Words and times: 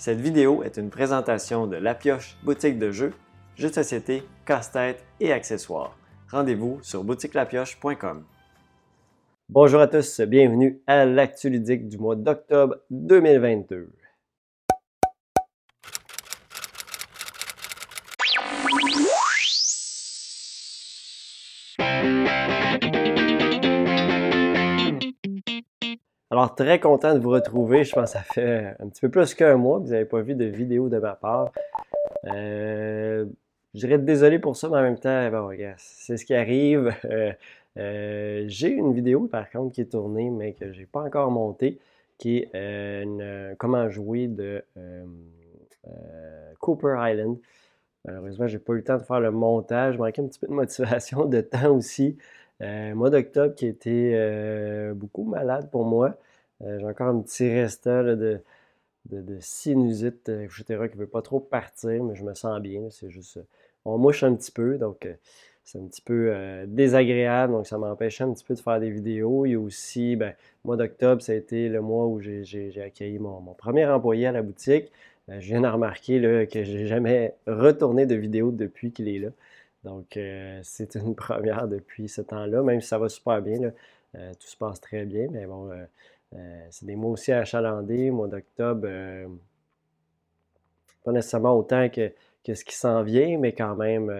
Cette 0.00 0.22
vidéo 0.22 0.62
est 0.62 0.78
une 0.78 0.88
présentation 0.88 1.66
de 1.66 1.76
La 1.76 1.94
Pioche 1.94 2.38
boutique 2.42 2.78
de 2.78 2.90
jeux, 2.90 3.12
jeux 3.54 3.68
de 3.68 3.74
société, 3.74 4.22
casse-tête 4.46 5.04
et 5.20 5.30
accessoires. 5.30 5.94
Rendez-vous 6.30 6.78
sur 6.80 7.04
boutiquelapioche.com. 7.04 8.24
Bonjour 9.50 9.78
à 9.78 9.88
tous, 9.88 10.22
bienvenue 10.22 10.80
à 10.86 11.04
l'actu 11.04 11.50
ludique 11.50 11.86
du 11.86 11.98
mois 11.98 12.16
d'octobre 12.16 12.76
2022. 12.88 13.90
Alors, 26.32 26.54
très 26.54 26.78
content 26.78 27.12
de 27.14 27.18
vous 27.18 27.30
retrouver. 27.30 27.82
Je 27.82 27.92
pense 27.92 28.12
que 28.12 28.18
ça 28.18 28.22
fait 28.22 28.76
un 28.78 28.88
petit 28.88 29.00
peu 29.00 29.08
plus 29.08 29.34
qu'un 29.34 29.56
mois 29.56 29.80
que 29.80 29.86
vous 29.86 29.90
n'avez 29.90 30.04
pas 30.04 30.20
vu 30.20 30.36
de 30.36 30.44
vidéo 30.44 30.88
de 30.88 30.98
ma 30.98 31.16
part. 31.16 31.50
Euh, 32.26 33.26
je 33.74 33.80
dirais 33.80 33.98
désolé 33.98 34.38
pour 34.38 34.56
ça, 34.56 34.68
mais 34.68 34.76
en 34.78 34.82
même 34.82 34.98
temps, 34.98 35.28
bon, 35.30 35.50
c'est 35.76 36.16
ce 36.16 36.24
qui 36.24 36.34
arrive. 36.34 36.94
Euh, 37.78 38.46
j'ai 38.48 38.70
une 38.70 38.92
vidéo, 38.92 39.28
par 39.28 39.48
contre, 39.48 39.72
qui 39.72 39.80
est 39.80 39.92
tournée, 39.92 40.28
mais 40.28 40.54
que 40.54 40.72
je 40.72 40.80
n'ai 40.80 40.86
pas 40.86 41.02
encore 41.02 41.30
montée, 41.30 41.78
qui 42.18 42.38
est 42.38 42.50
euh, 42.56 43.02
une, 43.04 43.56
comment 43.58 43.88
jouer 43.88 44.26
de 44.26 44.64
Cooper 46.58 46.96
Island. 46.98 47.38
Malheureusement, 48.04 48.48
j'ai 48.48 48.58
pas 48.58 48.72
eu 48.72 48.78
le 48.78 48.82
temps 48.82 48.96
de 48.96 49.04
faire 49.04 49.20
le 49.20 49.30
montage. 49.30 49.94
Je 49.94 49.98
manquais 50.00 50.20
un 50.20 50.26
petit 50.26 50.40
peu 50.40 50.48
de 50.48 50.52
motivation, 50.52 51.26
de 51.26 51.40
temps 51.40 51.70
aussi. 51.70 52.18
Euh, 52.62 52.94
mois 52.94 53.08
d'octobre 53.10 53.54
qui 53.54 53.66
a 53.66 53.68
été 53.68 54.12
euh, 54.14 54.92
beaucoup 54.94 55.24
malade 55.24 55.70
pour 55.70 55.84
moi. 55.84 56.16
Euh, 56.62 56.78
j'ai 56.78 56.86
encore 56.86 57.08
un 57.08 57.20
petit 57.20 57.50
restant 57.50 58.02
de, 58.04 58.40
sinusite, 59.40 60.28
etc., 60.28 60.64
qui 60.90 60.96
ne 60.96 61.00
veut 61.00 61.06
pas 61.06 61.22
trop 61.22 61.40
partir, 61.40 62.04
mais 62.04 62.14
je 62.14 62.24
me 62.24 62.34
sens 62.34 62.60
bien. 62.60 62.82
C'est 62.90 63.10
juste. 63.10 63.40
on 63.84 63.96
mouche 63.98 64.22
un 64.24 64.34
petit 64.34 64.52
peu, 64.52 64.76
donc 64.76 65.08
c'est 65.64 65.78
un 65.78 65.86
petit 65.86 66.02
peu 66.02 66.34
désagréable, 66.66 67.52
donc 67.54 67.66
ça 67.66 67.78
m'empêche 67.78 68.20
un 68.20 68.32
petit 68.32 68.44
peu 68.44 68.54
de 68.54 68.60
faire 68.60 68.78
des 68.78 68.90
vidéos. 68.90 69.46
Il 69.46 69.52
y 69.52 69.54
a 69.54 69.60
aussi, 69.60 70.16
ben, 70.16 70.34
mois 70.64 70.76
d'octobre, 70.76 71.22
ça 71.22 71.32
a 71.32 71.34
été 71.34 71.68
le 71.68 71.80
mois 71.80 72.06
où 72.06 72.20
j'ai 72.20 72.82
accueilli 72.84 73.18
mon, 73.18 73.40
premier 73.54 73.86
employé 73.86 74.26
à 74.26 74.32
la 74.32 74.42
boutique. 74.42 74.92
je 75.28 75.38
viens 75.46 75.62
de 75.62 75.68
remarquer 75.68 76.18
là, 76.18 76.44
que 76.46 76.62
j'ai 76.62 76.86
jamais 76.86 77.34
retourné 77.46 78.04
de 78.06 78.14
vidéo 78.14 78.50
depuis 78.52 78.92
qu'il 78.92 79.08
est 79.08 79.18
là. 79.18 79.30
Donc, 79.84 80.16
euh, 80.16 80.60
c'est 80.62 80.94
une 80.96 81.14
première 81.14 81.68
depuis 81.68 82.08
ce 82.08 82.22
temps-là, 82.22 82.62
même 82.62 82.80
si 82.80 82.88
ça 82.88 82.98
va 82.98 83.08
super 83.08 83.40
bien. 83.42 83.72
Euh, 84.16 84.32
tout 84.34 84.48
se 84.48 84.56
passe 84.56 84.80
très 84.80 85.04
bien, 85.04 85.28
mais 85.30 85.46
bon, 85.46 85.70
euh, 85.70 86.66
c'est 86.70 86.86
des 86.86 86.96
mois 86.96 87.12
aussi 87.12 87.32
achalandés. 87.32 88.10
Mois 88.10 88.28
d'octobre, 88.28 88.88
pas 91.04 91.12
nécessairement 91.12 91.56
autant 91.56 91.88
que, 91.88 92.12
ce 92.52 92.64
qui 92.64 92.74
s'en 92.74 93.02
vient, 93.02 93.38
mais 93.38 93.52
quand 93.52 93.76
même 93.76 94.12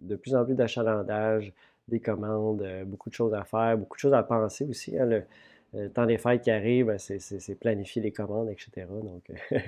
de 0.00 0.16
plus 0.16 0.34
en 0.34 0.44
plus 0.44 0.54
d'achalandage, 0.54 1.52
des 1.88 2.00
commandes, 2.00 2.66
beaucoup 2.86 3.10
de 3.10 3.14
choses 3.14 3.34
à 3.34 3.44
faire, 3.44 3.76
beaucoup 3.76 3.96
de 3.96 4.00
choses 4.00 4.14
à 4.14 4.22
penser 4.22 4.64
aussi. 4.64 4.98
Hein, 4.98 5.06
le, 5.06 5.22
temps 5.90 6.06
des 6.06 6.18
fêtes 6.18 6.42
qui 6.42 6.50
arrive, 6.50 6.86
ben, 6.86 6.98
c'est 6.98 7.54
planifier 7.60 8.00
les 8.00 8.12
commandes, 8.12 8.48
etc. 8.48 8.86
Donc, 8.88 9.30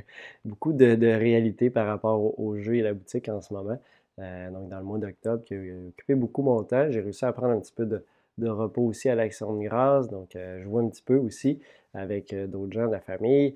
beaucoup 0.44 0.72
de, 0.72 0.94
de, 0.94 1.06
réalité 1.08 1.70
par 1.70 1.86
rapport 1.86 2.20
au, 2.20 2.34
au, 2.38 2.58
jeu 2.58 2.76
et 2.76 2.82
la 2.82 2.94
boutique 2.94 3.28
en 3.28 3.40
ce 3.40 3.52
moment. 3.52 3.78
Euh, 4.18 4.50
donc 4.50 4.68
dans 4.68 4.78
le 4.78 4.84
mois 4.84 4.98
d'octobre, 4.98 5.44
qui 5.44 5.54
a 5.54 5.58
occupé 5.88 6.14
beaucoup 6.14 6.42
mon 6.42 6.62
temps. 6.64 6.90
J'ai 6.90 7.00
réussi 7.00 7.24
à 7.24 7.32
prendre 7.32 7.52
un 7.54 7.60
petit 7.60 7.72
peu 7.72 7.86
de, 7.86 8.48
repos 8.48 8.82
aussi 8.82 9.08
à 9.08 9.14
l'Action 9.14 9.54
de 9.56 9.64
grâce. 9.64 10.08
Donc, 10.08 10.36
euh, 10.36 10.60
je 10.62 10.68
vois 10.68 10.82
un 10.82 10.88
petit 10.88 11.02
peu 11.02 11.16
aussi 11.16 11.60
avec 11.94 12.32
euh, 12.32 12.46
d'autres 12.46 12.72
gens 12.72 12.86
de 12.86 12.92
la 12.92 13.00
famille. 13.00 13.54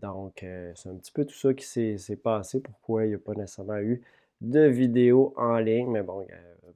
donc, 0.00 0.44
c'est 0.74 0.88
un 0.88 0.94
petit 0.94 1.12
peu 1.12 1.24
tout 1.24 1.34
ça 1.34 1.54
qui 1.54 1.64
s'est 1.64 2.16
passé. 2.16 2.60
Pourquoi 2.60 3.04
il 3.04 3.10
n'y 3.10 3.14
a 3.14 3.18
pas 3.18 3.34
nécessairement 3.34 3.78
eu 3.78 4.02
de 4.40 4.60
vidéos 4.66 5.34
en 5.36 5.58
ligne? 5.58 5.90
Mais 5.90 6.02
bon, 6.02 6.26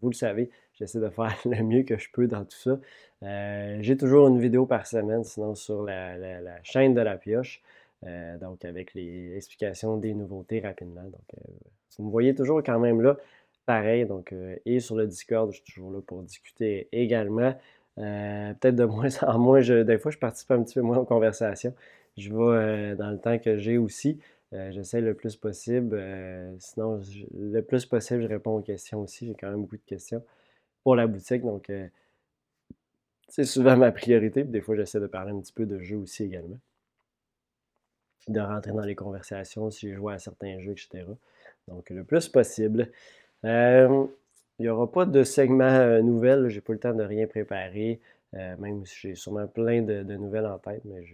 vous 0.03 0.11
le 0.11 0.15
savez, 0.15 0.51
j'essaie 0.75 1.01
de 1.01 1.09
faire 1.09 1.35
le 1.47 1.63
mieux 1.63 1.83
que 1.85 1.97
je 1.97 2.11
peux 2.13 2.27
dans 2.27 2.45
tout 2.45 2.59
ça. 2.59 2.79
J'ai 3.81 3.97
toujours 3.97 4.29
une 4.29 4.39
vidéo 4.39 4.67
par 4.67 4.87
semaine, 4.87 5.25
sinon 5.25 5.55
sur 5.55 5.85
la 5.85 6.63
chaîne 6.63 6.95
de 6.95 7.01
la 7.01 7.17
pioche. 7.17 7.63
Euh, 8.07 8.39
donc, 8.39 8.65
avec 8.65 8.95
les 8.95 9.37
explications 9.37 9.97
des 9.97 10.15
nouveautés 10.15 10.61
rapidement. 10.61 11.05
Donc, 11.05 11.25
euh, 11.39 11.53
vous 11.99 12.07
me 12.07 12.11
voyez 12.11 12.35
toujours 12.35 12.63
quand 12.63 12.79
même 12.79 13.01
là, 13.01 13.17
pareil. 13.67 14.07
Donc, 14.07 14.33
euh, 14.33 14.57
et 14.67 14.81
sur 14.81 14.97
le 14.97 15.07
Discord, 15.07 15.51
je 15.51 15.57
suis 15.57 15.75
toujours 15.75 15.93
là 15.93 16.01
pour 16.01 16.23
discuter 16.23 16.89
également. 16.93 17.55
Peut-être 17.97 18.77
de 18.77 18.85
moins 18.85 19.09
en 19.23 19.39
moins, 19.39 19.61
des 19.61 19.99
fois, 19.99 20.11
je 20.11 20.19
participe 20.19 20.51
un 20.51 20.63
petit 20.63 20.75
peu 20.75 20.83
moins 20.83 20.99
aux 20.99 21.05
conversations. 21.05 21.75
Je 22.17 22.31
vais 22.31 22.97
dans 22.97 23.11
le 23.11 23.19
temps 23.19 23.39
que 23.39 23.57
j'ai 23.57 23.79
aussi. 23.79 24.21
J'essaie 24.53 25.01
le 25.01 25.15
plus 25.15 25.37
possible. 25.37 26.01
sinon, 26.59 27.01
le 27.37 27.61
plus 27.63 27.87
possible, 27.87 28.23
je 28.23 28.29
réponds 28.29 28.57
aux 28.57 28.63
questions 28.63 29.01
aussi. 29.01 29.27
J'ai 29.27 29.35
quand 29.35 29.51
même 29.51 29.63
beaucoup 29.63 29.77
de 29.77 29.83
questions 29.87 30.23
pour 30.85 30.97
la 30.97 31.07
boutique. 31.07 31.43
Donc, 31.43 31.71
c'est 33.29 33.45
souvent 33.45 33.77
ma 33.77 33.93
priorité. 33.93 34.45
des 34.45 34.61
fois, 34.61 34.77
j'essaie 34.77 35.01
de 35.01 35.07
parler 35.07 35.33
un 35.33 35.41
petit 35.41 35.53
peu 35.53 35.67
de 35.67 35.79
jeu 35.81 35.97
aussi 35.97 36.25
également 36.25 36.59
de 38.29 38.41
rentrer 38.41 38.73
dans 38.73 38.85
les 38.85 38.95
conversations 38.95 39.71
si 39.71 39.91
je 39.91 39.97
joue 39.97 40.09
à 40.09 40.19
certains 40.19 40.59
jeux, 40.59 40.73
etc. 40.73 41.05
Donc, 41.69 41.91
le 41.91 42.05
plus 42.05 42.29
possible. 42.29 42.91
Euh, 43.45 44.07
il 44.59 44.63
n'y 44.63 44.69
aura 44.69 44.91
pas 44.91 45.05
de 45.07 45.23
segment 45.25 45.65
euh, 45.65 46.01
nouvelles. 46.03 46.49
J'ai 46.49 46.61
pas 46.61 46.73
le 46.73 46.79
temps 46.79 46.95
de 46.95 47.03
rien 47.03 47.27
préparer. 47.27 48.01
Euh, 48.35 48.57
même 48.59 48.85
si 48.85 48.97
j'ai 49.01 49.15
sûrement 49.15 49.47
plein 49.47 49.83
de, 49.83 50.03
nouvelles 50.17 50.47
en 50.47 50.59
tête, 50.59 50.83
mais 50.85 51.05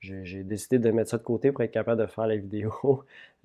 j'ai 0.00 0.42
décidé 0.42 0.78
de 0.78 0.90
mettre 0.90 1.10
ça 1.10 1.18
de 1.18 1.22
côté 1.22 1.52
pour 1.52 1.62
être 1.62 1.70
capable 1.70 2.00
de 2.00 2.06
faire 2.06 2.26
la 2.26 2.36
vidéo. 2.36 3.04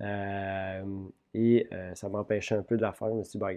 et 1.34 1.68
ça 1.94 2.08
m'empêchait 2.08 2.54
un 2.54 2.62
peu 2.62 2.76
de 2.76 2.82
la 2.82 2.92
faire. 2.92 3.08
Je 3.08 3.14
me 3.14 3.24
suis 3.24 3.38
dit, 3.38 3.38
bah, 3.38 3.50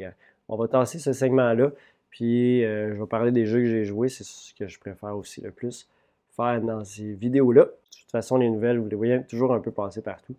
on 0.49 0.57
va 0.57 0.67
tasser 0.67 0.99
ce 0.99 1.13
segment-là. 1.13 1.71
Puis 2.09 2.61
je 2.61 2.93
vais 2.93 3.07
parler 3.07 3.31
des 3.31 3.45
jeux 3.45 3.59
que 3.59 3.65
j'ai 3.67 3.85
joués. 3.85 4.09
C'est 4.09 4.25
ce 4.25 4.53
que 4.53 4.67
je 4.67 4.79
préfère 4.79 5.15
aussi 5.17 5.41
le 5.41 5.51
plus 5.51 5.87
faire 6.35 6.61
dans 6.61 6.83
ces 6.83 7.13
vidéos-là. 7.13 7.63
De 7.65 7.69
toute 7.69 8.11
façon, 8.11 8.37
les 8.37 8.49
nouvelles, 8.49 8.77
vous 8.79 8.89
les 8.89 8.95
voyez 8.95 9.23
toujours 9.23 9.53
un 9.53 9.59
peu 9.59 9.71
passer 9.71 10.01
partout. 10.01 10.35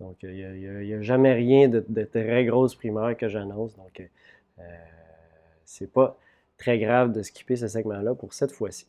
Donc, 0.00 0.16
il 0.22 0.32
n'y 0.32 0.94
a, 0.94 1.02
jamais 1.02 1.32
rien 1.32 1.68
de, 1.68 1.80
très 2.04 2.44
grosse 2.44 2.74
primaire 2.74 3.16
que 3.16 3.28
j'annonce. 3.28 3.76
Donc, 3.76 4.00
euh, 4.58 4.62
c'est 5.64 5.92
pas 5.92 6.16
très 6.56 6.78
grave 6.78 7.12
de 7.12 7.22
skipper 7.22 7.56
ce 7.56 7.68
segment-là 7.68 8.14
pour 8.14 8.32
cette 8.32 8.52
fois-ci. 8.52 8.86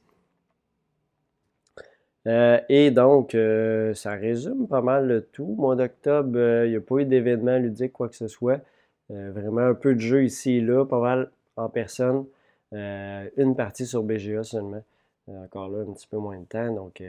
Euh, 2.27 2.59
et 2.69 2.91
donc, 2.91 3.33
euh, 3.33 3.93
ça 3.93 4.11
résume 4.11 4.67
pas 4.67 4.81
mal 4.81 5.07
le 5.07 5.21
tout. 5.23 5.55
Mois 5.57 5.75
d'octobre, 5.75 6.37
euh, 6.37 6.65
il 6.67 6.71
n'y 6.71 6.77
a 6.77 6.81
pas 6.81 6.97
eu 6.97 7.05
d'événement 7.05 7.57
ludique, 7.57 7.93
quoi 7.93 8.09
que 8.09 8.15
ce 8.15 8.27
soit. 8.27 8.61
vraiment 9.09 9.61
un 9.61 9.73
peu 9.73 9.95
de 9.95 9.99
jeu 9.99 10.23
ici 10.23 10.57
et 10.57 10.61
là, 10.61 10.85
pas 10.85 10.99
mal 10.99 11.31
en 11.55 11.69
personne. 11.69 12.25
une 12.71 13.55
partie 13.55 13.85
sur 13.87 14.03
BGA 14.03 14.43
seulement. 14.43 14.83
Encore 15.27 15.69
là, 15.69 15.79
un 15.81 15.93
petit 15.93 16.07
peu 16.07 16.17
moins 16.17 16.39
de 16.39 16.45
temps. 16.45 16.73
Donc, 16.73 17.01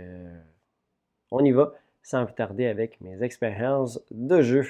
on 1.31 1.45
y 1.45 1.53
va 1.53 1.75
sans 2.03 2.25
plus 2.25 2.35
tarder 2.35 2.67
avec 2.67 3.01
mes 3.01 3.23
expériences 3.23 4.01
de 4.11 4.43
jeu. 4.43 4.67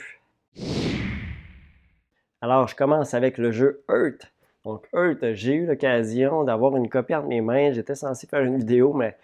Alors, 2.41 2.69
je 2.69 2.75
commence 2.75 3.15
avec 3.15 3.39
le 3.39 3.51
jeu 3.51 3.83
Earth. 3.89 4.33
Donc, 4.65 4.89
Earth, 4.95 5.35
j'ai 5.35 5.55
eu 5.55 5.67
l'occasion 5.67 6.45
d'avoir 6.45 6.77
une 6.77 6.89
copie 6.89 7.15
entre 7.15 7.29
mes 7.29 7.41
mains. 7.41 7.73
J'étais 7.73 7.95
censé 7.95 8.27
faire 8.27 8.43
une 8.43 8.59
vidéo, 8.59 8.93
mais 8.93 9.17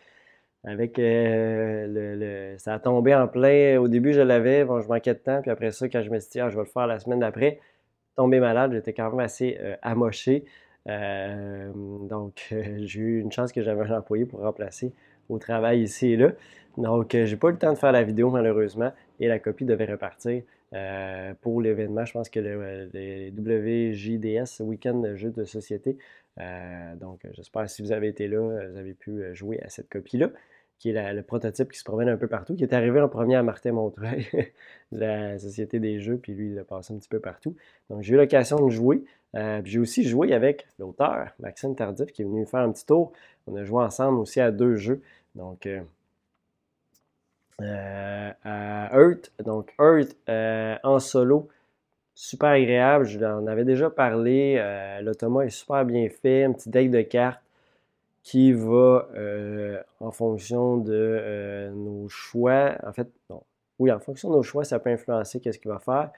avec 0.65 0.99
euh, 0.99 1.87
le, 1.89 2.59
ça 2.59 2.75
a 2.75 2.79
tombé 2.79 3.15
en 3.15 3.29
plein. 3.29 3.79
Au 3.79 3.89
début, 3.89 4.13
je 4.13 4.21
l'avais, 4.21 4.65
bon, 4.65 4.81
je 4.81 4.89
manquais 4.89 5.15
de 5.15 5.19
temps. 5.19 5.41
Puis 5.41 5.51
après 5.51 5.71
ça, 5.71 5.89
quand 5.89 6.03
je 6.03 6.11
me 6.11 6.19
suis 6.19 6.31
dit, 6.31 6.41
ah, 6.41 6.51
je 6.51 6.57
vais 6.57 6.65
le 6.65 6.69
faire 6.69 6.87
la 6.87 6.99
semaine 6.99 7.21
d'après, 7.21 7.61
tombé 8.17 8.41
malade, 8.41 8.73
j'étais 8.73 8.93
quand 8.93 9.11
même 9.11 9.21
assez 9.21 9.59
amoché. 9.83 10.45
Euh, 10.89 11.71
donc, 11.75 12.55
j'ai 12.79 13.01
eu 13.01 13.21
une 13.21 13.33
chance 13.33 13.53
que 13.53 13.63
j'avais 13.63 13.91
un 13.91 13.99
employé 13.99 14.25
pour 14.25 14.41
remplacer 14.41 14.93
au 15.29 15.39
travail 15.39 15.83
ici 15.83 16.13
et 16.13 16.17
là. 16.17 16.33
Donc, 16.79 17.15
euh, 17.15 17.27
j'ai 17.27 17.37
pas 17.37 17.49
eu 17.49 17.53
le 17.53 17.59
temps 17.59 17.73
de 17.73 17.79
faire 17.79 17.93
la 17.93 18.03
vidéo 18.03 18.31
malheureusement 18.31 18.93
et 19.21 19.29
la 19.29 19.39
copie 19.39 19.65
devait 19.65 19.87
repartir 19.87 20.43
euh, 20.73 21.33
pour 21.41 21.61
l'événement. 21.61 22.05
Je 22.05 22.13
pense 22.13 22.29
que 22.29 22.41
le, 22.41 23.31
WJDS, 23.31 24.63
Week-end 24.63 25.03
jeux 25.15 25.31
de 25.31 25.45
société. 25.45 25.97
donc, 27.01 27.27
j'espère 27.33 27.69
si 27.71 27.83
vous 27.83 27.93
avez 27.93 28.09
été 28.09 28.29
là, 28.29 28.41
vous 28.71 28.77
avez 28.77 28.95
pu 28.95 29.23
jouer 29.35 29.61
à 29.63 29.69
cette 29.69 29.89
copie-là 29.89 30.31
qui 30.79 30.91
est 30.91 31.13
le 31.13 31.23
prototype 31.23 31.73
qui 31.73 31.79
se 31.79 31.85
promène 31.85 32.09
un 32.09 32.17
peu 32.17 32.29
partout, 32.29 32.55
qui 32.55 32.63
est 32.63 32.75
arrivé 32.75 33.01
en 33.01 33.09
premier 33.09 33.37
à 33.37 33.43
Martin 33.43 33.73
Montreuil, 33.73 34.27
de 34.93 34.99
la 34.99 35.39
Société 35.39 35.81
des 35.81 36.01
Jeux, 36.01 36.19
puis 36.19 36.35
lui, 36.35 36.51
il 36.51 36.59
a 36.59 36.65
passé 36.65 36.93
un 36.93 36.99
petit 36.99 37.09
peu 37.09 37.21
partout. 37.21 37.57
Donc, 37.89 38.03
j'ai 38.03 38.15
eu 38.15 38.17
l'occasion 38.17 38.65
de 38.65 38.71
jouer. 38.71 39.05
Euh, 39.35 39.61
j'ai 39.65 39.79
aussi 39.79 40.05
joué 40.05 40.33
avec 40.33 40.67
l'auteur, 40.79 41.31
Maxime 41.41 41.75
Tardif, 41.75 42.13
qui 42.13 42.23
est 42.23 42.25
venu 42.25 42.47
faire 42.47 42.61
un 42.61 42.73
petit 42.73 42.87
tour. 42.87 43.13
On 43.47 43.57
a 43.57 43.65
joué 43.65 43.83
ensemble 43.83 44.19
aussi 44.19 44.41
à 44.41 44.51
deux 44.51 44.77
jeux. 44.77 45.03
Donc, 45.35 45.67
euh, 47.63 48.33
euh, 48.45 48.87
Earth, 48.93 49.33
donc 49.45 49.75
Earth 49.79 50.17
en 50.85 50.99
solo, 50.99 51.49
super 52.15 52.51
agréable. 52.51 53.05
Je 53.07 53.19
en 53.25 53.47
avais 53.47 53.65
déjà 53.65 53.91
parlé. 53.91 54.61
L'automa 55.03 55.45
est 55.45 55.51
super 55.51 55.85
bien 55.85 56.09
fait, 56.09 56.45
un 56.45 56.53
petit 56.53 56.71
deck 56.71 56.91
de 56.91 57.03
cartes 57.03 57.41
qui 58.27 58.53
va, 58.53 59.09
euh, 59.15 59.81
en 60.01 60.11
fonction 60.11 60.79
de 60.79 60.93
euh, 60.93 61.71
nos 61.71 62.09
choix, 62.09 62.75
en 62.85 62.93
fait, 62.93 63.07
non, 63.31 63.41
oui, 63.79 63.93
en 63.93 64.01
fonction 64.01 64.31
de 64.31 64.35
nos 64.35 64.43
choix, 64.43 64.65
ça 64.65 64.81
peut 64.81 64.91
influencer 64.91 65.39
qu'est-ce 65.39 65.61
qu'il 65.61 65.71
va 65.71 65.79
faire. 65.79 66.11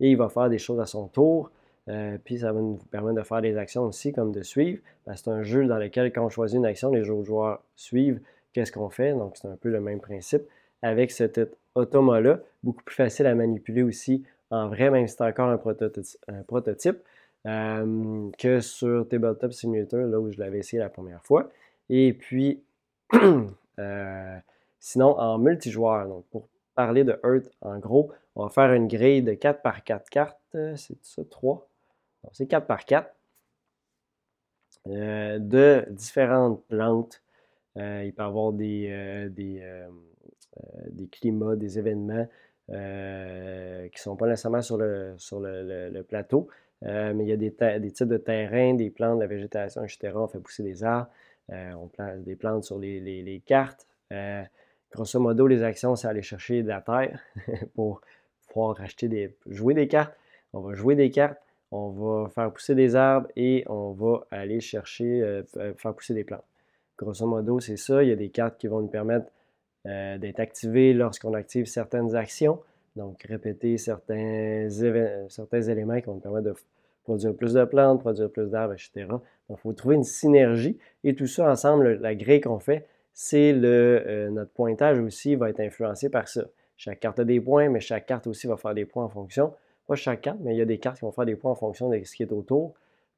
Et 0.00 0.10
il 0.10 0.16
va 0.16 0.30
faire 0.30 0.48
des 0.48 0.56
choses 0.56 0.80
à 0.80 0.86
son 0.86 1.06
tour. 1.08 1.50
Euh, 1.88 2.16
puis 2.24 2.38
ça 2.38 2.52
va 2.52 2.60
nous 2.60 2.78
permettre 2.90 3.18
de 3.18 3.22
faire 3.22 3.42
des 3.42 3.58
actions 3.58 3.82
aussi, 3.82 4.10
comme 4.10 4.32
de 4.32 4.40
suivre. 4.40 4.80
c'est 5.14 5.28
un 5.28 5.42
jeu 5.42 5.66
dans 5.66 5.76
lequel, 5.76 6.10
quand 6.14 6.24
on 6.24 6.30
choisit 6.30 6.56
une 6.56 6.64
action, 6.64 6.90
les 6.92 7.04
joueurs 7.04 7.62
suivent 7.76 8.22
qu'est-ce 8.54 8.72
qu'on 8.72 8.88
fait. 8.88 9.12
Donc, 9.12 9.36
c'est 9.36 9.48
un 9.48 9.56
peu 9.56 9.68
le 9.68 9.82
même 9.82 10.00
principe. 10.00 10.44
Avec 10.82 11.10
cet 11.10 11.40
automa-là, 11.74 12.40
beaucoup 12.62 12.82
plus 12.82 12.96
facile 12.96 13.26
à 13.26 13.34
manipuler 13.34 13.82
aussi 13.82 14.24
en 14.50 14.68
vrai, 14.68 14.90
même 14.90 15.06
si 15.06 15.16
c'est 15.16 15.24
encore 15.24 15.48
un 15.48 15.58
prototype, 15.58 16.98
euh, 17.46 18.30
que 18.38 18.60
sur 18.60 19.08
Tabletop 19.08 19.52
Simulator, 19.52 20.00
là 20.00 20.20
où 20.20 20.30
je 20.30 20.38
l'avais 20.38 20.58
essayé 20.58 20.80
la 20.80 20.90
première 20.90 21.24
fois. 21.24 21.50
Et 21.88 22.12
puis, 22.12 22.62
euh, 23.78 24.38
sinon, 24.78 25.18
en 25.18 25.38
multijoueur, 25.38 26.08
donc 26.08 26.24
pour 26.26 26.48
parler 26.74 27.04
de 27.04 27.18
Earth, 27.24 27.50
en 27.60 27.78
gros, 27.78 28.12
on 28.34 28.44
va 28.44 28.50
faire 28.50 28.72
une 28.72 28.88
grille 28.88 29.22
de 29.22 29.34
4 29.34 29.62
par 29.62 29.84
4 29.84 30.10
cartes. 30.10 30.38
C'est 30.52 31.02
ça, 31.02 31.22
3? 31.28 31.68
C'est 32.32 32.46
4 32.46 32.66
par 32.66 32.84
4. 32.84 33.14
Euh, 34.86 35.38
de 35.38 35.84
différentes 35.90 36.64
plantes. 36.66 37.22
il 37.76 38.12
peut 38.16 38.22
y 38.22 38.26
avoir 38.26 38.52
des, 38.52 39.28
des, 40.90 41.06
climats, 41.08 41.56
des 41.56 41.78
événements 41.78 42.26
qui 42.68 42.74
ne 42.74 43.88
sont 43.96 44.16
pas 44.16 44.26
nécessairement 44.26 44.62
sur 44.62 44.78
le, 44.78 46.02
plateau, 46.02 46.48
mais 46.82 47.24
il 47.24 47.28
y 47.28 47.32
a 47.32 47.36
des, 47.36 47.92
types 47.92 48.08
de 48.08 48.16
terrains, 48.16 48.74
des 48.74 48.90
plantes, 48.90 49.16
de 49.16 49.22
la 49.22 49.26
végétation, 49.26 49.82
etc. 49.82 50.12
On 50.14 50.28
fait 50.28 50.40
pousser 50.40 50.62
des 50.62 50.84
arbres. 50.84 51.10
Euh, 51.52 51.72
on 51.72 51.88
place 51.88 52.22
des 52.22 52.36
plantes 52.36 52.64
sur 52.64 52.78
les, 52.78 53.42
cartes. 53.44 53.86
Euh, 54.12 54.42
grosso 54.92 55.18
modo, 55.18 55.46
les 55.46 55.62
actions, 55.62 55.96
c'est 55.96 56.06
aller 56.06 56.22
chercher 56.22 56.62
de 56.62 56.68
la 56.68 56.80
terre 56.80 57.20
pour 57.74 58.00
pouvoir 58.48 58.80
acheter 58.80 59.08
des, 59.08 59.36
jouer 59.46 59.74
des 59.74 59.88
cartes. 59.88 60.14
On 60.52 60.60
va 60.60 60.74
jouer 60.74 60.94
des 60.94 61.10
cartes, 61.10 61.38
on 61.70 61.90
va 61.90 62.28
faire 62.28 62.52
pousser 62.52 62.74
des 62.74 62.96
arbres 62.96 63.28
et 63.36 63.64
on 63.68 63.92
va 63.92 64.26
aller 64.30 64.60
chercher, 64.60 65.22
euh, 65.22 65.42
faire 65.76 65.94
pousser 65.94 66.14
des 66.14 66.24
plantes. 66.24 66.44
Grosso 66.98 67.26
modo, 67.26 67.60
c'est 67.60 67.76
ça. 67.76 68.02
Il 68.02 68.08
y 68.08 68.12
a 68.12 68.16
des 68.16 68.30
cartes 68.30 68.58
qui 68.58 68.66
vont 68.66 68.80
nous 68.80 68.88
permettre 68.88 69.26
d'être 69.84 70.40
activées 70.40 70.92
lorsqu'on 70.92 71.34
active 71.34 71.66
certaines 71.66 72.14
actions. 72.14 72.60
Donc, 72.96 73.22
répéter 73.22 73.78
certains, 73.78 74.68
certains 75.28 75.62
éléments 75.62 75.98
qui 76.00 76.06
vont 76.06 76.14
nous 76.14 76.20
permettre 76.20 76.48
de 76.48 76.54
produire 77.04 77.34
plus 77.34 77.54
de 77.54 77.64
plantes, 77.64 78.00
produire 78.00 78.30
plus 78.30 78.50
d'arbres, 78.50 78.74
etc. 78.74 79.06
Donc, 79.08 79.20
il 79.50 79.56
faut 79.56 79.72
trouver 79.72 79.96
une 79.96 80.04
synergie 80.04 80.78
et 81.04 81.14
tout 81.14 81.26
ça 81.26 81.50
ensemble, 81.50 81.98
la 82.00 82.14
grille 82.14 82.40
qu'on 82.40 82.58
fait, 82.58 82.86
c'est 83.12 83.52
le, 83.52 84.02
euh, 84.06 84.30
notre 84.30 84.52
pointage 84.52 84.98
aussi 84.98 85.34
va 85.34 85.50
être 85.50 85.60
influencé 85.60 86.08
par 86.08 86.28
ça. 86.28 86.44
Chaque 86.76 87.00
carte 87.00 87.18
a 87.18 87.24
des 87.24 87.40
points, 87.40 87.68
mais 87.68 87.80
chaque 87.80 88.06
carte 88.06 88.26
aussi 88.26 88.46
va 88.46 88.56
faire 88.56 88.74
des 88.74 88.84
points 88.84 89.04
en 89.04 89.08
fonction. 89.08 89.52
Pas 89.86 89.96
chaque 89.96 90.22
carte, 90.22 90.38
mais 90.40 90.54
il 90.54 90.58
y 90.58 90.62
a 90.62 90.64
des 90.64 90.78
cartes 90.78 90.98
qui 90.98 91.04
vont 91.04 91.12
faire 91.12 91.26
des 91.26 91.36
points 91.36 91.50
en 91.50 91.56
fonction 91.56 91.88
de 91.88 92.02
ce 92.02 92.14
qui 92.14 92.22
est 92.22 92.32
autour 92.32 92.74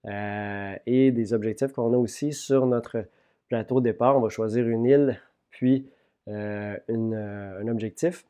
euh, 0.06 0.74
et 0.86 1.12
des 1.12 1.32
objectifs 1.34 1.72
qu'on 1.72 1.92
a 1.92 1.96
aussi 1.96 2.32
sur 2.32 2.66
notre 2.66 3.04
plateau 3.48 3.80
de 3.80 3.84
départ. 3.84 4.16
On 4.16 4.20
va 4.20 4.30
choisir 4.30 4.66
une 4.66 4.86
île, 4.86 5.20
puis 5.50 5.86
euh, 6.28 6.76
un 6.88 7.68
objectif, 7.68 8.24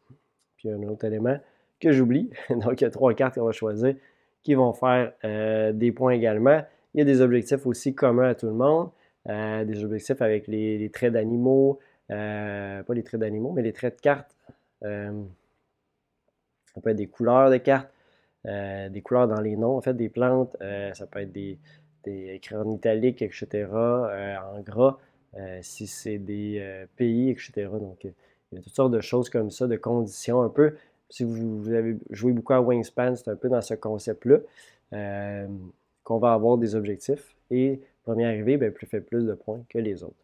puis 0.56 0.70
un 0.70 0.82
autre 0.84 1.04
élément 1.04 1.38
que 1.80 1.92
j'oublie. 1.92 2.30
Donc, 2.50 2.80
il 2.80 2.84
y 2.84 2.86
a 2.86 2.90
trois 2.90 3.12
cartes 3.14 3.34
qu'on 3.34 3.44
va 3.44 3.52
choisir 3.52 3.94
qui 4.42 4.54
vont 4.54 4.72
faire 4.72 5.12
euh, 5.24 5.72
des 5.72 5.92
points 5.92 6.12
également. 6.12 6.62
Il 6.94 6.98
y 6.98 7.02
a 7.02 7.04
des 7.04 7.20
objectifs 7.20 7.66
aussi 7.66 7.94
communs 7.94 8.30
à 8.30 8.34
tout 8.34 8.46
le 8.46 8.52
monde, 8.52 8.90
euh, 9.28 9.64
des 9.64 9.84
objectifs 9.84 10.20
avec 10.20 10.46
les, 10.46 10.90
traits 10.92 11.12
d'animaux, 11.12 11.78
euh, 12.10 12.82
pas 12.82 12.94
les 12.94 13.02
traits 13.02 13.20
d'animaux, 13.20 13.52
mais 13.52 13.62
les 13.62 13.72
traits 13.72 13.96
de 13.96 14.00
cartes. 14.00 14.34
ça 14.82 15.12
peut 16.82 16.90
être 16.90 16.96
des 16.96 17.06
couleurs 17.06 17.50
de 17.50 17.56
cartes, 17.58 17.90
des 18.44 19.02
couleurs 19.02 19.28
dans 19.28 19.40
les 19.40 19.56
noms, 19.56 19.76
en 19.76 19.80
fait, 19.80 19.94
des 19.94 20.08
plantes, 20.08 20.56
ça 20.94 21.06
peut 21.06 21.20
être 21.20 21.32
des, 21.32 21.58
des 22.04 22.34
écrits 22.34 22.56
en 22.56 22.70
italique, 22.70 23.22
etc., 23.22 23.68
en 23.72 24.60
gras, 24.60 24.98
si 25.62 25.86
c'est 25.86 26.18
des 26.18 26.86
pays, 26.96 27.30
etc. 27.30 27.68
Donc, 27.80 28.04
il 28.04 28.12
y 28.52 28.58
a 28.58 28.60
toutes 28.60 28.74
sortes 28.74 28.92
de 28.92 29.00
choses 29.00 29.30
comme 29.30 29.50
ça, 29.50 29.66
de 29.66 29.76
conditions 29.76 30.42
un 30.42 30.48
peu 30.48 30.74
si 31.12 31.24
vous, 31.24 31.70
avez 31.70 31.98
joué 32.10 32.32
beaucoup 32.32 32.54
à 32.54 32.60
Wingspan, 32.60 33.14
c'est 33.16 33.28
un 33.28 33.36
peu 33.36 33.50
dans 33.50 33.60
ce 33.60 33.74
concept-là 33.74 34.38
euh, 34.94 35.46
qu'on 36.04 36.18
va 36.18 36.32
avoir 36.32 36.56
des 36.56 36.74
objectifs. 36.74 37.36
Et 37.50 37.80
premier 38.02 38.24
arrivé, 38.24 38.56
ben, 38.56 38.72
plus 38.72 38.86
fait 38.86 39.02
plus 39.02 39.26
de 39.26 39.34
points 39.34 39.62
que 39.68 39.78
les 39.78 40.02
autres. 40.02 40.16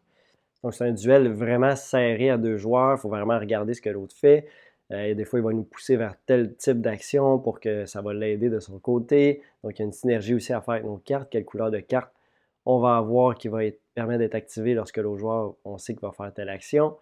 Donc, 0.63 0.73
c'est 0.73 0.85
un 0.85 0.91
duel 0.91 1.31
vraiment 1.31 1.75
serré 1.75 2.31
à 2.31 2.37
deux 2.37 2.57
joueurs. 2.57 2.97
Il 2.97 3.01
faut 3.01 3.09
vraiment 3.09 3.37
regarder 3.37 3.75
ce 3.75 3.81
que 3.83 3.89
l'autre 3.91 4.15
fait. 4.15 4.47
Euh, 4.91 5.03
et 5.03 5.13
des 5.13 5.25
fois, 5.25 5.37
il 5.37 5.45
va 5.45 5.53
nous 5.53 5.63
pousser 5.63 5.95
vers 5.95 6.15
tel 6.25 6.55
type 6.55 6.81
d'action 6.81 7.37
pour 7.37 7.59
que 7.59 7.85
ça 7.85 8.01
va 8.01 8.11
l'aider 8.15 8.49
de 8.49 8.59
son 8.59 8.79
côté. 8.79 9.43
Donc, 9.63 9.77
il 9.77 9.79
y 9.79 9.83
a 9.83 9.85
une 9.85 9.93
synergie 9.93 10.33
aussi 10.33 10.53
à 10.53 10.61
faire 10.61 10.73
avec 10.73 10.85
nos 10.85 10.97
cartes. 10.97 11.29
Quelle 11.29 11.45
couleur 11.45 11.69
de 11.69 11.79
carte 11.79 12.11
on 12.71 12.77
va 12.77 12.97
avoir 12.97 13.35
qui 13.35 13.47
va 13.47 13.61
permettre 13.95 14.19
d'être 14.19 14.35
activé 14.35 14.75
lorsque 14.75 14.97
l'autre 14.97 15.17
joueur, 15.17 15.55
on 15.65 15.79
sait 15.79 15.95
qu'il 15.95 16.01
va 16.01 16.11
faire 16.11 16.31
telle 16.31 16.49
action. 16.49 16.95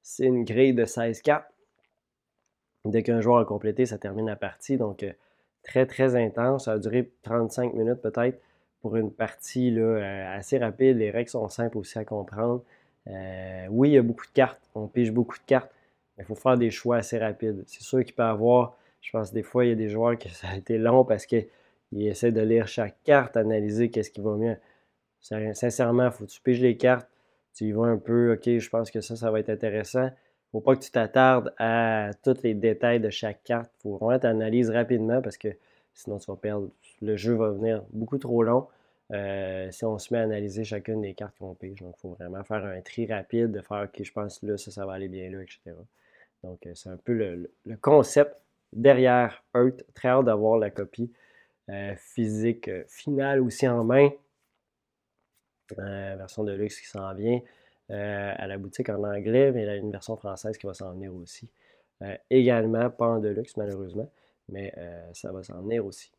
C'est 0.00 0.24
une 0.24 0.44
grille 0.44 0.72
de 0.72 0.86
16 0.86 1.20
cartes. 1.20 1.52
Dès 2.86 3.02
qu'un 3.02 3.20
joueur 3.20 3.36
a 3.40 3.44
complété, 3.44 3.84
ça 3.84 3.98
termine 3.98 4.24
la 4.24 4.36
partie. 4.36 4.78
Donc, 4.78 5.02
euh, 5.02 5.12
très, 5.62 5.84
très 5.84 6.16
intense. 6.16 6.64
Ça 6.64 6.72
a 6.72 6.78
duré 6.78 7.12
35 7.24 7.74
minutes 7.74 8.00
peut-être 8.00 8.40
pour 8.80 8.96
une 8.96 9.12
partie 9.12 9.70
là, 9.70 9.82
euh, 9.82 10.38
assez 10.38 10.56
rapide. 10.56 10.96
Les 10.96 11.10
règles 11.10 11.28
sont 11.28 11.50
simples 11.50 11.76
aussi 11.76 11.98
à 11.98 12.06
comprendre. 12.06 12.62
Euh, 13.06 13.66
oui, 13.68 13.90
il 13.90 13.92
y 13.92 13.98
a 13.98 14.02
beaucoup 14.02 14.24
de 14.24 14.32
cartes. 14.32 14.70
On 14.74 14.88
pige 14.88 15.12
beaucoup 15.12 15.36
de 15.36 15.44
cartes. 15.44 15.70
Il 16.18 16.24
faut 16.24 16.34
faire 16.34 16.56
des 16.56 16.70
choix 16.70 16.96
assez 16.96 17.18
rapides. 17.18 17.62
C'est 17.66 17.82
sûr 17.82 18.02
qu'il 18.06 18.14
peut 18.14 18.22
y 18.22 18.26
avoir, 18.26 18.74
je 19.02 19.10
pense 19.10 19.34
des 19.34 19.42
fois, 19.42 19.66
il 19.66 19.68
y 19.68 19.72
a 19.72 19.76
des 19.76 19.90
joueurs 19.90 20.16
que 20.16 20.30
ça 20.30 20.48
a 20.48 20.56
été 20.56 20.78
long 20.78 21.04
parce 21.04 21.26
qu'ils 21.26 21.46
essaient 21.92 22.32
de 22.32 22.40
lire 22.40 22.66
chaque 22.68 22.96
carte, 23.04 23.36
analyser 23.36 23.90
qu'est-ce 23.90 24.10
qui 24.10 24.22
va 24.22 24.34
mieux. 24.36 24.56
Sincèrement, 25.20 26.10
faut 26.10 26.24
que 26.24 26.30
tu 26.30 26.40
piges 26.40 26.60
les 26.60 26.76
cartes. 26.76 27.08
Tu 27.54 27.64
y 27.66 27.72
vas 27.72 27.86
un 27.86 27.98
peu, 27.98 28.32
OK, 28.32 28.58
je 28.58 28.68
pense 28.70 28.90
que 28.90 29.00
ça, 29.00 29.16
ça 29.16 29.30
va 29.30 29.40
être 29.40 29.50
intéressant 29.50 30.10
faut 30.52 30.60
pas 30.60 30.74
que 30.74 30.82
tu 30.82 30.90
t'attardes 30.90 31.54
à 31.58 32.10
tous 32.22 32.42
les 32.42 32.54
détails 32.54 33.00
de 33.00 33.10
chaque 33.10 33.42
carte. 33.44 33.70
Faut 33.82 33.96
vraiment 33.96 34.18
t'analyser 34.18 34.72
rapidement 34.72 35.22
parce 35.22 35.36
que 35.36 35.48
sinon 35.94 36.18
tu 36.18 36.30
vas 36.30 36.36
perdre. 36.36 36.68
Le 37.02 37.16
jeu 37.16 37.34
va 37.34 37.50
venir 37.50 37.82
beaucoup 37.92 38.18
trop 38.18 38.42
long 38.42 38.66
euh, 39.12 39.70
si 39.70 39.84
on 39.84 39.98
se 39.98 40.12
met 40.12 40.20
à 40.20 40.22
analyser 40.22 40.64
chacune 40.64 41.00
des 41.02 41.14
cartes 41.14 41.36
qu'on 41.38 41.54
pige. 41.54 41.80
Donc, 41.80 41.94
il 41.98 42.00
faut 42.00 42.10
vraiment 42.10 42.42
faire 42.44 42.64
un 42.64 42.80
tri 42.80 43.06
rapide, 43.06 43.52
de 43.52 43.60
faire 43.60 43.84
OK, 43.84 44.02
je 44.02 44.12
pense 44.12 44.42
là, 44.42 44.56
ça, 44.56 44.70
ça 44.70 44.86
va 44.86 44.94
aller 44.94 45.08
bien 45.08 45.30
là, 45.30 45.40
etc. 45.40 45.76
Donc, 46.42 46.66
euh, 46.66 46.72
c'est 46.74 46.90
un 46.90 46.96
peu 46.96 47.12
le, 47.12 47.50
concept 47.80 48.36
derrière 48.72 49.42
Earth. 49.54 49.84
Très 49.94 50.08
hâte 50.08 50.24
d'avoir 50.24 50.58
la 50.58 50.70
copie 50.70 51.12
euh, 51.68 51.94
physique 51.96 52.70
finale 52.88 53.40
aussi 53.40 53.68
en 53.68 53.84
main. 53.84 54.10
Version 55.76 56.44
de 56.44 56.52
luxe 56.52 56.80
qui 56.80 56.86
s'en 56.86 57.14
vient. 57.14 57.40
Euh, 57.90 58.32
à 58.36 58.46
la 58.46 58.56
boutique 58.56 58.88
en 58.88 59.02
anglais, 59.02 59.50
mais 59.50 59.62
il 59.62 59.66
y 59.66 59.68
a 59.68 59.74
une 59.74 59.90
version 59.90 60.16
française 60.16 60.56
qui 60.56 60.64
va 60.64 60.74
s'en 60.74 60.92
venir 60.92 61.12
aussi. 61.12 61.48
Euh, 62.02 62.14
également, 62.30 62.88
pas 62.88 63.08
en 63.08 63.18
deluxe 63.18 63.56
malheureusement, 63.56 64.08
mais 64.48 64.72
euh, 64.78 65.02
ça 65.12 65.32
va 65.32 65.42
s'en 65.42 65.60
venir 65.62 65.84
aussi. 65.84 66.12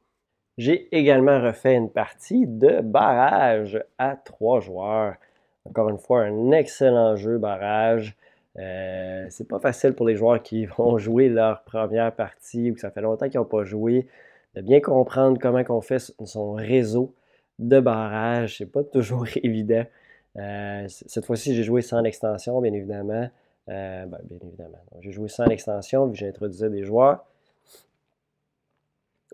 J'ai 0.57 0.93
également 0.93 1.39
refait 1.39 1.75
une 1.75 1.89
partie 1.89 2.45
de 2.45 2.81
barrage 2.81 3.81
à 3.97 4.17
trois 4.17 4.59
joueurs. 4.59 5.15
Encore 5.63 5.87
une 5.87 5.97
fois, 5.97 6.23
un 6.23 6.51
excellent 6.51 7.15
jeu 7.15 7.37
barrage. 7.37 8.17
c'est 8.55 9.47
pas 9.47 9.59
facile 9.59 9.93
pour 9.93 10.05
les 10.05 10.17
joueurs 10.17 10.43
qui 10.43 10.65
vont 10.77 10.97
jouer 10.97 11.29
leur 11.29 11.63
première 11.63 12.13
partie 12.13 12.71
ou 12.71 12.73
que 12.73 12.81
ça 12.81 12.91
fait 12.91 13.01
longtemps 13.01 13.29
qu'ils 13.29 13.39
n'ont 13.39 13.45
pas 13.45 13.63
joué 13.63 14.07
de 14.55 14.61
bien 14.61 14.81
comprendre 14.81 15.39
comment 15.39 15.63
on 15.69 15.79
fait 15.79 15.99
son 15.99 16.51
réseau 16.51 17.13
de 17.59 17.79
barrage. 17.79 18.57
C'est 18.57 18.65
pas 18.65 18.83
toujours 18.83 19.25
évident. 19.43 19.85
Euh, 20.37 20.85
cette 20.87 21.25
fois-ci, 21.25 21.55
j'ai 21.55 21.63
joué 21.63 21.81
sans 21.81 22.01
l'extension, 22.01 22.59
bien 22.61 22.73
évidemment. 22.73 23.29
Euh, 23.69 24.05
ben, 24.05 24.19
bien 24.23 24.39
évidemment. 24.43 24.79
J'ai 25.01 25.11
joué 25.11 25.27
sans 25.27 25.45
l'extension, 25.45 26.09
que 26.09 26.15
j'introduisais 26.15 26.69
des 26.69 26.83
joueurs. 26.83 27.25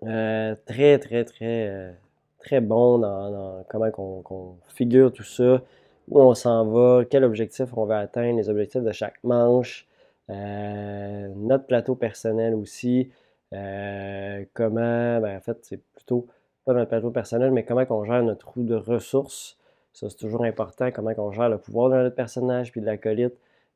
Euh, 0.03 0.55
très, 0.65 0.99
très, 0.99 1.25
très, 1.25 1.95
très 2.39 2.61
bon 2.61 2.99
dans, 2.99 3.63
comment 3.67 4.23
on, 4.29 4.55
figure 4.67 5.11
tout 5.11 5.23
ça, 5.23 5.61
où 6.09 6.21
on 6.21 6.35
s'en 6.35 6.65
va, 6.67 7.03
quel 7.09 7.23
objectif 7.23 7.69
on 7.75 7.85
va 7.85 7.99
atteindre, 7.99 8.37
les 8.37 8.49
objectifs 8.49 8.83
de 8.83 8.91
chaque 8.91 9.23
manche, 9.23 9.87
notre 10.29 11.65
plateau 11.65 11.95
personnel 11.95 12.53
aussi, 12.53 13.09
comment, 13.51 15.19
ben, 15.19 15.37
en 15.37 15.41
fait, 15.41 15.57
c'est 15.63 15.81
plutôt 15.95 16.27
pas 16.67 16.73
notre 16.73 16.89
plateau 16.89 17.11
personnel, 17.11 17.51
mais 17.51 17.63
comment 17.63 17.85
on 17.89 18.03
gère 18.03 18.21
notre 18.23 18.49
roue 18.49 18.63
de 18.63 18.75
ressources. 18.75 19.57
Ça, 19.93 20.09
c'est 20.09 20.17
toujours 20.17 20.43
important, 20.43 20.91
comment 20.91 21.13
on 21.17 21.31
gère 21.31 21.47
le 21.47 21.57
pouvoir 21.57 21.89
de 21.89 21.95
notre 21.95 22.15
personnage 22.15 22.73
puis 22.73 22.81
de 22.81 22.85
l'acolyte. 22.85 23.33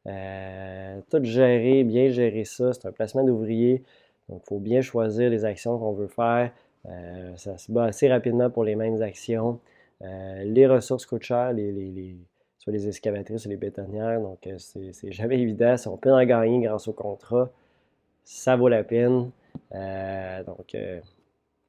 Euh, 0.08 1.00
tout 1.10 1.24
gérer, 1.24 1.86
bien 1.86 2.10
gérer 2.10 2.44
ça. 2.44 2.74
C'est 2.74 2.86
un 2.86 2.92
placement 2.92 3.24
d'ouvrier. 3.24 3.84
Donc, 4.28 4.42
il 4.44 4.48
faut 4.50 4.60
bien 4.60 4.82
choisir 4.82 5.30
les 5.30 5.46
actions 5.46 5.80
qu'on 5.80 5.94
veut 5.94 6.10
faire. 6.10 6.52
Euh, 6.90 7.32
ça 7.38 7.58
se 7.58 7.72
bat 7.72 7.86
assez 7.86 8.10
rapidement 8.10 8.50
pour 8.50 8.66
les 8.66 8.76
mêmes 8.76 9.02
actions. 9.02 9.60
Euh, 10.02 10.44
les 10.44 10.68
ressources 10.68 11.06
coûtent 11.06 11.24
cher, 11.24 11.54
les, 11.54 12.18
soit 12.58 12.74
les 12.74 12.90
excavatrices 12.90 13.46
ou 13.46 13.50
les 13.50 13.58
bétonnières. 13.58 14.20
Donc, 14.20 14.50
c'est 14.58 15.12
jamais 15.14 15.40
évident. 15.40 15.78
Si 15.78 15.88
on 15.88 15.96
peut 15.96 16.12
en 16.12 16.24
gagner 16.26 16.60
grâce 16.60 16.90
au 16.90 16.94
contrat, 16.94 17.50
ça 18.26 18.58
vaut 18.58 18.68
la 18.68 18.84
peine. 18.84 19.32
donc, 20.46 20.76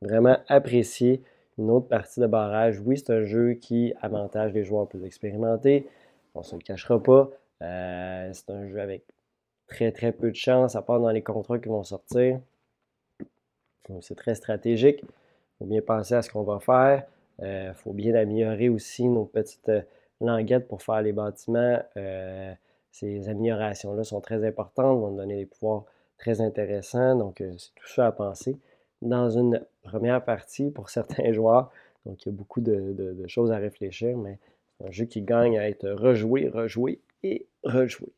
vraiment 0.03 0.37
apprécier 0.49 1.23
une 1.59 1.71
autre 1.71 1.89
partie 1.89 2.21
de 2.21 2.27
barrage. 2.27 2.81
Oui, 2.81 2.99
c'est 2.99 3.13
un 3.13 3.25
jeu 3.25 3.55
qui 3.55 3.95
avantage 4.01 4.53
les 4.53 4.65
joueurs 4.65 4.89
plus 4.89 5.05
expérimentés. 5.05 5.87
On 6.35 6.41
ne 6.41 6.45
se 6.45 6.55
le 6.55 6.63
cachera 6.63 7.03
pas. 7.03 7.31
c'est 7.61 8.51
un 8.51 8.67
jeu 8.69 8.81
avec 8.81 9.05
très 9.67 9.93
très 9.93 10.13
peu 10.13 10.31
de 10.31 10.37
chance, 10.37 10.77
à 10.77 10.83
part 10.83 11.01
dans 11.01 11.11
les 11.11 11.23
contrats 11.23 11.59
qui 11.59 11.69
vont 11.69 11.83
sortir. 11.85 12.41
C'est 14.01 14.15
très 14.15 14.35
stratégique. 14.35 15.01
Il 15.03 15.09
faut 15.59 15.65
bien 15.67 15.83
penser 15.83 16.15
à 16.15 16.23
ce 16.23 16.31
qu'on 16.31 16.43
va 16.43 16.61
faire. 16.61 17.05
Il 17.39 17.45
euh, 17.45 17.75
faut 17.75 17.93
bien 17.93 18.15
améliorer 18.15 18.69
aussi 18.69 19.09
nos 19.09 19.25
petites 19.25 19.69
euh, 19.69 19.83
languettes 20.21 20.69
pour 20.69 20.83
faire 20.83 21.03
les 21.03 21.13
bâtiments. 21.13 21.83
Euh, 21.97 22.53
ces 22.91 23.29
améliorations-là 23.29 24.05
sont 24.05 24.21
très 24.21 24.47
importantes, 24.47 25.01
vont 25.01 25.11
nous 25.11 25.17
donner 25.17 25.37
des 25.37 25.47
pouvoirs 25.47 25.85
très 26.19 26.41
intéressants. 26.41 27.17
Donc, 27.17 27.43
c'est 27.59 27.75
tout 27.75 27.89
ça 27.89 28.07
à 28.07 28.13
penser. 28.13 28.57
Dans 29.03 29.31
une 29.31 29.61
première 29.83 30.25
partie, 30.25 30.71
pour 30.71 30.89
certains 30.97 31.33
joueurs, 31.33 31.71
donc 32.07 32.25
il 32.25 32.31
y 32.31 32.33
a 32.33 32.35
beaucoup 32.35 32.61
de, 32.61 33.15
choses 33.27 33.53
à 33.53 33.59
réfléchir, 33.59 34.17
mais 34.17 34.39
un 34.85 34.91
jeu 34.91 35.05
qui 35.05 35.23
gagne 35.23 35.59
à 35.59 35.69
être 35.69 35.89
rejoué, 35.89 36.49
rejoué 36.49 37.01
et 37.23 37.47
rejoué. 37.63 38.09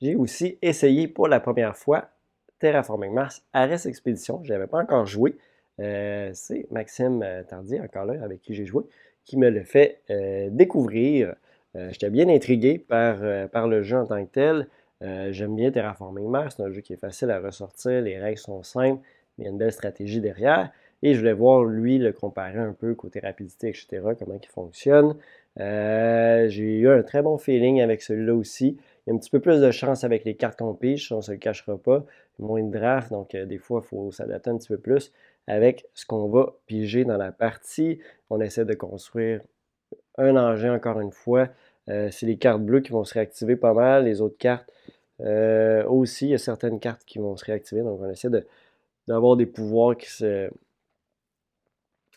J'ai 0.00 0.16
aussi 0.16 0.58
essayé 0.62 1.06
pour 1.06 1.28
la 1.28 1.38
première 1.38 1.76
fois 1.76 2.08
Terraforming 2.58 3.12
Mars 3.12 3.44
Ares 3.52 3.86
Expedition. 3.86 4.40
Je 4.42 4.52
n'avais 4.52 4.66
pas 4.66 4.78
encore 4.78 5.06
joué. 5.06 5.36
Euh, 5.80 6.30
c'est 6.34 6.66
Maxime 6.70 7.22
euh, 7.22 7.42
Tardy, 7.44 7.80
encore 7.80 8.04
là, 8.04 8.22
avec 8.22 8.40
qui 8.40 8.54
j'ai 8.54 8.66
joué, 8.66 8.84
qui 9.24 9.36
me 9.36 9.48
le 9.48 9.62
fait 9.62 10.00
euh, 10.10 10.48
découvrir. 10.50 11.34
J'étais 11.74 12.10
bien 12.10 12.28
intrigué 12.28 12.76
par 12.78 13.66
le 13.66 13.82
jeu 13.82 13.96
en 13.96 14.04
tant 14.04 14.22
que 14.22 14.30
tel. 14.30 14.68
J'aime 15.32 15.56
bien 15.56 15.70
Terraforming 15.70 16.28
Mars. 16.28 16.56
C'est 16.58 16.62
un 16.62 16.70
jeu 16.70 16.82
qui 16.82 16.92
est 16.92 16.98
facile 16.98 17.30
à 17.30 17.40
ressortir. 17.40 18.02
Les 18.02 18.18
règles 18.18 18.36
sont 18.36 18.62
simples, 18.62 19.02
il 19.38 19.44
y 19.44 19.46
a 19.46 19.50
une 19.50 19.58
belle 19.58 19.72
stratégie 19.72 20.20
derrière. 20.20 20.70
Et 21.02 21.14
je 21.14 21.18
voulais 21.18 21.32
voir, 21.32 21.64
lui, 21.64 21.98
le 21.98 22.12
comparer 22.12 22.58
un 22.58 22.72
peu 22.72 22.94
côté 22.94 23.20
rapidité, 23.20 23.68
etc., 23.68 24.00
comment 24.18 24.38
il 24.40 24.48
fonctionne. 24.48 25.16
j'ai 25.56 26.78
eu 26.78 26.88
un 26.88 27.02
très 27.02 27.22
bon 27.22 27.38
feeling 27.38 27.80
avec 27.80 28.02
celui-là 28.02 28.34
aussi. 28.34 28.78
Il 29.06 29.10
y 29.10 29.12
a 29.12 29.16
un 29.16 29.18
petit 29.18 29.30
peu 29.30 29.40
plus 29.40 29.60
de 29.60 29.70
chance 29.72 30.04
avec 30.04 30.24
les 30.24 30.36
cartes 30.36 30.60
qu'on 30.60 30.74
pige, 30.74 31.10
on 31.10 31.16
ne 31.16 31.22
se 31.22 31.32
le 31.32 31.38
cachera 31.38 31.76
pas. 31.76 32.04
Moins 32.38 32.62
de 32.62 32.70
draft, 32.70 33.10
donc 33.10 33.34
euh, 33.34 33.46
des 33.46 33.58
fois, 33.58 33.82
il 33.84 33.88
faut 33.88 34.12
s'adapter 34.12 34.50
un 34.50 34.56
petit 34.56 34.68
peu 34.68 34.78
plus 34.78 35.12
avec 35.48 35.86
ce 35.94 36.06
qu'on 36.06 36.28
va 36.28 36.54
piger 36.66 37.04
dans 37.04 37.16
la 37.16 37.32
partie. 37.32 37.98
On 38.30 38.40
essaie 38.40 38.64
de 38.64 38.74
construire 38.74 39.40
un 40.18 40.36
engin 40.36 40.74
encore 40.74 41.00
une 41.00 41.12
fois. 41.12 41.48
Euh, 41.88 42.10
c'est 42.12 42.26
les 42.26 42.36
cartes 42.36 42.62
bleues 42.62 42.80
qui 42.80 42.92
vont 42.92 43.04
se 43.04 43.14
réactiver 43.14 43.56
pas 43.56 43.74
mal. 43.74 44.04
Les 44.04 44.20
autres 44.20 44.38
cartes 44.38 44.72
euh, 45.20 45.84
aussi, 45.86 46.26
il 46.26 46.30
y 46.30 46.34
a 46.34 46.38
certaines 46.38 46.78
cartes 46.78 47.04
qui 47.04 47.18
vont 47.18 47.36
se 47.36 47.44
réactiver. 47.44 47.82
Donc 47.82 48.00
on 48.00 48.08
essaie 48.08 48.30
d'avoir 49.08 49.36
des 49.36 49.46
pouvoirs 49.46 49.96
qui 49.96 50.10
se. 50.10 50.50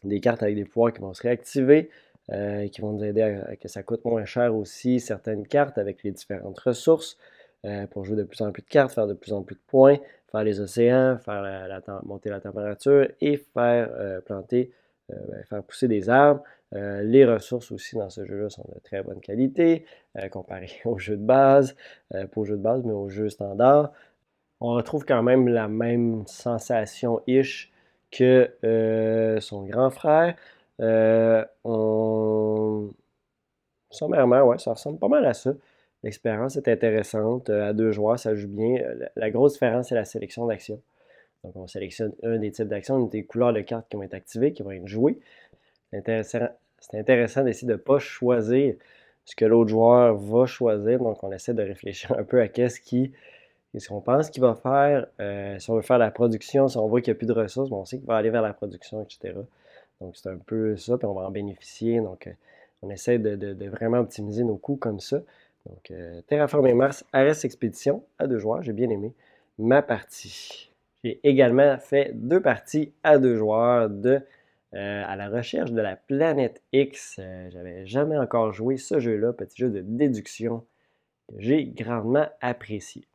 des 0.03 0.19
cartes 0.19 0.43
avec 0.43 0.55
des 0.55 0.65
pouvoirs 0.65 0.93
qui 0.93 1.01
vont 1.01 1.13
se 1.13 1.21
réactiver. 1.21 1.89
Euh, 2.31 2.67
qui 2.69 2.81
vont 2.81 2.93
nous 2.93 3.03
aider 3.03 3.21
à, 3.21 3.55
que 3.55 3.67
ça 3.67 3.83
coûte 3.83 4.03
moins 4.03 4.25
cher 4.25 4.55
aussi 4.55 4.99
certaines 4.99 5.45
cartes 5.45 5.77
avec 5.77 6.01
les 6.01 6.09
différentes 6.09 6.59
ressources 6.59 7.17
euh, 7.65 7.85
pour 7.85 8.03
jouer 8.03 8.17
de 8.17 8.23
plus 8.23 8.41
en 8.41 8.51
plus 8.51 8.63
de 8.63 8.67
cartes, 8.67 8.91
faire 8.95 9.05
de 9.05 9.13
plus 9.13 9.31
en 9.31 9.43
plus 9.43 9.53
de 9.53 9.61
points, 9.67 9.99
faire 10.31 10.43
les 10.43 10.59
océans, 10.59 11.19
faire 11.19 12.01
monter 12.03 12.31
la 12.31 12.39
température 12.39 13.07
et 13.21 13.37
faire 13.37 13.91
euh, 13.91 14.21
planter, 14.21 14.71
ben, 15.07 15.43
faire 15.47 15.61
pousser 15.61 15.87
des 15.87 16.09
arbres. 16.09 16.41
les 16.71 17.25
ressources 17.25 17.71
aussi 17.71 17.95
dans 17.95 18.09
ce 18.09 18.25
jeu-là 18.25 18.49
sont 18.49 18.65
de 18.73 18.79
très 18.79 19.03
bonne 19.03 19.21
qualité 19.21 19.85
comparé 20.31 20.71
au 20.85 20.97
jeu 20.97 21.17
de 21.17 21.23
base, 21.23 21.75
pas 22.09 22.25
au 22.37 22.45
jeu 22.45 22.57
de 22.57 22.63
base, 22.63 22.81
mais 22.83 22.93
au 22.93 23.07
jeu 23.07 23.29
standard. 23.29 23.93
On 24.61 24.73
retrouve 24.73 25.05
quand 25.05 25.23
même 25.23 25.47
la 25.47 25.67
même 25.67 26.23
sensation-ish 26.27 27.71
que 28.11 28.49
son 29.41 29.63
grand 29.63 29.89
frère. 29.89 30.35
Euh. 30.81 31.43
Sommairement, 33.91 34.43
ouais, 34.43 34.57
ça 34.57 34.73
ressemble 34.73 34.99
pas 34.99 35.07
mal 35.07 35.25
à 35.25 35.33
ça. 35.33 35.53
L'expérience 36.03 36.57
est 36.57 36.67
intéressante. 36.67 37.49
Euh, 37.49 37.69
à 37.69 37.73
deux 37.73 37.91
joueurs, 37.91 38.19
ça 38.19 38.35
joue 38.35 38.47
bien. 38.47 38.81
Euh, 38.81 39.05
la, 39.15 39.31
grosse 39.31 39.53
différence, 39.53 39.89
c'est 39.89 39.95
la 39.95 40.05
sélection 40.05 40.45
d'actions. 40.45 40.81
Donc, 41.43 41.55
on 41.55 41.67
sélectionne 41.67 42.13
un 42.23 42.37
des 42.37 42.51
types 42.51 42.67
d'actions, 42.67 42.99
une 42.99 43.09
des 43.09 43.23
couleurs 43.23 43.53
de 43.53 43.61
cartes 43.61 43.87
qui 43.89 43.97
vont 43.97 44.03
être 44.03 44.13
activées, 44.13 44.51
qui 44.53 44.63
vont 44.63 44.71
être 44.71 44.87
jouées. 44.87 45.19
C'est 45.91 45.97
intéressant, 45.97 46.39
intéressant 46.93 47.43
d'essayer 47.43 47.67
de 47.67 47.73
ne 47.73 47.77
pas 47.77 47.99
choisir 47.99 48.75
ce 49.25 49.35
que 49.35 49.45
l'autre 49.45 49.69
joueur 49.69 50.15
va 50.15 50.45
choisir. 50.45 50.99
Donc, 50.99 51.23
on 51.23 51.31
essaie 51.31 51.53
de 51.53 51.63
réfléchir 51.63 52.11
un 52.19 52.23
peu 52.23 52.41
à 52.41 52.47
qu'est-ce 52.47 52.81
qui, 52.81 53.13
ce 53.79 53.89
qu'on 53.89 54.01
pense 54.01 54.29
qu'il 54.29 54.41
va 54.41 54.55
faire. 54.55 55.07
si 55.59 55.69
on 55.69 55.75
veut 55.75 55.81
faire 55.81 55.97
la 55.97 56.11
production, 56.11 56.67
si 56.67 56.77
on 56.77 56.87
voit 56.87 57.01
qu'il 57.01 57.11
n'y 57.11 57.17
a 57.17 57.19
plus 57.19 57.27
de 57.27 57.33
ressources, 57.33 57.71
on 57.71 57.85
sait 57.85 57.97
qu'il 57.97 58.07
va 58.07 58.15
aller 58.15 58.29
vers 58.29 58.41
la 58.41 58.53
production, 58.53 59.01
etc. 59.01 59.35
Donc, 60.01 60.15
c'est 60.17 60.29
un 60.29 60.37
peu 60.37 60.75
ça, 60.75 60.97
puis 60.97 61.07
on 61.07 61.13
va 61.13 61.21
en 61.21 61.31
bénéficier. 61.31 61.99
Donc, 62.01 62.27
euh, 62.27 62.31
on 62.81 62.89
essaie 62.89 63.19
de, 63.19 63.69
vraiment 63.69 63.99
optimiser 63.99 64.43
nos 64.43 64.57
coûts 64.57 64.75
comme 64.75 64.99
ça. 64.99 65.21
Donc, 65.65 65.91
euh, 65.91 66.21
Terraforming 66.27 66.75
Mars, 66.75 67.05
RS 67.13 67.45
Expédition 67.45 68.03
à 68.19 68.27
deux 68.27 68.39
joueurs. 68.39 68.61
J'ai 68.61 68.73
bien 68.73 68.89
aimé 68.89 69.13
ma 69.57 69.81
partie. 69.81 70.71
J'ai 71.03 71.19
également 71.23 71.77
fait 71.77 72.11
deux 72.13 72.41
parties 72.41 72.91
à 73.03 73.17
deux 73.17 73.35
joueurs 73.35 73.89
de 73.89 74.21
euh, 74.73 75.03
à 75.05 75.15
la 75.15 75.29
recherche 75.29 75.71
de 75.71 75.81
la 75.81 75.95
planète 75.95 76.61
X. 76.73 77.21
J'avais 77.49 77.85
jamais 77.85 78.17
encore 78.17 78.51
joué 78.51 78.75
ce 78.77 78.99
jeu-là, 78.99 79.31
petit 79.31 79.55
jeu 79.57 79.69
de 79.69 79.81
déduction 79.81 80.65
que 81.29 81.35
j'ai 81.39 81.65
grandement 81.65 82.27
apprécié. 82.41 83.07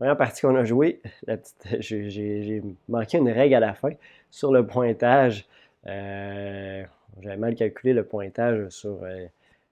Première 0.00 0.16
partie 0.16 0.40
qu'on 0.40 0.56
a 0.56 0.64
joué, 0.64 1.02
j'ai 1.78 2.62
manqué 2.88 3.18
une 3.18 3.28
règle 3.28 3.54
à 3.56 3.60
la 3.60 3.74
fin 3.74 3.90
sur 4.30 4.50
le 4.50 4.66
pointage. 4.66 5.46
Euh, 5.86 6.82
j'avais 7.20 7.36
mal 7.36 7.54
calculé 7.54 7.92
le 7.92 8.02
pointage 8.02 8.70
sur. 8.70 9.02
Euh, 9.02 9.26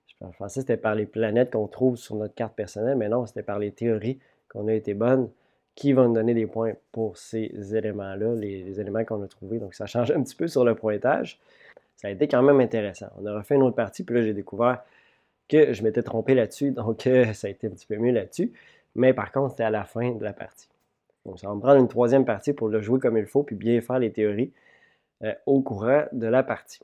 je 0.06 0.26
pensais 0.36 0.60
que 0.60 0.66
c'était 0.66 0.76
par 0.76 0.94
les 0.94 1.06
planètes 1.06 1.52
qu'on 1.52 1.66
trouve 1.66 1.96
sur 1.96 2.14
notre 2.16 2.34
carte 2.34 2.54
personnelle, 2.54 2.98
mais 2.98 3.08
non, 3.08 3.24
c'était 3.24 3.42
par 3.42 3.58
les 3.58 3.70
théories 3.70 4.18
qu'on 4.50 4.68
a 4.68 4.74
été 4.74 4.92
bonnes 4.92 5.30
qui 5.74 5.94
vont 5.94 6.08
nous 6.08 6.14
donner 6.14 6.34
des 6.34 6.46
points 6.46 6.74
pour 6.92 7.16
ces 7.16 7.74
éléments-là, 7.74 8.34
les, 8.34 8.78
éléments 8.78 9.06
qu'on 9.06 9.22
a 9.22 9.28
trouvés. 9.28 9.58
Donc, 9.58 9.72
ça 9.72 9.86
change 9.86 10.10
un 10.10 10.22
petit 10.22 10.36
peu 10.36 10.46
sur 10.46 10.62
le 10.62 10.74
pointage. 10.74 11.38
Ça 11.96 12.08
a 12.08 12.10
été 12.10 12.28
quand 12.28 12.42
même 12.42 12.60
intéressant. 12.60 13.08
On 13.18 13.24
a 13.24 13.34
refait 13.34 13.54
une 13.54 13.62
autre 13.62 13.76
partie, 13.76 14.04
puis 14.04 14.16
là, 14.16 14.22
j'ai 14.22 14.34
découvert 14.34 14.82
que 15.48 15.72
je 15.72 15.82
m'étais 15.82 16.02
trompé 16.02 16.34
là-dessus, 16.34 16.72
donc 16.72 17.06
euh, 17.06 17.32
ça 17.32 17.46
a 17.46 17.50
été 17.50 17.68
un 17.68 17.70
petit 17.70 17.86
peu 17.86 17.96
mieux 17.96 18.12
là-dessus. 18.12 18.52
Mais 18.98 19.14
par 19.14 19.30
contre, 19.30 19.50
c'était 19.50 19.62
à 19.62 19.70
la 19.70 19.84
fin 19.84 20.10
de 20.10 20.24
la 20.24 20.32
partie. 20.32 20.68
Donc, 21.24 21.38
ça 21.38 21.46
va 21.46 21.54
me 21.54 21.60
prendre 21.60 21.80
une 21.80 21.88
troisième 21.88 22.24
partie 22.24 22.52
pour 22.52 22.68
le 22.68 22.80
jouer 22.80 22.98
comme 22.98 23.16
il 23.16 23.26
faut, 23.26 23.44
puis 23.44 23.54
bien 23.54 23.80
faire 23.80 24.00
les 24.00 24.12
théories. 24.12 24.52
Euh, 25.24 25.34
au 25.46 25.62
courant 25.62 26.04
de 26.12 26.26
la 26.26 26.42
partie. 26.42 26.80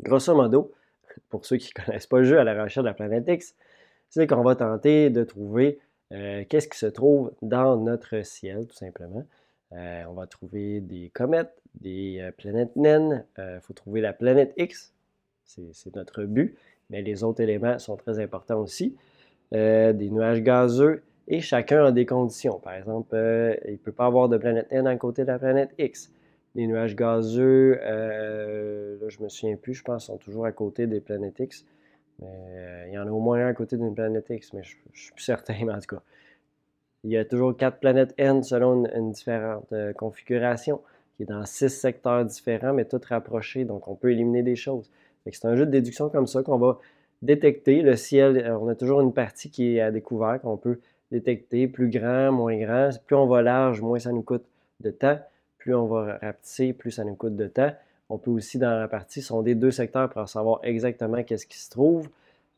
Grosso 0.00 0.34
modo, 0.34 0.72
pour 1.28 1.44
ceux 1.44 1.56
qui 1.56 1.70
ne 1.76 1.84
connaissent 1.84 2.06
pas 2.06 2.18
le 2.18 2.24
jeu 2.24 2.38
à 2.38 2.44
la 2.44 2.62
recherche 2.62 2.82
de 2.82 2.88
la 2.88 2.94
planète 2.94 3.24
X, 3.28 3.54
c'est 4.08 4.26
qu'on 4.26 4.42
va 4.42 4.56
tenter 4.56 5.10
de 5.10 5.24
trouver 5.24 5.78
euh, 6.12 6.44
qu'est-ce 6.48 6.68
qui 6.68 6.78
se 6.78 6.86
trouve 6.86 7.32
dans 7.42 7.76
notre 7.76 8.22
ciel, 8.22 8.66
tout 8.66 8.76
simplement. 8.76 9.24
Euh, 9.72 10.04
on 10.08 10.12
va 10.12 10.26
trouver 10.26 10.80
des 10.80 11.10
comètes, 11.10 11.60
des 11.80 12.30
planètes 12.38 12.76
naines. 12.76 13.26
Il 13.38 13.60
faut 13.62 13.74
trouver 13.74 14.00
la 14.00 14.12
planète 14.12 14.54
X. 14.56 14.92
C'est 15.44 15.94
notre 15.94 16.24
but. 16.24 16.56
Mais 16.88 17.02
les 17.02 17.24
autres 17.24 17.42
éléments 17.42 17.78
sont 17.78 17.96
très 17.96 18.18
importants 18.18 18.60
aussi. 18.60 18.96
Des 19.52 20.10
nuages 20.10 20.42
gazeux. 20.42 21.02
Et 21.28 21.40
chacun 21.40 21.84
a 21.84 21.92
des 21.92 22.06
conditions. 22.06 22.58
Par 22.60 22.74
exemple, 22.74 23.16
il 23.66 23.72
ne 23.72 23.76
peut 23.76 23.92
pas 23.92 24.06
avoir 24.06 24.28
de 24.28 24.36
planète 24.36 24.70
naine 24.70 24.86
à 24.86 24.96
côté 24.96 25.22
de 25.22 25.28
la 25.28 25.38
planète 25.38 25.70
X. 25.78 26.10
Les 26.56 26.66
nuages 26.66 26.96
gazeux, 26.96 27.78
euh, 27.82 28.96
là, 28.98 29.08
je 29.10 29.22
me 29.22 29.28
souviens 29.28 29.56
plus, 29.56 29.74
je 29.74 29.82
pense, 29.82 30.06
sont 30.06 30.16
toujours 30.16 30.46
à 30.46 30.52
côté 30.52 30.86
des 30.86 31.00
planètes 31.00 31.38
X. 31.38 31.66
Mais, 32.18 32.28
euh, 32.30 32.84
il 32.88 32.94
y 32.94 32.98
en 32.98 33.06
a 33.06 33.10
au 33.10 33.20
moins 33.20 33.44
un 33.44 33.48
à 33.48 33.52
côté 33.52 33.76
d'une 33.76 33.94
planète 33.94 34.30
X, 34.30 34.54
mais 34.54 34.62
je, 34.62 34.74
ne 34.90 34.96
suis 34.96 35.12
plus 35.12 35.22
certain, 35.22 35.68
en 35.68 35.78
tout 35.78 35.96
cas. 35.96 36.02
Il 37.04 37.10
y 37.10 37.18
a 37.18 37.26
toujours 37.26 37.54
quatre 37.54 37.78
planètes 37.78 38.14
N 38.16 38.42
selon 38.42 38.86
une, 38.86 39.12
différente 39.12 39.70
euh, 39.74 39.92
configuration, 39.92 40.80
qui 41.16 41.24
est 41.24 41.26
dans 41.26 41.44
six 41.44 41.68
secteurs 41.68 42.24
différents, 42.24 42.72
mais 42.72 42.86
toutes 42.86 43.04
rapprochées, 43.04 43.66
donc 43.66 43.86
on 43.86 43.94
peut 43.94 44.12
éliminer 44.12 44.42
des 44.42 44.56
choses. 44.56 44.90
C'est 45.30 45.44
un 45.44 45.56
jeu 45.56 45.66
de 45.66 45.70
déduction 45.70 46.08
comme 46.08 46.26
ça 46.26 46.42
qu'on 46.42 46.56
va 46.56 46.78
détecter. 47.26 47.82
Le 47.82 47.96
ciel, 47.96 48.56
on 48.60 48.68
a 48.68 48.74
toujours 48.74 49.00
une 49.00 49.12
partie 49.12 49.50
qui 49.50 49.76
est 49.76 49.80
à 49.80 49.90
découvert, 49.90 50.40
qu'on 50.40 50.56
peut 50.56 50.80
détecter, 51.12 51.68
plus 51.68 51.90
grand, 51.90 52.32
moins 52.32 52.56
grand. 52.56 52.90
Plus 53.06 53.16
on 53.16 53.26
va 53.26 53.42
large, 53.42 53.80
moins 53.80 53.98
ça 53.98 54.12
nous 54.12 54.22
coûte 54.22 54.44
de 54.80 54.90
temps 54.90 55.18
plus 55.66 55.74
on 55.74 55.86
va 55.86 56.16
rapetisser, 56.18 56.72
plus 56.72 56.92
ça 56.92 57.02
nous 57.02 57.16
coûte 57.16 57.34
de 57.34 57.48
temps. 57.48 57.72
On 58.08 58.18
peut 58.18 58.30
aussi, 58.30 58.56
dans 58.56 58.78
la 58.78 58.86
partie, 58.86 59.20
sonder 59.20 59.56
deux 59.56 59.72
secteurs 59.72 60.08
pour 60.08 60.28
savoir 60.28 60.60
exactement 60.62 61.24
qu'est-ce 61.24 61.44
qui 61.44 61.58
se 61.58 61.70
trouve. 61.70 62.08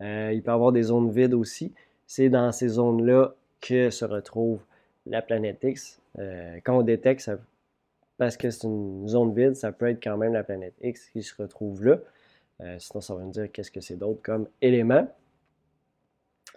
Euh, 0.03 0.31
il 0.35 0.43
peut 0.43 0.51
y 0.51 0.55
avoir 0.55 0.73
des 0.73 0.83
zones 0.83 1.11
vides 1.11 1.33
aussi. 1.33 1.73
C'est 2.07 2.29
dans 2.29 2.53
ces 2.53 2.69
zones-là 2.69 3.33
que 3.63 3.89
se 3.89 4.05
retrouve 4.05 4.61
la 5.07 5.23
planète 5.23 5.57
X. 5.63 6.03
Euh, 6.19 6.59
quand 6.63 6.77
on 6.77 6.83
détecte, 6.83 7.31
parce 8.19 8.37
que 8.37 8.51
c'est 8.51 8.67
une 8.67 9.09
zone 9.09 9.33
vide, 9.33 9.57
ça 9.57 9.73
peut 9.73 9.89
être 9.89 10.03
quand 10.05 10.19
même 10.19 10.35
la 10.35 10.45
planète 10.45 10.75
X 10.83 11.09
qui 11.09 11.23
se 11.23 11.35
retrouve 11.41 11.83
là. 11.87 11.97
Euh, 12.63 12.77
sinon, 12.79 13.01
ça 13.01 13.15
va 13.15 13.23
nous 13.23 13.31
dire 13.31 13.51
qu'est-ce 13.53 13.71
que 13.71 13.81
c'est 13.81 13.97
d'autre 13.97 14.21
comme 14.23 14.49
élément. 14.61 15.07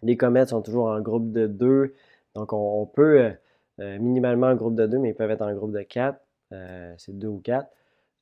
Les 0.04 0.18
comètes 0.18 0.50
sont 0.50 0.62
toujours 0.62 0.88
en 0.88 1.00
groupe 1.02 1.32
de 1.32 1.48
deux. 1.48 1.94
Donc, 2.36 2.54
on 2.54 2.86
peut 2.86 3.34
minimalement 3.78 4.48
en 4.48 4.56
groupe 4.56 4.76
de 4.76 4.86
deux, 4.86 5.00
mais 5.00 5.10
ils 5.10 5.16
peuvent 5.16 5.32
être 5.32 5.42
en 5.42 5.54
groupe 5.54 5.72
de 5.72 5.82
quatre. 5.82 6.20
c'est 6.98 7.18
deux 7.18 7.28
ou 7.28 7.40
quatre. 7.40 7.70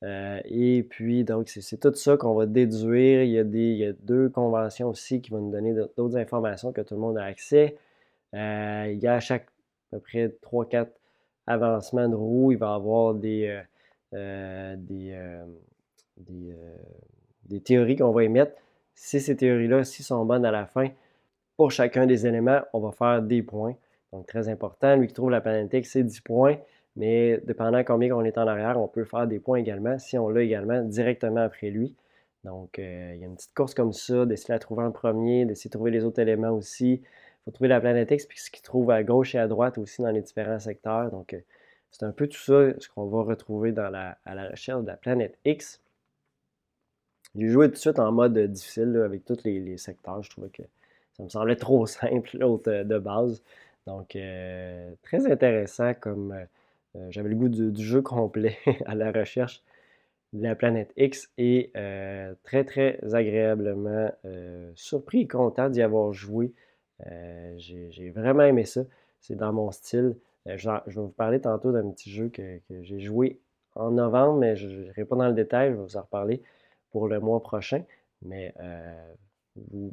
et 0.02 0.86
puis, 0.88 1.24
donc, 1.24 1.48
c'est 1.48 1.78
tout 1.78 1.94
ça 1.94 2.16
qu'on 2.16 2.34
va 2.34 2.46
déduire. 2.46 3.22
Il 3.22 3.30
y, 3.30 3.38
a 3.38 3.44
des, 3.44 3.58
il 3.58 3.78
y 3.78 3.84
a 3.84 3.92
deux 3.92 4.28
conventions 4.30 4.88
aussi 4.88 5.20
qui 5.22 5.30
vont 5.30 5.40
nous 5.40 5.50
donner 5.50 5.74
d'autres 5.96 6.16
informations 6.16 6.72
que 6.72 6.80
tout 6.80 6.94
le 6.94 7.00
monde 7.00 7.18
a 7.18 7.24
accès. 7.24 7.76
il 8.34 8.98
y 8.98 9.06
a 9.06 9.14
à 9.14 9.20
chaque 9.20 9.46
à 9.92 9.96
peu 9.96 10.00
près 10.00 10.28
3-4 10.42 10.88
avancements 11.46 12.08
de 12.08 12.14
roues, 12.14 12.52
il 12.52 12.58
va 12.58 12.72
y 12.72 12.74
avoir 12.74 13.14
des, 13.14 13.62
des, 14.12 15.16
théories 17.58 17.96
qu'on 17.96 18.12
va 18.12 18.24
émettre. 18.24 18.52
Si 18.94 19.20
ces 19.20 19.36
théories-là, 19.36 19.84
s'ils 19.84 20.04
sont 20.04 20.24
bonnes 20.24 20.44
à 20.44 20.50
la 20.50 20.66
fin, 20.66 20.88
pour 21.56 21.70
chacun 21.70 22.06
des 22.06 22.26
éléments, 22.26 22.60
on 22.72 22.80
va 22.80 22.92
faire 22.92 23.22
des 23.22 23.42
points. 23.42 23.76
Donc, 24.12 24.26
très 24.26 24.48
important. 24.48 24.96
Lui 24.96 25.08
qui 25.08 25.14
trouve 25.14 25.30
la 25.30 25.40
planète 25.40 25.72
X, 25.72 25.90
c'est 25.92 26.02
10 26.02 26.20
points. 26.20 26.56
Mais 26.96 27.40
dépendant 27.44 27.84
combien 27.84 28.14
on 28.14 28.24
est 28.24 28.38
en 28.38 28.46
arrière, 28.46 28.80
on 28.80 28.88
peut 28.88 29.04
faire 29.04 29.26
des 29.26 29.38
points 29.38 29.58
également 29.58 29.98
si 29.98 30.18
on 30.18 30.28
l'a 30.28 30.42
également 30.42 30.82
directement 30.82 31.40
après 31.40 31.70
lui. 31.70 31.94
Donc, 32.44 32.78
euh, 32.78 33.12
il 33.14 33.20
y 33.20 33.24
a 33.24 33.26
une 33.26 33.36
petite 33.36 33.54
course 33.54 33.74
comme 33.74 33.92
ça, 33.92 34.26
d'essayer 34.26 34.48
de 34.48 34.54
la 34.54 34.58
trouver 34.58 34.84
en 34.84 34.90
premier, 34.90 35.44
d'essayer 35.44 35.68
de 35.68 35.72
trouver 35.72 35.90
les 35.90 36.04
autres 36.04 36.20
éléments 36.20 36.50
aussi. 36.50 36.94
Il 37.02 37.02
faut 37.44 37.50
trouver 37.52 37.68
la 37.68 37.80
planète 37.80 38.10
X, 38.10 38.26
puis 38.26 38.38
ce 38.38 38.50
qu'il 38.50 38.62
trouve 38.62 38.90
à 38.90 39.02
gauche 39.02 39.34
et 39.34 39.38
à 39.38 39.46
droite 39.46 39.78
aussi 39.78 40.02
dans 40.02 40.10
les 40.10 40.22
différents 40.22 40.58
secteurs. 40.58 41.10
Donc, 41.10 41.34
euh, 41.34 41.40
c'est 41.90 42.04
un 42.04 42.12
peu 42.12 42.26
tout 42.28 42.38
ça, 42.38 42.72
ce 42.78 42.88
qu'on 42.88 43.06
va 43.06 43.22
retrouver 43.22 43.74
à 43.76 43.90
la 44.34 44.48
recherche 44.48 44.82
de 44.82 44.86
la 44.86 44.96
planète 44.96 45.38
X. 45.44 45.80
J'ai 47.36 47.48
joué 47.48 47.68
tout 47.68 47.74
de 47.74 47.78
suite 47.78 47.98
en 47.98 48.10
mode 48.12 48.36
difficile 48.38 48.96
avec 49.04 49.24
tous 49.24 49.38
les 49.44 49.76
secteurs. 49.76 50.22
Je 50.22 50.30
trouvais 50.30 50.48
que 50.48 50.62
ça 51.16 51.22
me 51.22 51.28
semblait 51.28 51.56
trop 51.56 51.86
simple, 51.86 52.36
l'autre 52.38 52.70
euh, 52.70 52.84
de 52.84 52.98
base. 52.98 53.42
Donc, 53.86 54.16
euh, 54.16 54.90
très 55.02 55.30
intéressant 55.30 55.94
comme 55.94 56.32
euh, 56.96 57.06
j'avais 57.10 57.28
le 57.28 57.36
goût 57.36 57.48
du, 57.48 57.82
jeu 57.82 58.02
complet 58.02 58.56
à 58.86 58.94
la 58.94 59.12
recherche 59.12 59.62
de 60.32 60.42
la 60.42 60.54
planète 60.54 60.92
X 60.96 61.30
et 61.38 61.72
très, 62.44 62.64
très 62.64 63.00
agréablement 63.14 64.12
surpris 64.76 65.22
et 65.22 65.26
content 65.26 65.68
d'y 65.68 65.82
avoir 65.82 66.12
joué. 66.12 66.52
j'ai 67.56 68.12
vraiment 68.14 68.44
aimé 68.44 68.64
ça. 68.64 68.82
C'est 69.20 69.34
dans 69.34 69.52
mon 69.52 69.72
style. 69.72 70.16
je 70.46 70.68
vais 70.68 70.80
vous 70.94 71.08
parler 71.08 71.40
tantôt 71.40 71.72
d'un 71.72 71.90
petit 71.90 72.10
jeu 72.10 72.28
que, 72.28 72.60
j'ai 72.82 73.00
joué 73.00 73.40
en 73.74 73.90
novembre, 73.90 74.38
mais 74.38 74.54
je 74.54 74.68
n'irai 74.68 75.04
pas 75.04 75.16
dans 75.16 75.26
le 75.26 75.34
détail, 75.34 75.70
je 75.70 75.76
vais 75.76 75.82
vous 75.82 75.96
en 75.96 76.02
reparler 76.02 76.42
pour 76.90 77.08
le 77.08 77.20
mois 77.20 77.42
prochain. 77.42 77.82
Mais 78.22 78.54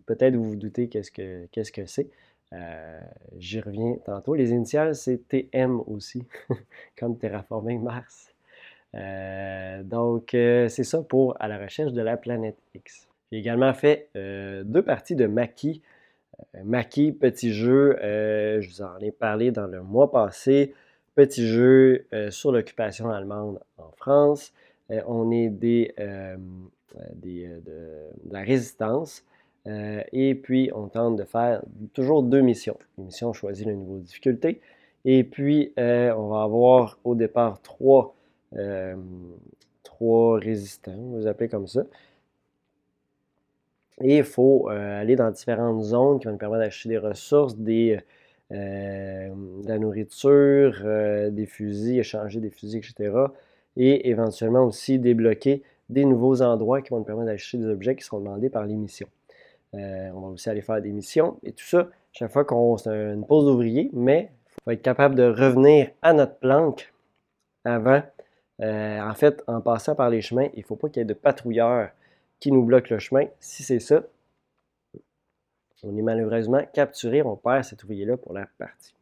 peut-être 0.06 0.36
vous 0.36 0.50
vous 0.50 0.56
doutez 0.56 0.90
qu'est-ce 0.90 1.12
que 1.12 1.48
qu'est-ce 1.52 1.72
que 1.72 1.86
c'est. 1.86 2.10
Euh, 2.54 3.00
j'y 3.38 3.60
reviens 3.60 3.96
tantôt. 4.06 4.36
Les 4.36 4.52
initiales, 4.52 4.96
c'est 4.96 5.28
TM 5.28 5.82
aussi, 5.88 6.24
comme 6.98 7.18
Terraforming 7.18 7.82
Mars. 7.82 8.34
Euh, 8.96 9.84
donc, 9.84 10.34
euh, 10.34 10.70
c'est 10.70 10.84
ça 10.84 11.02
pour 11.02 11.36
À 11.42 11.48
la 11.48 11.60
recherche 11.60 11.94
de 11.94 12.02
la 12.02 12.18
planète 12.18 12.58
X. 12.74 13.08
J'ai 13.32 13.40
également 13.40 13.74
fait 13.74 14.10
deux 14.16 14.82
parties 14.82 15.16
de 15.16 15.28
Maki. 15.28 15.82
Maki, 16.64 17.12
petit 17.12 17.52
jeu, 17.52 17.98
je 18.02 18.70
vous 18.70 18.82
en 18.82 18.98
ai 19.00 19.12
parlé 19.12 19.52
dans 19.52 19.68
le 19.68 19.84
mois 19.84 20.10
passé. 20.10 20.74
Petit 21.14 21.46
jeu 21.46 22.08
sur 22.30 22.54
l'occupation 22.54 23.10
allemande 23.10 23.60
en 23.78 23.92
France. 23.98 24.54
On 24.90 25.32
est 25.32 25.50
des, 25.50 25.94
des 27.16 27.48
de, 27.48 28.32
la 28.32 28.42
résistance. 28.42 29.24
Euh, 29.68 30.02
et 30.14 30.36
puis, 30.36 30.72
on 30.74 30.88
tente 30.88 31.18
de 31.18 31.24
faire 31.24 31.62
toujours 31.94 32.24
deux 32.24 32.42
missions. 32.42 32.78
Une 32.98 33.06
mission, 33.06 33.30
on 33.30 33.34
choisit 33.34 33.66
le 33.66 33.74
niveau 33.74 33.98
de 33.98 34.04
difficulté. 34.04 34.62
Et 35.06 35.24
puis, 35.24 35.74
euh, 35.78 36.14
on 36.16 36.30
va 36.30 36.44
avoir 36.44 37.00
au 37.04 37.16
départ 37.16 37.62
trois, 37.62 38.16
euh, 38.56 38.96
trois 39.84 40.40
résistants, 40.40 40.96
vous 40.96 41.20
les 41.20 41.28
appelez 41.28 41.50
comme 41.50 41.68
ça. 41.68 41.84
Et 44.00 44.18
il 44.18 44.24
faut 44.24 44.70
aller 44.70 45.16
dans 45.16 45.32
différentes 45.32 45.82
zones 45.82 46.20
qui 46.20 46.26
vont 46.26 46.34
nous 46.34 46.38
permettre 46.38 46.64
d'acheter 46.66 46.90
des 46.90 47.00
ressources, 47.00 47.58
des, 47.58 48.00
de 48.52 49.68
la 49.68 49.80
nourriture, 49.80 50.84
des 51.32 51.46
fusils, 51.48 51.98
échanger 51.98 52.40
des 52.40 52.52
fusils, 52.52 52.78
etc. 52.78 53.10
Et 53.78 54.10
éventuellement 54.10 54.66
aussi 54.66 55.00
débloquer 55.00 55.64
des 55.90 56.06
nouveaux 56.06 56.42
endroits 56.42 56.82
qui 56.82 56.90
vont 56.90 56.98
nous 56.98 57.06
permettre 57.06 57.28
d'acheter 57.28 57.58
des 57.58 57.68
objets 57.68 57.96
qui 57.96 58.04
seront 58.04 58.20
demandés 58.20 58.50
par 58.50 58.66
les 58.66 58.76
missions. 58.76 59.08
Euh, 59.74 60.10
on 60.14 60.22
va 60.22 60.28
aussi 60.30 60.50
aller 60.50 60.62
faire 60.62 60.82
des 60.82 60.92
missions 60.92 61.40
et 61.44 61.52
tout 61.52 61.66
ça. 61.66 61.90
Chaque 62.12 62.32
fois 62.32 62.46
qu'on 62.46 62.78
c'est 62.78 62.90
une 62.90 63.26
pause 63.26 63.46
d'ouvrier, 63.46 63.90
mais 63.94 64.32
il 64.32 64.64
faut 64.64 64.72
être 64.72 64.82
capable 64.82 65.16
de 65.16 65.24
revenir 65.24 65.92
à 66.02 66.14
notre 66.14 66.36
planque 66.36 66.94
avant. 67.64 68.02
Euh, 68.62 69.00
en 69.00 69.14
fait, 69.14 69.44
en 69.48 69.62
passant 69.62 69.94
par 69.94 70.10
les 70.10 70.22
chemins, 70.22 70.48
il 70.56 70.62
ne 70.62 70.66
faut 70.66 70.76
pas 70.76 70.90
qu'il 70.90 71.02
y 71.02 71.02
ait 71.02 71.06
de 71.06 71.14
patrouilleurs 71.14 71.90
qui 72.40 72.52
nous 72.52 72.64
bloquent 72.64 72.94
le 72.94 73.00
chemin. 73.00 73.26
Si 73.40 73.62
c'est 73.64 73.80
ça, 73.80 74.04
on 75.84 75.96
est 75.96 76.02
malheureusement 76.02 76.64
capturé, 76.74 77.22
on 77.22 77.36
perd 77.36 77.64
cet 77.64 77.84
ouvrier-là 77.84 78.18
pour 78.18 78.34
la 78.34 78.48
partie. 78.58 78.97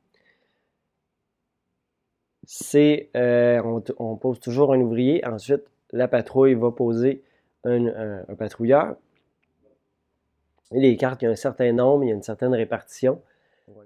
C'est, 2.46 3.10
euh, 3.16 3.82
on, 3.98 4.16
pose 4.16 4.40
toujours 4.40 4.74
un 4.74 4.80
ouvrier, 4.80 5.26
ensuite 5.26 5.64
la 5.92 6.08
patrouille 6.08 6.54
va 6.56 6.72
poser 6.72 7.24
un 7.64 8.36
patrouilleur, 8.38 8.96
les 10.72 10.98
cartes, 10.98 11.22
il 11.22 11.26
y 11.26 11.28
a 11.28 11.32
un 11.32 11.36
certain 11.36 11.72
nombre, 11.72 12.04
il 12.04 12.10
y 12.10 12.12
a 12.12 12.16
une 12.16 12.24
certaine 12.24 12.54
répartition. 12.54 13.22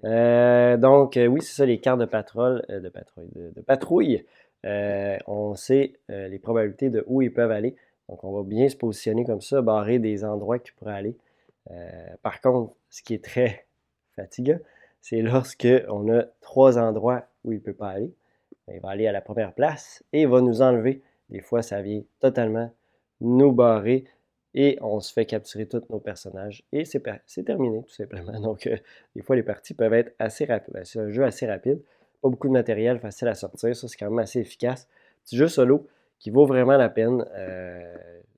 Euh, 0.03 0.75
donc, 0.77 1.17
euh, 1.17 1.27
oui, 1.27 1.41
c'est 1.41 1.55
ça, 1.55 1.65
les 1.65 1.79
cartes 1.79 1.99
de, 1.99 2.05
patrouille, 2.05 2.61
de 2.67 2.89
patrouille. 2.89 3.29
De, 3.35 3.61
patrouille 3.61 4.25
on 5.27 5.55
sait 5.55 5.93
les 6.09 6.39
probabilités 6.39 6.89
de 6.89 7.03
où 7.07 7.21
ils 7.21 7.33
peuvent 7.33 7.51
aller. 7.51 7.75
Donc, 8.09 8.23
on 8.23 8.31
va 8.31 8.43
bien 8.43 8.67
se 8.67 8.75
positionner 8.75 9.23
comme 9.23 9.41
ça, 9.41 9.61
barrer 9.61 9.99
des 9.99 10.25
endroits 10.25 10.59
qu'ils 10.59 10.73
pourraient 10.73 10.95
aller. 10.95 11.15
par 12.21 12.41
contre, 12.41 12.73
ce 12.89 13.03
qui 13.03 13.13
est 13.13 13.23
très 13.23 13.65
fatigant, 14.15 14.59
c'est 15.01 15.21
lorsque 15.21 15.67
on 15.87 16.11
a 16.13 16.23
trois 16.41 16.77
endroits 16.77 17.23
où 17.45 17.51
il 17.51 17.59
ne 17.59 17.63
peut 17.63 17.73
pas 17.73 17.89
aller. 17.89 18.11
Il 18.73 18.81
va 18.81 18.89
aller 18.89 19.07
à 19.07 19.11
la 19.11 19.21
première 19.21 19.53
place 19.53 20.03
et 20.13 20.21
il 20.21 20.27
va 20.27 20.41
nous 20.41 20.61
enlever. 20.61 21.01
Des 21.29 21.41
fois, 21.41 21.61
ça 21.61 21.81
vient 21.81 22.03
totalement 22.19 22.71
nous 23.21 23.51
barrer 23.51 24.05
et 24.55 24.77
on 24.81 24.99
se 24.99 25.13
fait 25.13 25.25
capturer 25.25 25.67
tous 25.67 25.83
nos 25.89 25.99
personnages 25.99 26.63
et 26.71 26.85
c'est 26.85 27.03
terminé 27.45 27.83
tout 27.83 27.93
simplement. 27.93 28.39
Donc, 28.41 28.67
euh, 28.67 28.77
des 29.15 29.21
fois, 29.21 29.35
les 29.35 29.43
parties 29.43 29.73
peuvent 29.73 29.93
être 29.93 30.13
assez 30.19 30.45
rapides. 30.45 30.73
Ben, 30.73 30.83
c'est 30.85 30.99
un 30.99 31.09
jeu 31.09 31.23
assez 31.23 31.45
rapide, 31.45 31.81
pas 32.21 32.29
beaucoup 32.29 32.47
de 32.47 32.53
matériel, 32.53 32.99
facile 32.99 33.27
à 33.27 33.35
sortir, 33.35 33.75
ça 33.75 33.87
c'est 33.87 33.97
quand 33.97 34.09
même 34.09 34.19
assez 34.19 34.39
efficace. 34.39 34.87
Petit 35.25 35.37
jeu 35.37 35.47
solo 35.47 35.87
qui 36.17 36.31
vaut 36.31 36.45
vraiment 36.45 36.77
la 36.77 36.89
peine. 36.89 37.25
Euh, 37.35 37.95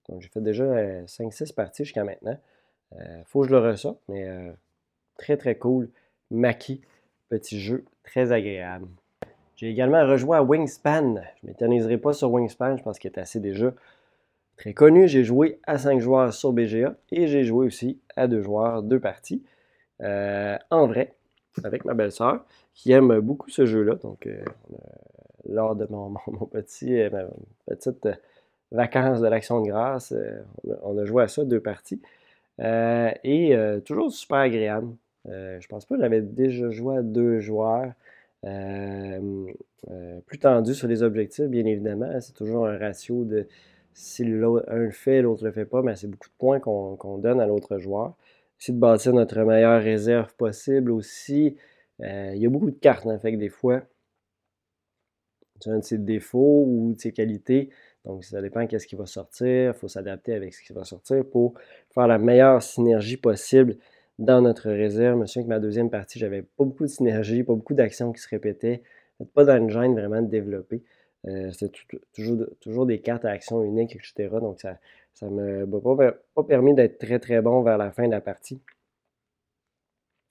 donc, 0.10 0.22
j'ai 0.22 0.30
fait 0.30 0.42
déjà 0.42 0.66
5-6 1.06 1.44
euh, 1.52 1.56
parties 1.56 1.86
jusqu'à 1.86 2.04
maintenant. 2.04 2.38
faut 3.26 3.42
que 3.42 3.48
je 3.48 3.52
le 3.52 3.60
ressorte, 3.60 4.00
mais 4.10 4.28
très 5.18 5.38
très 5.38 5.56
cool. 5.56 5.90
Maki, 6.30 6.82
petit 7.30 7.60
jeu 7.60 7.86
très 8.04 8.32
agréable. 8.32 8.88
J'ai 9.62 9.70
également 9.70 10.04
rejoint 10.08 10.40
à 10.40 10.42
Wingspan. 10.42 11.22
Je 11.36 11.46
ne 11.46 11.52
m'éterniserai 11.52 12.00
pas 12.00 12.14
sur 12.14 12.32
Wingspan, 12.32 12.78
je 12.78 12.82
pense 12.82 12.98
qu'il 12.98 13.12
est 13.12 13.20
assez 13.20 13.40
déjà 13.40 13.72
très 14.58 14.74
connu. 14.74 15.08
J'ai 15.08 15.24
joué 15.24 15.60
à 15.68 15.78
5 15.78 16.00
joueurs 16.00 16.34
sur 16.34 16.52
BGA 16.52 16.96
et 17.12 17.28
j'ai 17.28 17.44
joué 17.44 17.68
aussi 17.68 18.00
à 18.16 18.28
2 18.28 18.42
joueurs, 18.42 18.82
deux 18.82 19.00
parties, 19.00 19.44
euh, 20.02 20.58
en 20.72 20.88
vrai, 20.88 21.14
avec 21.64 21.86
ma 21.86 21.94
belle-sœur, 21.94 22.44
qui 22.74 22.92
aime 22.92 23.20
beaucoup 23.20 23.52
ce 23.52 23.68
jeu-là. 23.68 23.98
Donc, 24.02 24.26
euh, 24.26 24.44
lors 25.48 25.76
de 25.76 25.86
mon, 25.92 26.16
petit, 26.52 27.00
euh, 27.00 27.12
ma 27.12 27.76
petite 27.76 28.10
vacances 28.72 29.22
de 29.22 29.28
l'Action 29.28 29.62
de 29.62 29.68
grâce, 29.68 30.12
on 30.82 30.98
a, 30.98 31.06
joué 31.06 31.22
à 31.22 31.28
ça, 31.28 31.46
deux 31.46 31.60
parties. 31.60 32.02
et 32.58 33.56
toujours 33.86 34.12
super 34.12 34.40
agréable. 34.40 34.96
je 35.28 35.68
pense 35.68 35.86
pas 35.86 35.98
que 35.98 36.02
j'avais 36.02 36.22
déjà 36.22 36.72
joué 36.72 36.98
à 36.98 37.04
deux 37.04 37.40
joueurs. 37.42 37.94
Plus 38.42 40.40
tendu 40.40 40.74
sur 40.74 40.88
les 40.88 41.04
objectifs, 41.04 41.46
bien 41.46 41.66
évidemment. 41.66 42.20
C'est 42.20 42.34
toujours 42.34 42.68
un 42.68 42.78
ratio 42.78 43.24
de 43.26 43.48
si 43.94 44.24
l'un 44.24 44.62
le 44.68 44.92
fait, 44.92 45.22
l'autre 45.22 45.46
le 45.46 45.52
fait 45.52 45.66
pas, 45.66 45.82
mais 45.82 45.96
c'est 45.96 46.08
beaucoup 46.08 46.30
de 46.30 46.36
points 46.38 46.60
qu'on 46.60 47.18
donne 47.18 47.40
à 47.40 47.48
l'autre 47.48 47.78
joueur. 47.78 48.16
Essayer 48.60 48.76
de 48.76 48.80
bâtir 48.80 49.14
notre 49.14 49.42
meilleure 49.42 49.82
réserve 49.82 50.34
possible 50.36 50.92
aussi. 50.92 51.58
Euh, 52.02 52.32
il 52.36 52.42
y 52.42 52.46
a 52.46 52.50
beaucoup 52.50 52.72
de 52.72 52.80
cartes, 52.80 53.06
en 53.06 53.10
hein, 53.10 53.20
fait, 53.20 53.32
que 53.32 53.38
des 53.38 53.50
fois, 53.50 53.82
tu 55.60 55.70
as 55.70 55.74
un 55.74 55.80
de 55.80 55.84
ses 55.84 55.98
défauts 55.98 56.64
ou 56.68 56.94
de 56.94 57.00
ses 57.00 57.12
qualités. 57.12 57.70
Donc, 58.06 58.24
ça 58.24 58.42
dépend 58.42 58.64
de 58.66 58.78
ce 58.78 58.88
qui 58.88 58.96
va 58.96 59.06
sortir. 59.06 59.74
Il 59.76 59.80
faut 59.80 59.88
s'adapter 59.88 60.34
avec 60.34 60.54
ce 60.54 60.64
qui 60.64 60.74
va 60.74 60.84
sortir 60.84 61.24
pour 61.26 61.54
faire 61.94 62.08
la 62.08 62.18
meilleure 62.18 62.62
synergie 62.62 63.18
possible 63.18 63.78
dans 64.22 64.42
notre 64.42 64.70
réserve. 64.70 65.16
Je 65.16 65.22
me 65.22 65.26
souviens 65.26 65.44
que 65.44 65.50
ma 65.50 65.60
deuxième 65.60 65.90
partie, 65.90 66.20
j'avais 66.20 66.44
pas 66.44 66.64
beaucoup 66.64 66.84
de 66.84 66.90
synergie, 66.90 67.44
pas 67.44 67.56
beaucoup 67.56 67.74
d'actions 67.74 68.14
qui 68.14 68.22
se 68.22 68.30
répétaient. 68.30 68.84
Pas 69.34 69.46
dans 69.46 69.58
une 69.58 69.70
gêne 69.70 69.94
vraiment 69.94 70.22
de 70.22 70.28
développer. 70.28 70.84
Euh, 71.28 71.52
c'était 71.52 71.80
toujours, 72.14 72.46
toujours 72.60 72.86
des 72.86 73.00
cartes 73.00 73.26
à 73.26 73.30
action 73.30 73.64
unique, 73.64 73.96
etc. 73.96 74.30
Donc, 74.40 74.62
ça 74.62 75.30
ne 75.30 75.66
m'a 75.66 76.14
pas, 76.36 76.44
permis 76.44 76.74
d'être 76.74 76.98
très, 77.00 77.20
très 77.20 77.42
bon 77.42 77.62
vers 77.62 77.78
la 77.78 77.92
fin 77.92 78.06
de 78.06 78.12
la 78.12 78.22
partie. 78.22 78.62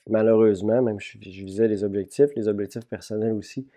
Malheureusement, 0.08 0.82
même 0.82 0.98
je, 1.00 1.18
je 1.20 1.44
visais 1.44 1.68
les 1.68 1.84
objectifs, 1.84 2.30
les 2.34 2.48
objectifs 2.48 2.86
personnels 2.86 3.32
aussi. 3.32 3.68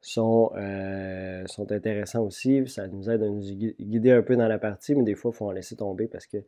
sont, 0.00 0.52
euh, 0.56 1.46
sont 1.46 1.70
intéressants 1.70 2.24
aussi. 2.24 2.66
Ça 2.66 2.86
nous 2.88 3.10
aide 3.10 3.22
à 3.22 3.28
nous 3.28 3.42
guider 3.42 4.10
un 4.10 4.22
peu 4.22 4.36
dans 4.36 4.48
la 4.48 4.58
partie, 4.58 4.94
mais 4.94 5.04
des 5.04 5.14
fois, 5.14 5.32
il 5.34 5.36
faut 5.36 5.46
en 5.46 5.52
laisser 5.52 5.76
tomber 5.76 6.08
parce 6.08 6.26
que 6.26 6.38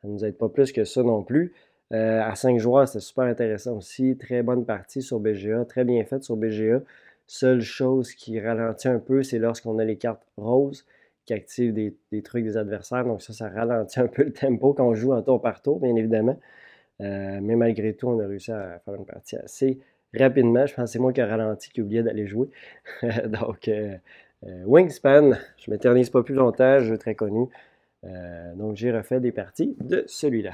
ça 0.00 0.08
ne 0.08 0.12
nous 0.12 0.24
aide 0.24 0.36
pas 0.36 0.48
plus 0.48 0.72
que 0.72 0.84
ça 0.84 1.02
non 1.02 1.22
plus. 1.22 1.52
Euh, 1.92 2.22
à 2.22 2.36
5 2.36 2.58
joueurs, 2.58 2.86
c'était 2.86 3.00
super 3.00 3.24
intéressant 3.24 3.76
aussi. 3.76 4.16
Très 4.16 4.42
bonne 4.42 4.64
partie 4.64 5.02
sur 5.02 5.18
BGA, 5.18 5.64
très 5.64 5.84
bien 5.84 6.04
faite 6.04 6.22
sur 6.22 6.36
BGA. 6.36 6.82
Seule 7.26 7.60
chose 7.60 8.12
qui 8.14 8.40
ralentit 8.40 8.88
un 8.88 8.98
peu, 8.98 9.22
c'est 9.22 9.38
lorsqu'on 9.38 9.78
a 9.78 9.84
les 9.84 9.96
cartes 9.96 10.22
roses 10.36 10.86
qui 11.26 11.32
activent 11.34 11.72
des, 11.72 12.22
trucs 12.22 12.44
des 12.44 12.56
adversaires. 12.56 13.04
Donc 13.04 13.22
ça, 13.22 13.32
ça 13.32 13.48
ralentit 13.48 14.00
un 14.00 14.06
peu 14.06 14.24
le 14.24 14.32
tempo 14.32 14.72
quand 14.74 14.86
on 14.86 14.94
joue 14.94 15.12
en 15.12 15.22
tour 15.22 15.40
par 15.40 15.62
tour, 15.62 15.80
bien 15.80 15.94
évidemment. 15.96 16.38
Euh, 17.00 17.38
mais 17.42 17.56
malgré 17.56 17.94
tout, 17.94 18.08
on 18.08 18.20
a 18.20 18.26
réussi 18.26 18.52
à 18.52 18.80
faire 18.84 18.94
une 18.94 19.06
partie 19.06 19.36
assez 19.36 19.78
rapidement. 20.14 20.66
Je 20.66 20.74
pense 20.74 20.86
que 20.86 20.90
c'est 20.92 20.98
moi 20.98 21.12
qui 21.12 21.20
ai 21.20 21.24
ralenti, 21.24 21.70
qui 21.70 21.82
oublié 21.82 22.02
d'aller 22.02 22.26
jouer. 22.26 22.48
donc, 23.26 23.68
euh, 23.68 23.96
Wingspan, 24.42 25.32
je 25.56 25.70
ne 25.70 25.74
m'éternise 25.74 26.10
pas 26.10 26.22
plus 26.22 26.34
longtemps, 26.34 26.78
jeu 26.80 26.98
très 26.98 27.14
connu. 27.14 27.46
donc, 28.56 28.76
j'ai 28.76 28.90
refait 28.92 29.20
des 29.20 29.32
parties 29.32 29.76
de 29.80 30.04
celui-là. 30.06 30.52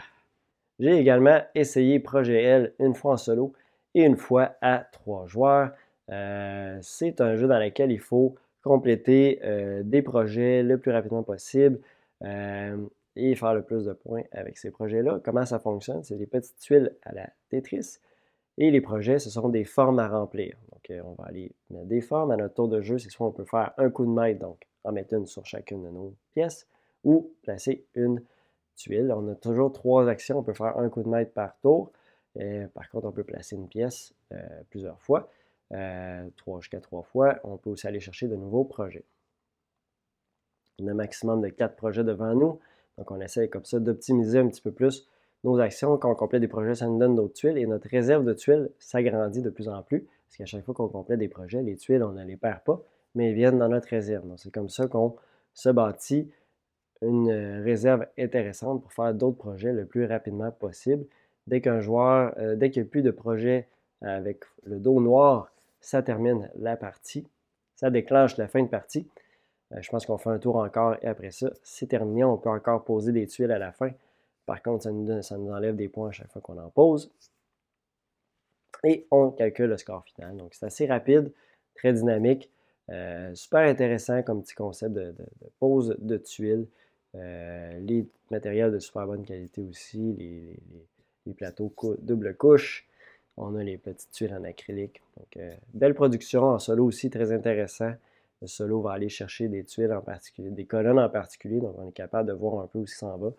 J'ai 0.78 0.98
également 0.98 1.40
essayé 1.54 1.98
Projet 2.00 2.42
L 2.42 2.74
une 2.78 2.94
fois 2.94 3.14
en 3.14 3.16
solo 3.16 3.52
et 3.94 4.02
une 4.02 4.16
fois 4.16 4.56
à 4.60 4.80
trois 4.92 5.26
joueurs. 5.26 5.72
Euh, 6.10 6.78
c'est 6.82 7.20
un 7.20 7.34
jeu 7.36 7.48
dans 7.48 7.58
lequel 7.58 7.90
il 7.90 7.98
faut 7.98 8.34
compléter 8.62 9.40
euh, 9.44 9.82
des 9.84 10.02
projets 10.02 10.62
le 10.62 10.78
plus 10.78 10.90
rapidement 10.90 11.22
possible 11.22 11.80
euh, 12.22 12.76
et 13.16 13.34
faire 13.34 13.54
le 13.54 13.62
plus 13.62 13.86
de 13.86 13.92
points 13.92 14.24
avec 14.32 14.58
ces 14.58 14.70
projets-là. 14.70 15.20
Comment 15.24 15.46
ça 15.46 15.58
fonctionne? 15.58 16.02
C'est 16.04 16.16
des 16.16 16.26
petites 16.26 16.58
tuiles 16.58 16.94
à 17.02 17.12
la 17.12 17.30
Tetris. 17.48 17.98
Et 18.58 18.70
les 18.70 18.80
projets, 18.80 19.18
ce 19.18 19.30
sont 19.30 19.48
des 19.48 19.64
formes 19.64 19.98
à 19.98 20.08
remplir. 20.08 20.56
Donc, 20.72 21.04
on 21.04 21.12
va 21.20 21.28
aller 21.28 21.52
mettre 21.70 21.86
des 21.86 22.00
formes. 22.00 22.30
À 22.30 22.36
notre 22.36 22.54
tour 22.54 22.68
de 22.68 22.80
jeu, 22.80 22.98
c'est 22.98 23.10
soit 23.10 23.26
on 23.26 23.32
peut 23.32 23.44
faire 23.44 23.72
un 23.76 23.90
coup 23.90 24.06
de 24.06 24.10
maître, 24.10 24.40
donc 24.40 24.62
en 24.84 24.92
mettre 24.92 25.14
une 25.14 25.26
sur 25.26 25.44
chacune 25.44 25.82
de 25.82 25.90
nos 25.90 26.14
pièces, 26.34 26.66
ou 27.04 27.30
placer 27.42 27.84
une 27.94 28.22
tuile. 28.76 29.12
On 29.12 29.28
a 29.28 29.34
toujours 29.34 29.72
trois 29.72 30.08
actions. 30.08 30.38
On 30.38 30.42
peut 30.42 30.54
faire 30.54 30.78
un 30.78 30.88
coup 30.88 31.02
de 31.02 31.08
maître 31.08 31.32
par 31.32 31.56
tour. 31.60 31.90
par 32.74 32.88
contre, 32.90 33.06
on 33.06 33.12
peut 33.12 33.24
placer 33.24 33.56
une 33.56 33.68
pièce 33.68 34.14
plusieurs 34.70 35.00
fois. 35.00 35.30
Euh, 35.72 36.28
trois 36.36 36.60
jusqu'à 36.60 36.80
trois 36.80 37.02
fois. 37.02 37.38
On 37.44 37.56
peut 37.56 37.70
aussi 37.70 37.86
aller 37.86 38.00
chercher 38.00 38.28
de 38.28 38.36
nouveaux 38.36 38.64
projets. 38.64 39.04
On 40.78 40.86
a 40.86 40.92
un 40.92 40.94
maximum 40.94 41.40
de 41.40 41.48
quatre 41.48 41.76
projets 41.76 42.04
devant 42.04 42.34
nous. 42.34 42.60
Donc, 42.98 43.10
on 43.10 43.20
essaie 43.20 43.48
comme 43.48 43.64
ça 43.64 43.80
d'optimiser 43.80 44.38
un 44.38 44.48
petit 44.48 44.60
peu 44.60 44.70
plus 44.70 45.08
nos 45.44 45.58
actions. 45.58 45.96
Quand 45.98 46.10
on 46.10 46.14
complète 46.14 46.40
des 46.40 46.48
projets, 46.48 46.74
ça 46.74 46.86
nous 46.86 46.98
donne 46.98 47.14
d'autres 47.14 47.34
tuiles 47.34 47.58
et 47.58 47.66
notre 47.66 47.88
réserve 47.88 48.24
de 48.24 48.32
tuiles 48.32 48.70
s'agrandit 48.78 49.42
de 49.42 49.50
plus 49.50 49.68
en 49.68 49.82
plus. 49.82 50.06
Parce 50.26 50.36
qu'à 50.38 50.46
chaque 50.46 50.64
fois 50.64 50.74
qu'on 50.74 50.88
complète 50.88 51.18
des 51.18 51.28
projets, 51.28 51.62
les 51.62 51.76
tuiles, 51.76 52.02
on 52.02 52.12
ne 52.12 52.24
les 52.24 52.36
perd 52.36 52.60
pas, 52.60 52.80
mais 53.14 53.30
elles 53.30 53.34
viennent 53.34 53.58
dans 53.58 53.68
notre 53.68 53.88
réserve. 53.88 54.26
Donc, 54.26 54.38
c'est 54.38 54.52
comme 54.52 54.68
ça 54.68 54.86
qu'on 54.86 55.16
se 55.52 55.68
bâtit 55.68 56.30
une 57.02 57.62
réserve 57.62 58.06
intéressante 58.18 58.82
pour 58.82 58.92
faire 58.92 59.14
d'autres 59.14 59.36
projets 59.36 59.72
le 59.72 59.86
plus 59.86 60.06
rapidement 60.06 60.50
possible. 60.50 61.04
Dès 61.46 61.60
qu'un 61.60 61.80
joueur, 61.80 62.34
euh, 62.38 62.56
dès 62.56 62.70
qu'il 62.70 62.82
n'y 62.82 62.88
a 62.88 62.90
plus 62.90 63.02
de 63.02 63.10
projets 63.10 63.68
avec 64.02 64.44
le 64.64 64.78
dos 64.78 65.00
noir, 65.00 65.50
ça 65.80 66.02
termine 66.02 66.50
la 66.56 66.76
partie. 66.76 67.26
Ça 67.76 67.90
déclenche 67.90 68.36
la 68.36 68.48
fin 68.48 68.62
de 68.62 68.68
partie. 68.68 69.06
Euh, 69.72 69.78
je 69.80 69.90
pense 69.90 70.06
qu'on 70.06 70.18
fait 70.18 70.30
un 70.30 70.38
tour 70.38 70.56
encore 70.56 70.96
et 71.02 71.06
après 71.06 71.30
ça, 71.30 71.50
c'est 71.62 71.86
terminé. 71.86 72.24
On 72.24 72.36
peut 72.36 72.50
encore 72.50 72.84
poser 72.84 73.12
des 73.12 73.26
tuiles 73.26 73.52
à 73.52 73.58
la 73.58 73.72
fin. 73.72 73.90
Par 74.46 74.62
contre, 74.62 74.84
ça 74.84 74.90
nous, 74.90 75.52
enlève 75.52 75.76
des 75.76 75.88
points 75.88 76.08
à 76.08 76.12
chaque 76.12 76.30
fois 76.30 76.40
qu'on 76.40 76.58
en 76.58 76.70
pose. 76.70 77.10
Et 78.84 79.06
on 79.10 79.30
calcule 79.30 79.70
le 79.70 79.76
score 79.76 80.04
final. 80.04 80.36
Donc, 80.36 80.54
c'est 80.54 80.66
assez 80.66 80.86
rapide, 80.86 81.32
très 81.74 81.92
dynamique. 81.92 82.50
Euh, 82.90 83.34
super 83.34 83.60
intéressant 83.60 84.22
comme 84.22 84.42
petit 84.42 84.54
concept 84.54 84.92
de, 84.92 85.14
pose 85.58 85.96
de 85.98 86.16
tuiles. 86.16 86.66
Euh, 87.16 87.78
les 87.80 88.06
matériels 88.30 88.72
de 88.72 88.78
super 88.78 89.06
bonne 89.06 89.24
qualité 89.24 89.62
aussi, 89.62 90.14
les, 90.18 91.34
plateaux 91.34 91.72
double 91.98 92.36
couche. 92.36 92.86
On 93.36 93.56
a 93.56 93.62
les 93.62 93.78
petites 93.78 94.12
tuiles 94.12 94.34
en 94.34 94.44
acrylique. 94.44 95.02
Donc, 95.16 95.36
euh, 95.36 95.54
belle 95.74 95.94
production 95.94 96.44
en 96.44 96.58
solo 96.58 96.84
aussi, 96.84 97.10
très 97.10 97.32
intéressant. 97.32 97.92
Le 98.40 98.46
solo 98.46 98.80
va 98.80 98.92
aller 98.92 99.08
chercher 99.08 99.48
des 99.48 99.64
tuiles 99.64 99.92
en 99.92 100.02
particulier, 100.02 100.50
des 100.50 100.66
colonnes 100.66 100.98
en 100.98 101.08
particulier. 101.08 101.60
Donc, 101.60 101.74
on 101.78 101.88
est 101.88 101.92
capable 101.92 102.28
de 102.28 102.34
voir 102.34 102.62
un 102.62 102.66
peu 102.66 102.78
où 102.78 102.86
s'en 102.86 103.16
va. 103.18 103.32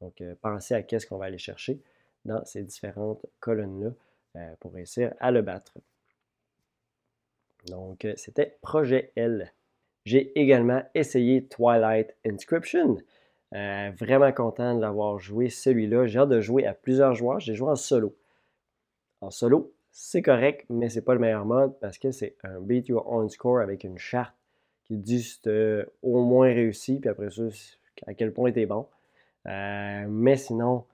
Donc, 0.00 0.20
euh, 0.20 0.34
pensez 0.40 0.74
à 0.74 0.82
qu'est-ce 0.82 1.06
qu'on 1.06 1.18
va 1.18 1.26
aller 1.26 1.38
chercher 1.38 1.78
dans 2.24 2.44
ces 2.44 2.62
différentes 2.62 3.24
colonnes-là 3.40 3.90
pour 4.58 4.72
réussir 4.72 5.14
à 5.20 5.30
le 5.30 5.42
battre. 5.42 5.74
Donc, 7.66 8.06
c'était 8.16 8.58
Projet 8.62 9.12
L. 9.14 9.52
J'ai 10.04 10.38
également 10.38 10.82
essayé 10.94 11.46
Twilight 11.46 12.16
Inscription. 12.26 12.98
Vraiment 13.54 14.32
content 14.32 14.74
de 14.74 14.80
l'avoir 14.80 15.18
joué 15.18 15.48
celui-là. 15.48 16.06
J'ai 16.06 16.18
hâte 16.18 16.28
de 16.28 16.40
jouer 16.40 16.66
à 16.66 16.74
plusieurs 16.74 17.14
joueurs. 17.14 17.40
J'ai 17.40 17.54
joué 17.54 17.70
en 17.70 17.76
solo. 17.76 18.16
En 19.20 19.30
solo, 19.30 19.72
c'est 19.96 20.22
correct, 20.22 20.66
mais 20.68 20.88
c'est 20.88 21.02
pas 21.02 21.14
le 21.14 21.20
meilleur 21.20 21.44
mode 21.44 21.78
parce 21.80 21.98
que 21.98 22.10
c'est 22.10 22.36
un 22.42 22.60
beat 22.60 22.88
your 22.88 23.10
own 23.10 23.28
score 23.28 23.60
avec 23.60 23.84
une 23.84 23.96
charte 23.96 24.34
qui 24.84 24.98
dit 24.98 25.22
si 25.22 25.40
au 26.02 26.24
moins 26.24 26.48
réussi, 26.48 26.98
puis 26.98 27.08
après 27.08 27.30
ça, 27.30 27.44
à 28.06 28.14
quel 28.14 28.32
point 28.32 28.52
t'es 28.52 28.66
bon. 28.66 28.86
Euh, 29.46 30.06
mais 30.08 30.36
sinon, 30.36 30.84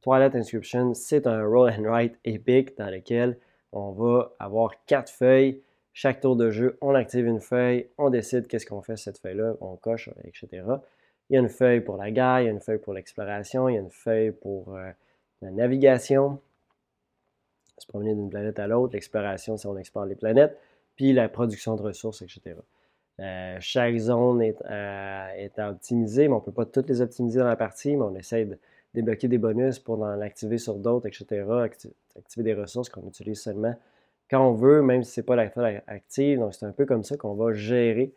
Twilight 0.00 0.34
Inscription, 0.34 0.94
c'est 0.94 1.26
un 1.26 1.44
roll 1.44 1.70
and 1.70 1.82
write 1.82 2.18
épique 2.24 2.76
dans 2.78 2.90
lequel 2.90 3.38
on 3.72 3.92
va 3.92 4.32
avoir 4.38 4.72
quatre 4.86 5.12
feuilles. 5.12 5.60
Chaque 5.92 6.20
tour 6.20 6.36
de 6.36 6.50
jeu, 6.50 6.78
on 6.80 6.94
active 6.94 7.26
une 7.26 7.40
feuille, 7.40 7.88
on 7.98 8.08
décide 8.08 8.46
qu'est-ce 8.46 8.66
qu'on 8.66 8.82
fait 8.82 8.96
cette 8.96 9.18
feuille-là, 9.18 9.54
on 9.60 9.76
coche, 9.76 10.10
etc. 10.24 10.62
Il 11.30 11.34
y 11.34 11.36
a 11.36 11.40
une 11.40 11.48
feuille 11.48 11.80
pour 11.80 11.96
la 11.96 12.10
guerre, 12.10 12.40
il 12.40 12.44
y 12.46 12.48
a 12.48 12.50
une 12.50 12.60
feuille 12.60 12.78
pour 12.78 12.94
l'exploration, 12.94 13.68
il 13.68 13.74
y 13.74 13.78
a 13.78 13.80
une 13.80 13.90
feuille 13.90 14.32
pour 14.32 14.74
euh, 14.74 14.90
la 15.42 15.50
navigation, 15.50 16.40
se 17.76 17.86
promener 17.86 18.14
d'une 18.14 18.30
planète 18.30 18.58
à 18.58 18.66
l'autre, 18.66 18.94
l'exploration, 18.94 19.56
si 19.56 19.66
on 19.66 19.76
explore 19.76 20.06
les 20.06 20.14
planètes, 20.14 20.58
puis 20.96 21.12
la 21.12 21.28
production 21.28 21.76
de 21.76 21.82
ressources, 21.82 22.22
etc. 22.22 22.56
Euh, 23.20 23.56
chaque 23.60 23.96
zone 23.96 24.42
est, 24.42 24.60
à, 24.64 25.36
est 25.36 25.58
optimiser, 25.58 26.28
mais 26.28 26.34
on 26.34 26.38
ne 26.38 26.44
peut 26.44 26.52
pas 26.52 26.66
toutes 26.66 26.88
les 26.88 27.00
optimiser 27.00 27.40
dans 27.40 27.46
la 27.46 27.56
partie, 27.56 27.96
mais 27.96 28.02
on 28.02 28.14
essaie 28.14 28.44
de 28.44 28.58
débloquer 28.94 29.28
des 29.28 29.38
bonus 29.38 29.78
pour 29.78 30.00
en 30.00 30.20
activer 30.20 30.58
sur 30.58 30.76
d'autres, 30.76 31.06
etc. 31.06 31.44
activer 32.16 32.44
des 32.44 32.54
ressources 32.54 32.88
qu'on 32.88 33.06
utilise 33.06 33.40
seulement 33.40 33.74
quand 34.30 34.46
on 34.46 34.52
veut, 34.52 34.82
même 34.82 35.02
si 35.02 35.12
ce 35.12 35.20
n'est 35.20 35.24
pas 35.24 35.36
la 35.36 35.48
phase 35.48 35.80
active. 35.86 36.38
Donc, 36.38 36.54
c'est 36.54 36.66
un 36.66 36.72
peu 36.72 36.86
comme 36.86 37.02
ça 37.02 37.16
qu'on 37.16 37.34
va 37.34 37.52
gérer 37.52 38.12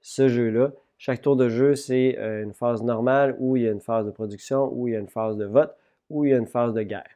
ce 0.00 0.28
jeu-là. 0.28 0.72
Chaque 1.00 1.22
tour 1.22 1.34
de 1.34 1.48
jeu, 1.48 1.76
c'est 1.76 2.18
euh, 2.18 2.42
une 2.42 2.52
phase 2.52 2.82
normale 2.82 3.34
où 3.38 3.56
il 3.56 3.62
y 3.62 3.66
a 3.66 3.72
une 3.72 3.80
phase 3.80 4.04
de 4.04 4.10
production, 4.10 4.70
où 4.70 4.86
il 4.86 4.92
y 4.92 4.96
a 4.96 4.98
une 4.98 5.08
phase 5.08 5.38
de 5.38 5.46
vote, 5.46 5.74
où 6.10 6.26
il 6.26 6.30
y 6.30 6.34
a 6.34 6.36
une 6.36 6.46
phase 6.46 6.74
de 6.74 6.82
guerre. 6.82 7.08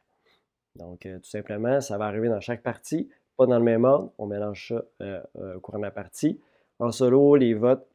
Donc, 0.75 1.05
euh, 1.05 1.19
tout 1.19 1.29
simplement, 1.29 1.79
ça 1.81 1.99
va 1.99 2.05
arriver 2.05 2.27
dans 2.27 2.39
chaque 2.39 2.63
partie, 2.63 3.07
pas 3.37 3.45
dans 3.45 3.59
le 3.59 3.63
même 3.63 3.85
ordre. 3.85 4.11
On 4.17 4.25
mélange 4.25 4.69
ça 4.69 4.83
euh, 5.03 5.21
euh, 5.37 5.57
au 5.57 5.59
courant 5.59 5.77
de 5.77 5.83
la 5.83 5.91
partie. 5.91 6.41
En 6.79 6.91
solo, 6.91 7.35
les 7.35 7.53
votes 7.53 7.85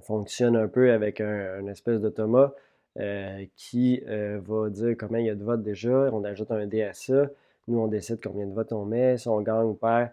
fonctionnent 0.00 0.56
un 0.56 0.66
peu 0.66 0.92
avec 0.92 1.20
un, 1.20 1.66
espèce 1.66 2.00
d'automat 2.00 2.54
qui 3.54 4.00
va 4.00 4.70
dire 4.70 4.96
combien 4.98 5.20
il 5.20 5.26
y 5.26 5.30
a 5.30 5.34
de 5.34 5.44
votes 5.44 5.62
déjà. 5.62 6.08
On 6.12 6.24
ajoute 6.24 6.50
un 6.50 6.66
dé 6.66 6.82
à 6.82 6.94
ça. 6.94 7.28
Nous, 7.68 7.78
on 7.78 7.86
décide 7.86 8.18
combien 8.20 8.46
de 8.46 8.54
votes 8.54 8.72
on 8.72 8.86
met. 8.86 9.18
Si 9.18 9.28
on 9.28 9.40
gagne 9.42 9.66
ou 9.66 9.74
perd, 9.74 10.10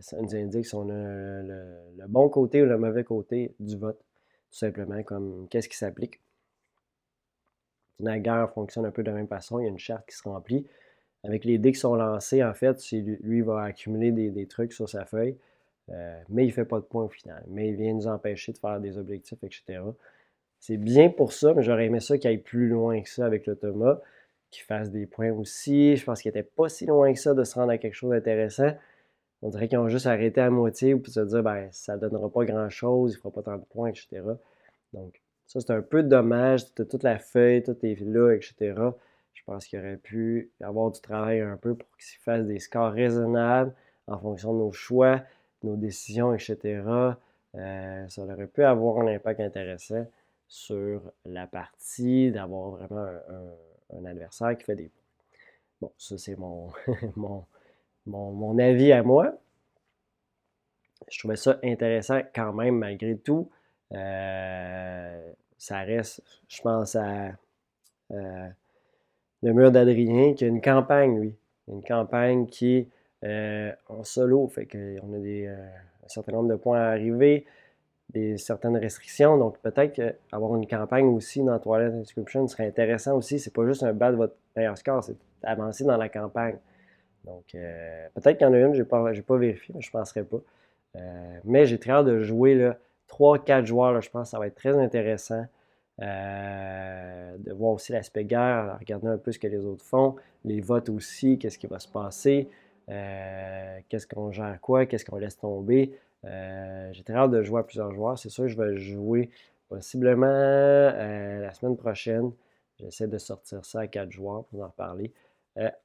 ça 0.00 0.16
nous 0.20 0.34
indique 0.34 0.66
si 0.66 0.74
on 0.74 0.88
a 0.88 1.42
le, 1.42 2.06
bon 2.08 2.28
côté 2.28 2.62
ou 2.62 2.66
le 2.66 2.78
mauvais 2.78 3.04
côté 3.04 3.54
du 3.58 3.76
vote. 3.76 3.98
Tout 4.50 4.58
simplement 4.58 5.02
comme 5.02 5.46
qu'est-ce 5.48 5.68
qui 5.68 5.76
s'applique. 5.76 6.20
La 8.00 8.18
guerre 8.18 8.50
fonctionne 8.52 8.86
un 8.86 8.90
peu 8.90 9.02
de 9.02 9.10
la 9.10 9.16
même 9.16 9.28
façon. 9.28 9.58
Il 9.58 9.64
y 9.64 9.66
a 9.66 9.68
une 9.68 9.78
charte 9.78 10.08
qui 10.08 10.16
se 10.16 10.22
remplit. 10.22 10.66
Avec 11.22 11.44
les 11.44 11.58
dés 11.58 11.72
qui 11.72 11.78
sont 11.78 11.94
lancés, 11.94 12.42
en 12.42 12.54
fait, 12.54 12.80
lui 12.92 13.42
va 13.42 13.62
accumuler 13.64 14.10
des, 14.10 14.46
trucs 14.46 14.72
sur 14.72 14.88
sa 14.88 15.04
feuille, 15.04 15.36
euh, 15.90 16.18
mais 16.30 16.44
il 16.44 16.48
ne 16.48 16.52
fait 16.52 16.64
pas 16.64 16.80
de 16.80 16.84
points 16.84 17.04
au 17.04 17.08
final. 17.10 17.44
Mais 17.48 17.68
il 17.68 17.76
vient 17.76 17.92
nous 17.92 18.06
empêcher 18.06 18.52
de 18.52 18.58
faire 18.58 18.80
des 18.80 18.96
objectifs, 18.96 19.42
etc. 19.44 19.82
C'est 20.58 20.78
bien 20.78 21.10
pour 21.10 21.32
ça, 21.32 21.52
mais 21.54 21.62
j'aurais 21.62 21.86
aimé 21.86 22.00
ça 22.00 22.16
qu'il 22.16 22.28
aille 22.28 22.38
plus 22.38 22.68
loin 22.68 23.00
que 23.02 23.08
ça 23.08 23.26
avec 23.26 23.46
l'automa, 23.46 24.00
qu'il 24.50 24.64
fasse 24.64 24.90
des 24.90 25.06
points 25.06 25.32
aussi. 25.32 25.96
Je 25.96 26.04
pense 26.04 26.22
qu'il 26.22 26.30
n'était 26.30 26.42
pas 26.42 26.68
si 26.70 26.86
loin 26.86 27.12
que 27.12 27.18
ça 27.18 27.34
de 27.34 27.44
se 27.44 27.54
rendre 27.54 27.70
à 27.70 27.78
quelque 27.78 27.94
chose 27.94 28.10
d'intéressant. 28.10 28.72
On 29.42 29.48
dirait 29.48 29.68
qu'ils 29.68 29.78
ont 29.78 29.88
juste 29.88 30.06
arrêté 30.06 30.40
à 30.40 30.50
moitié 30.50 30.94
pour 30.94 31.12
se 31.12 31.20
dire 31.20 31.42
ben, 31.42 31.68
ça 31.72 31.96
ne 31.96 32.00
donnera 32.00 32.30
pas 32.30 32.44
grand-chose, 32.44 33.12
il 33.12 33.16
ne 33.16 33.20
fera 33.20 33.30
pas 33.32 33.42
tant 33.42 33.56
de 33.56 33.64
points, 33.64 33.88
etc. 33.88 34.22
Donc, 34.92 35.20
ça, 35.46 35.60
c'est 35.60 35.72
un 35.72 35.82
peu 35.82 36.02
dommage. 36.02 36.72
Toute 36.74 37.02
la 37.02 37.18
feuille, 37.18 37.62
tout 37.62 37.76
est 37.82 37.98
là, 38.00 38.32
etc. 38.32 38.74
Je 39.32 39.42
pense 39.44 39.66
qu'il 39.66 39.78
aurait 39.78 39.96
pu 39.96 40.52
avoir 40.60 40.90
du 40.90 41.00
travail 41.00 41.40
un 41.40 41.56
peu 41.56 41.74
pour 41.74 41.88
qu'il 41.96 42.20
fasse 42.20 42.46
des 42.46 42.58
scores 42.58 42.92
raisonnables 42.92 43.74
en 44.06 44.18
fonction 44.18 44.52
de 44.52 44.58
nos 44.58 44.72
choix, 44.72 45.22
nos 45.62 45.76
décisions, 45.76 46.34
etc. 46.34 46.82
Euh, 47.54 48.08
ça 48.08 48.22
aurait 48.22 48.46
pu 48.46 48.62
avoir 48.62 48.98
un 48.98 49.08
impact 49.08 49.40
intéressant 49.40 50.06
sur 50.46 51.02
la 51.24 51.46
partie, 51.46 52.30
d'avoir 52.30 52.70
vraiment 52.70 53.08
un, 53.92 54.04
adversaire 54.04 54.56
qui 54.56 54.64
fait 54.64 54.76
des 54.76 54.88
points. 54.88 55.02
Bon, 55.80 55.92
ça 55.96 56.18
c'est 56.18 56.36
mon, 56.36 56.70
mon, 57.16 57.44
mon, 58.06 58.58
avis 58.58 58.92
à 58.92 59.02
moi. 59.02 59.32
je 61.08 61.18
trouvais 61.18 61.36
ça 61.36 61.58
intéressant 61.62 62.20
quand 62.34 62.52
même 62.52 62.76
malgré 62.76 63.16
tout. 63.16 63.50
Euh, 63.92 65.32
ça 65.58 65.80
reste, 65.80 66.22
je 66.48 66.62
pense 66.62 66.96
à 66.96 67.32
euh, 68.12 68.48
le 69.42 69.52
mur 69.52 69.70
d'Adrien 69.70 70.34
qui 70.34 70.44
a 70.44 70.48
une 70.48 70.60
campagne, 70.60 71.18
lui. 71.20 71.34
Une 71.68 71.82
campagne 71.82 72.46
qui 72.46 72.76
est 72.76 72.88
euh, 73.24 73.72
en 73.88 74.02
solo, 74.02 74.48
fait 74.48 74.66
qu'on 74.66 75.12
a 75.14 75.18
un 75.18 76.08
certain 76.08 76.32
nombre 76.32 76.48
de 76.48 76.56
points 76.56 76.80
à 76.80 76.90
arriver, 76.90 77.46
des 78.08 78.38
certaines 78.38 78.76
restrictions. 78.76 79.36
Donc 79.38 79.58
peut-être 79.58 79.92
qu'avoir 79.92 80.56
une 80.56 80.66
campagne 80.66 81.06
aussi 81.06 81.42
dans 81.42 81.58
Toilet 81.58 81.92
Inscription 81.94 82.46
serait 82.48 82.66
intéressant 82.66 83.16
aussi. 83.16 83.38
C'est 83.38 83.52
pas 83.52 83.66
juste 83.66 83.82
un 83.82 83.92
bas 83.92 84.10
de 84.10 84.16
votre 84.16 84.34
meilleur 84.56 84.76
score, 84.78 85.04
c'est 85.04 85.16
avancer 85.42 85.84
dans 85.84 85.96
la 85.96 86.08
campagne. 86.08 86.56
Donc 87.24 87.44
peut-être 87.52 88.38
qu'il 88.38 88.46
y 88.46 88.50
en 88.50 88.52
a 88.52 88.58
une, 88.58 88.74
je 88.74 88.78
n'ai 88.80 88.84
pas, 88.84 89.12
pas 89.26 89.36
vérifié, 89.36 89.74
mais 89.74 89.80
je 89.80 89.88
ne 89.88 89.92
penserais 89.92 90.24
pas. 90.24 90.40
mais 91.44 91.66
j'ai 91.66 91.78
très 91.78 91.92
hâte 91.92 92.06
de 92.06 92.20
jouer 92.20 92.54
là, 92.54 92.76
3-4 93.08 93.66
joueurs, 93.66 94.00
je 94.00 94.10
pense 94.10 94.28
que 94.28 94.30
ça 94.30 94.38
va 94.38 94.46
être 94.46 94.54
très 94.54 94.76
intéressant. 94.76 95.44
Euh, 96.02 97.36
de 97.38 97.52
voir 97.52 97.72
aussi 97.72 97.92
l'aspect 97.92 98.24
guerre, 98.24 98.78
regarder 98.78 99.08
un 99.08 99.18
peu 99.18 99.32
ce 99.32 99.38
que 99.38 99.46
les 99.46 99.66
autres 99.66 99.84
font, 99.84 100.16
les 100.46 100.62
votes 100.62 100.88
aussi, 100.88 101.38
qu'est-ce 101.38 101.58
qui 101.58 101.66
va 101.66 101.78
se 101.78 101.88
passer, 101.88 102.48
euh, 102.88 103.78
qu'est-ce 103.88 104.06
qu'on 104.06 104.32
gère 104.32 104.58
quoi, 104.62 104.86
qu'est-ce 104.86 105.04
qu'on 105.04 105.18
laisse 105.18 105.36
tomber. 105.36 105.92
Euh, 106.24 106.88
j'ai 106.92 107.02
très 107.02 107.14
hâte 107.14 107.32
de 107.32 107.42
jouer 107.42 107.60
à 107.60 107.64
plusieurs 107.64 107.92
joueurs. 107.92 108.18
C'est 108.18 108.30
sûr, 108.30 108.48
je 108.48 108.56
vais 108.56 108.78
jouer 108.78 109.30
possiblement 109.68 110.26
la 110.26 111.52
semaine 111.52 111.76
prochaine. 111.76 112.32
J'essaie 112.78 113.06
de 113.06 113.18
sortir 113.18 113.64
ça 113.66 113.80
à 113.80 113.86
4 113.86 114.10
joueurs 114.10 114.44
pour 114.44 114.62
en 114.62 114.68
reparler 114.68 115.12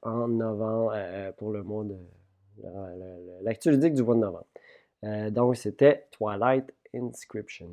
en 0.02 0.28
novembre 0.28 0.94
pour 1.36 1.52
le 1.52 1.62
mois 1.62 1.84
de 1.84 1.96
l'actualité 3.42 3.90
du 3.90 4.02
mois 4.02 4.14
de 4.14 4.20
novembre. 4.20 5.30
donc, 5.30 5.56
c'était 5.56 6.06
Twilight 6.12 6.72
Inscription. 6.94 7.68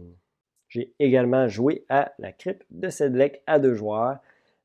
J'ai 0.73 0.91
également 0.97 1.47
joué 1.47 1.85
à 1.87 2.13
la 2.17 2.31
crypte 2.31 2.65
de 2.71 2.89
Sedlec 2.89 3.43
à 3.45 3.59
deux 3.59 3.75
joueurs. 3.75 4.17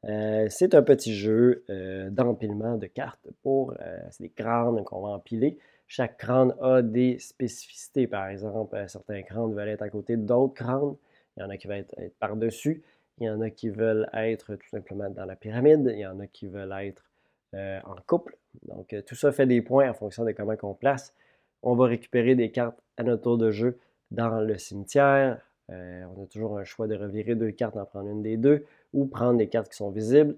Euh, 0.07 0.47
c'est 0.49 0.75
un 0.75 0.83
petit 0.83 1.15
jeu 1.15 1.65
euh, 1.69 2.09
d'empilement 2.09 2.77
de 2.77 2.87
cartes 2.87 3.29
pour 3.43 3.75
euh, 3.81 3.99
des 4.19 4.31
crânes 4.31 4.85
qu'on 4.85 5.03
va 5.03 5.11
empiler. 5.11 5.59
Chaque 5.87 6.17
crâne 6.17 6.55
a 6.63 6.81
des 6.81 7.19
spécificités. 7.19 8.07
Par 8.07 8.29
exemple, 8.29 8.83
certains 8.89 9.23
crânes 9.23 9.55
veulent 9.55 9.69
être 9.69 9.83
à 9.83 9.91
côté 9.91 10.17
d'autres 10.17 10.55
crânes. 10.55 10.95
Il 11.37 11.41
y 11.41 11.43
en 11.43 11.51
a 11.51 11.57
qui 11.59 11.67
veulent 11.67 11.79
être, 11.79 11.99
être 11.99 12.19
par-dessus. 12.19 12.83
Il 13.19 13.27
y 13.27 13.31
en 13.31 13.41
a 13.41 13.51
qui 13.51 13.69
veulent 13.69 14.09
être 14.15 14.55
tout 14.55 14.69
simplement 14.71 15.11
dans 15.11 15.27
la 15.27 15.37
pyramide. 15.37 15.91
Il 15.93 15.99
y 15.99 16.07
en 16.07 16.21
a 16.21 16.27
qui 16.27 16.47
veulent 16.47 16.75
être 16.81 17.08
en 17.55 17.97
couple. 18.07 18.37
Donc, 18.67 18.95
tout 19.07 19.15
ça 19.15 19.33
fait 19.33 19.47
des 19.47 19.63
points 19.63 19.91
en 19.91 19.95
fonction 19.95 20.25
de 20.25 20.33
comment 20.33 20.55
on 20.63 20.75
place. 20.75 21.15
On 21.63 21.75
va 21.75 21.87
récupérer 21.87 22.35
des 22.35 22.51
cartes 22.51 22.79
à 22.97 23.03
notre 23.03 23.23
tour 23.23 23.39
de 23.39 23.51
jeu 23.51 23.79
dans 24.11 24.41
le 24.41 24.59
cimetière. 24.59 25.41
Euh, 25.71 26.05
on 26.17 26.23
a 26.23 26.27
toujours 26.27 26.59
un 26.59 26.65
choix 26.65 26.87
de 26.87 26.97
revirer 26.97 27.35
deux 27.35 27.51
cartes, 27.51 27.77
en 27.77 27.85
prendre 27.85 28.09
une 28.09 28.23
des 28.23 28.37
deux, 28.37 28.65
ou 28.93 29.07
prendre 29.07 29.39
des 29.39 29.49
cartes 29.49 29.71
qui 29.71 29.77
sont 29.77 29.91
visibles. 29.91 30.37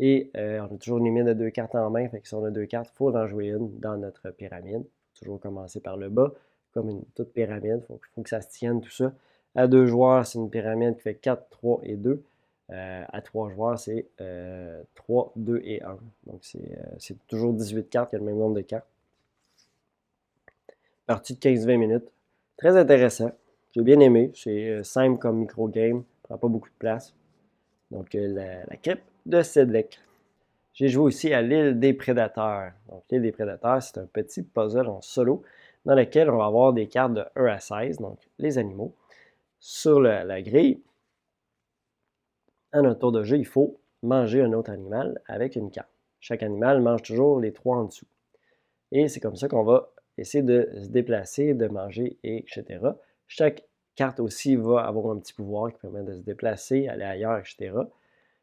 Et 0.00 0.30
euh, 0.36 0.60
on 0.70 0.74
a 0.76 0.78
toujours 0.78 0.98
une 0.98 1.06
limite 1.06 1.26
de 1.26 1.32
deux 1.32 1.50
cartes 1.50 1.74
en 1.74 1.90
main, 1.90 2.08
fait 2.08 2.20
que 2.20 2.28
si 2.28 2.34
on 2.34 2.44
a 2.44 2.50
deux 2.50 2.66
cartes, 2.66 2.90
il 2.92 2.96
faut 2.96 3.14
en 3.14 3.26
jouer 3.26 3.48
une 3.48 3.78
dans 3.80 3.96
notre 3.96 4.30
pyramide. 4.30 4.84
Toujours 5.18 5.40
commencer 5.40 5.80
par 5.80 5.96
le 5.96 6.08
bas, 6.08 6.32
comme 6.72 6.90
une 6.90 7.02
toute 7.16 7.32
pyramide. 7.32 7.82
Il 7.90 7.98
faut, 8.14 8.22
que 8.22 8.28
ça 8.28 8.40
se 8.40 8.50
tienne 8.50 8.80
tout 8.80 8.90
ça. 8.90 9.12
À 9.56 9.66
deux 9.66 9.86
joueurs, 9.86 10.24
c'est 10.24 10.38
une 10.38 10.50
pyramide 10.50 10.96
qui 10.96 11.02
fait 11.02 11.16
4, 11.16 11.48
3 11.50 11.80
et 11.82 11.96
2. 11.96 12.22
Euh, 12.70 13.04
à 13.08 13.22
trois 13.22 13.48
joueurs, 13.50 13.78
c'est 13.78 14.06
3, 14.94 15.32
2 15.36 15.60
et 15.64 15.82
1. 15.82 15.98
Donc 16.26 16.40
c'est 16.42 17.26
toujours 17.26 17.52
18 17.54 17.88
cartes, 17.88 18.12
il 18.12 18.16
y 18.16 18.16
a 18.16 18.20
le 18.20 18.26
même 18.26 18.38
nombre 18.38 18.56
de 18.56 18.60
cartes. 18.60 18.86
Partie 21.06 21.34
de 21.34 21.38
15-20 21.38 21.76
minutes. 21.78 22.12
Très 22.58 22.76
intéressant. 22.76 23.32
J'ai 23.74 23.80
bien 23.80 23.98
aimé. 24.00 24.30
C'est 24.34 24.68
euh, 24.68 24.82
simple 24.82 25.18
comme 25.18 25.38
micro-game. 25.38 26.02
prend 26.22 26.36
pas 26.36 26.48
beaucoup 26.48 26.68
de 26.68 26.74
place. 26.78 27.14
Donc, 27.90 28.14
euh, 28.14 28.28
la, 28.28 28.64
la 28.66 28.94
de 29.24 29.42
Sedlec. 29.42 29.98
J'ai 30.74 30.88
joué 30.88 31.04
aussi 31.04 31.32
à 31.32 31.40
l'île 31.40 31.78
des 31.78 31.94
prédateurs. 31.94 32.72
Donc, 32.90 33.04
l'île 33.10 33.22
des 33.22 33.32
prédateurs, 33.32 33.82
c'est 33.82 33.98
un 33.98 34.06
petit 34.06 34.42
puzzle 34.42 34.86
en 34.86 35.00
solo 35.00 35.42
dans 35.86 35.94
lequel 35.94 36.28
on 36.28 36.36
va 36.36 36.44
avoir 36.44 36.74
des 36.74 36.88
cartes 36.88 37.14
de 37.14 37.24
1 37.36 37.46
à 37.46 37.58
16, 37.60 37.98
donc 37.98 38.18
les 38.38 38.58
animaux, 38.58 38.92
sur 39.58 40.00
la 40.00 40.42
grille. 40.42 40.82
À 42.72 42.82
notre 42.82 43.00
tour 43.00 43.12
de 43.12 43.24
jeu, 43.24 43.38
il 43.38 43.46
faut 43.46 43.78
manger 44.02 44.42
un 44.42 44.52
autre 44.52 44.70
animal 44.70 45.20
avec 45.26 45.56
une 45.56 45.70
carte. 45.70 45.88
Chaque 46.20 46.42
animal 46.42 46.82
mange 46.82 47.02
toujours 47.02 47.40
les 47.40 47.52
trois 47.52 47.78
en 47.78 47.84
dessous. 47.84 48.06
Et 48.92 49.08
c'est 49.08 49.20
comme 49.20 49.36
ça 49.36 49.48
qu'on 49.48 49.64
va 49.64 49.90
essayer 50.18 50.42
de 50.42 50.68
se 50.82 50.88
déplacer, 50.88 51.54
de 51.54 51.66
manger, 51.68 52.18
etc. 52.24 52.80
Chaque 53.26 53.64
carte 53.94 54.20
aussi 54.20 54.56
va 54.56 54.80
avoir 54.80 55.14
un 55.14 55.18
petit 55.18 55.32
pouvoir 55.32 55.72
qui 55.72 55.78
permet 55.78 56.02
de 56.02 56.14
se 56.14 56.20
déplacer, 56.20 56.88
aller 56.88 57.04
ailleurs, 57.04 57.38
etc. 57.38 57.72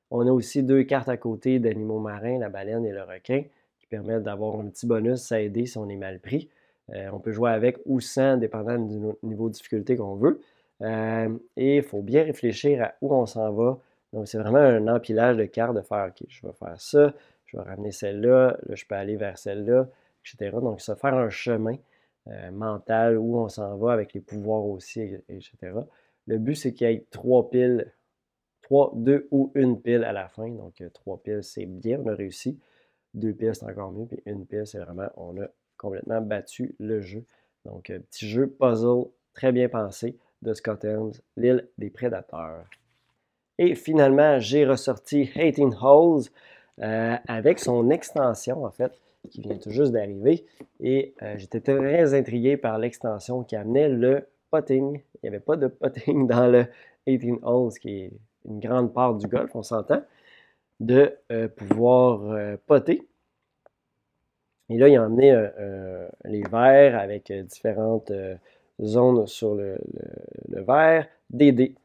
On 0.09 0.25
a 0.27 0.31
aussi 0.31 0.63
deux 0.63 0.83
cartes 0.83 1.09
à 1.09 1.17
côté 1.17 1.59
d'animaux 1.59 1.99
marins, 1.99 2.39
la 2.39 2.49
baleine 2.49 2.85
et 2.85 2.91
le 2.91 3.03
requin, 3.03 3.43
qui 3.79 3.87
permettent 3.87 4.23
d'avoir 4.23 4.59
un 4.59 4.67
petit 4.69 4.87
bonus 4.87 5.31
à 5.31 5.39
aider 5.39 5.65
si 5.65 5.77
on 5.77 5.87
est 5.87 5.95
mal 5.95 6.19
pris. 6.19 6.49
Euh, 6.93 7.09
on 7.13 7.19
peut 7.19 7.31
jouer 7.31 7.51
avec 7.51 7.77
ou 7.85 7.99
sans, 7.99 8.37
dépendant 8.37 8.77
du 8.77 8.97
niveau 9.23 9.49
de 9.49 9.53
difficulté 9.53 9.95
qu'on 9.95 10.15
veut. 10.15 10.41
Euh, 10.81 11.29
et 11.57 11.77
il 11.77 11.83
faut 11.83 12.01
bien 12.01 12.23
réfléchir 12.23 12.83
à 12.83 12.93
où 13.01 13.13
on 13.13 13.25
s'en 13.25 13.51
va. 13.51 13.79
Donc, 14.15 14.27
c'est 14.27 14.39
vraiment 14.39 14.57
un 14.57 14.87
empilage 14.87 15.37
de 15.37 15.45
cartes 15.45 15.75
de 15.75 15.81
faire, 15.81 16.07
OK, 16.07 16.25
je 16.27 16.47
vais 16.47 16.53
faire 16.53 16.81
ça, 16.81 17.13
je 17.45 17.57
vais 17.57 17.63
ramener 17.63 17.91
celle-là, 17.91 18.57
là, 18.65 18.75
je 18.75 18.85
peux 18.85 18.95
aller 18.95 19.17
vers 19.17 19.37
celle-là, 19.37 19.87
etc. 20.25 20.57
Donc, 20.61 20.81
ça 20.81 20.95
faire 20.95 21.13
un 21.13 21.29
chemin. 21.29 21.75
Euh, 22.27 22.49
mental, 22.49 23.19
où 23.19 23.37
on 23.37 23.49
s'en 23.49 23.77
va 23.77 23.93
avec 23.93 24.13
les 24.13 24.19
pouvoirs 24.19 24.65
aussi, 24.65 24.99
etc. 25.29 25.53
Le 26.25 26.39
but, 26.39 26.55
c'est 26.55 26.73
qu'il 26.73 26.89
y 26.89 26.91
ait 26.91 27.05
trois 27.11 27.51
piles, 27.51 27.93
trois, 28.63 28.91
deux 28.95 29.27
ou 29.29 29.51
une 29.53 29.79
pile 29.79 30.03
à 30.03 30.11
la 30.11 30.27
fin. 30.27 30.49
Donc, 30.49 30.81
euh, 30.81 30.89
trois 30.89 31.21
piles, 31.21 31.43
c'est 31.43 31.67
bien, 31.67 31.99
on 32.03 32.07
a 32.07 32.15
réussi. 32.15 32.59
Deux 33.13 33.33
piles, 33.33 33.53
c'est 33.53 33.65
encore 33.65 33.91
mieux. 33.91 34.07
Puis 34.07 34.23
une 34.25 34.47
pile, 34.47 34.65
c'est 34.65 34.79
vraiment, 34.79 35.07
on 35.17 35.39
a 35.39 35.45
complètement 35.77 36.19
battu 36.19 36.75
le 36.79 36.99
jeu. 36.99 37.23
Donc, 37.63 37.91
euh, 37.91 37.99
petit 37.99 38.27
jeu 38.27 38.47
puzzle 38.47 39.05
très 39.35 39.51
bien 39.51 39.69
pensé 39.69 40.17
de 40.41 40.53
Scott 40.55 40.83
Helms, 40.83 41.13
l'île 41.37 41.69
des 41.77 41.91
prédateurs. 41.91 42.65
Et 43.57 43.75
finalement, 43.75 44.39
j'ai 44.39 44.65
ressorti 44.65 45.29
Hating 45.35 45.73
Holes 45.81 46.23
avec 46.77 47.59
son 47.59 47.89
extension, 47.89 48.65
en 48.65 48.71
fait 48.71 48.91
qui 49.29 49.41
vient 49.41 49.57
tout 49.57 49.71
juste 49.71 49.91
d'arriver. 49.91 50.45
Et 50.79 51.13
euh, 51.21 51.35
j'étais 51.37 51.61
très 51.61 52.13
intrigué 52.13 52.57
par 52.57 52.77
l'extension 52.77 53.43
qui 53.43 53.55
amenait 53.55 53.89
le 53.89 54.27
potting. 54.51 55.01
Il 55.15 55.19
n'y 55.23 55.29
avait 55.29 55.39
pas 55.39 55.57
de 55.57 55.67
potting 55.67 56.27
dans 56.27 56.47
le 56.47 56.65
18 57.07 57.39
holes, 57.43 57.73
qui 57.79 58.03
est 58.03 58.11
une 58.45 58.59
grande 58.59 58.93
part 58.93 59.15
du 59.15 59.27
golf, 59.27 59.55
on 59.55 59.63
s'entend, 59.63 60.01
de 60.79 61.15
euh, 61.31 61.47
pouvoir 61.47 62.21
euh, 62.31 62.57
poter. 62.65 63.07
Et 64.69 64.77
là, 64.77 64.87
il 64.87 64.97
a 64.97 65.03
amené 65.03 65.31
les 66.23 66.41
verres 66.41 66.97
avec 66.99 67.31
différentes 67.31 68.11
zones 68.81 69.27
sur 69.27 69.53
le, 69.53 69.77
le, 70.49 70.63
verre, 70.63 71.05
des 71.29 71.51
dés. 71.51 71.75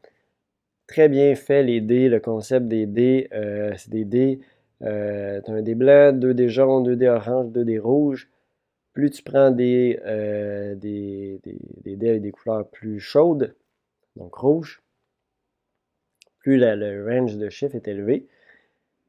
Très 0.91 1.09
bien 1.09 1.33
fait, 1.35 1.63
les 1.63 1.81
dés, 1.81 2.07
le 2.07 2.19
concept 2.19 2.67
des 2.67 2.85
dés, 2.85 3.27
c'est 3.77 3.89
des 3.89 4.05
dés 4.05 4.41
euh, 4.83 5.41
tu 5.41 5.51
as 5.51 5.53
un 5.53 5.61
dé 5.61 5.75
blanc, 5.75 6.11
deux 6.13 6.33
dés 6.33 6.49
jaunes, 6.49 6.83
deux 6.83 6.95
dés 6.95 7.07
oranges, 7.07 7.51
deux 7.51 7.65
dés 7.65 7.79
rouges. 7.79 8.29
Plus 8.93 9.11
tu 9.11 9.23
prends 9.23 9.51
des, 9.51 9.99
euh, 10.05 10.75
des, 10.75 11.39
dés 11.85 12.09
avec 12.09 12.21
des 12.21 12.31
couleurs 12.31 12.67
plus 12.67 12.99
chaudes, 12.99 13.55
donc 14.17 14.35
rouge, 14.35 14.83
plus 16.39 16.57
le 16.57 17.05
range 17.05 17.37
de 17.37 17.49
chiffres 17.49 17.75
est 17.75 17.87
élevé. 17.87 18.27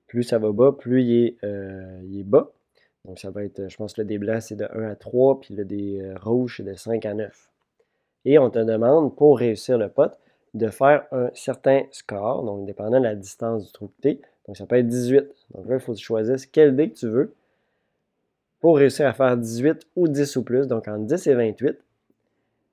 Plus 0.07 0.23
ça 0.23 0.39
va 0.39 0.53
bas, 0.53 0.73
plus 0.73 1.03
il 1.03 1.27
est, 1.27 1.37
euh, 1.45 2.23
bas. 2.25 2.53
Donc 3.05 3.19
ça 3.19 3.31
va 3.31 3.43
être, 3.45 3.69
je 3.69 3.77
pense 3.77 3.95
que 3.95 4.03
le 4.03 4.07
dé 4.07 4.19
blanc 4.19 4.41
c'est 4.41 4.57
de 4.57 4.69
1 4.73 4.91
à 4.91 4.95
3, 4.95 5.41
puis 5.41 5.55
le 5.55 5.65
dé 5.65 6.13
rouge 6.21 6.59
c'est 6.59 6.63
de 6.63 6.75
5 6.75 7.05
à 7.07 7.15
9. 7.15 7.49
Et 8.25 8.39
on 8.39 8.51
te 8.51 8.61
demande, 8.61 9.17
pour 9.17 9.39
réussir 9.39 9.79
le 9.79 9.89
pot, 9.89 10.13
de 10.55 10.69
faire 10.69 11.07
un 11.13 11.31
certain 11.35 11.85
score, 11.91 12.45
donc 12.45 12.67
dépendant 12.67 12.99
de 12.99 13.05
la 13.05 13.15
distance 13.15 13.67
du 13.67 13.73
trou 13.73 13.87
de 13.87 14.03
T, 14.03 14.21
donc, 14.47 14.57
ça 14.57 14.67
peut 14.67 14.77
être 14.77 14.87
18. 14.87 15.25
Donc 15.55 15.69
là, 15.69 15.75
il 15.77 15.81
faut 15.81 15.93
que 15.93 15.99
tu 15.99 16.05
choisisses 16.05 16.47
quel 16.47 16.75
dé 16.75 16.91
que 16.91 16.97
tu 16.97 17.09
veux 17.09 17.35
pour 18.61 18.77
réussir 18.77 19.07
à 19.07 19.13
faire 19.13 19.37
18 19.37 19.87
ou 19.97 20.09
10 20.09 20.37
ou 20.37 20.43
plus, 20.45 20.67
donc 20.67 20.89
entre 20.89 21.05
10 21.05 21.27
et 21.27 21.35
28. 21.35 21.79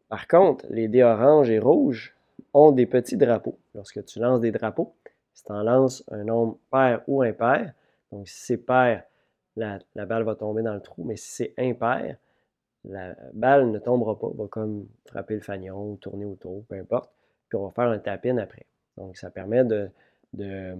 Par 0.07 0.27
contre, 0.27 0.65
les 0.69 0.87
dés 0.87 1.03
orange 1.03 1.49
et 1.49 1.59
rouge 1.59 2.15
ont 2.53 2.71
des 2.71 2.85
petits 2.85 3.17
drapeaux. 3.17 3.57
Lorsque 3.75 4.03
tu 4.05 4.19
lances 4.19 4.39
des 4.39 4.51
drapeaux, 4.51 4.93
si 5.33 5.43
tu 5.43 5.51
en 5.51 5.61
lances 5.61 6.03
un 6.11 6.23
nombre 6.23 6.57
pair 6.71 7.01
ou 7.07 7.21
impair, 7.21 7.73
donc 8.11 8.27
si 8.27 8.45
c'est 8.45 8.57
pair, 8.57 9.03
la, 9.55 9.79
balle 9.95 10.23
va 10.23 10.35
tomber 10.35 10.63
dans 10.63 10.73
le 10.73 10.81
trou, 10.81 11.03
mais 11.03 11.15
si 11.15 11.29
c'est 11.29 11.53
impair, 11.57 12.17
la 12.85 13.15
balle 13.33 13.71
ne 13.71 13.77
tombera 13.77 14.17
pas, 14.17 14.29
va 14.33 14.47
comme 14.47 14.87
frapper 15.05 15.35
le 15.35 15.41
fanion, 15.41 15.95
tourner 15.97 16.25
autour, 16.25 16.63
peu 16.65 16.75
importe, 16.75 17.11
puis 17.49 17.57
on 17.57 17.65
va 17.65 17.71
faire 17.71 17.89
un 17.89 17.99
tapin 17.99 18.37
après. 18.37 18.65
Donc 18.97 19.17
ça 19.17 19.29
permet 19.29 19.63
de, 19.63 19.89
de, 20.33 20.75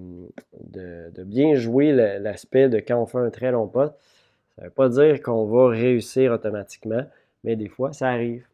de, 0.62 1.23
bien 1.23 1.55
jouer 1.55 1.91
l'aspect 2.19 2.69
de 2.69 2.79
quand 2.79 3.01
on 3.01 3.05
fait 3.05 3.17
un 3.17 3.29
très 3.29 3.51
long 3.51 3.67
pot. 3.67 3.93
Ça 4.55 4.63
ne 4.63 4.67
veut 4.67 4.73
pas 4.73 4.89
dire 4.89 5.21
qu'on 5.21 5.45
va 5.45 5.69
réussir 5.69 6.32
automatiquement, 6.32 7.03
mais 7.43 7.55
des 7.55 7.69
fois, 7.69 7.93
ça 7.93 8.10
arrive. 8.10 8.45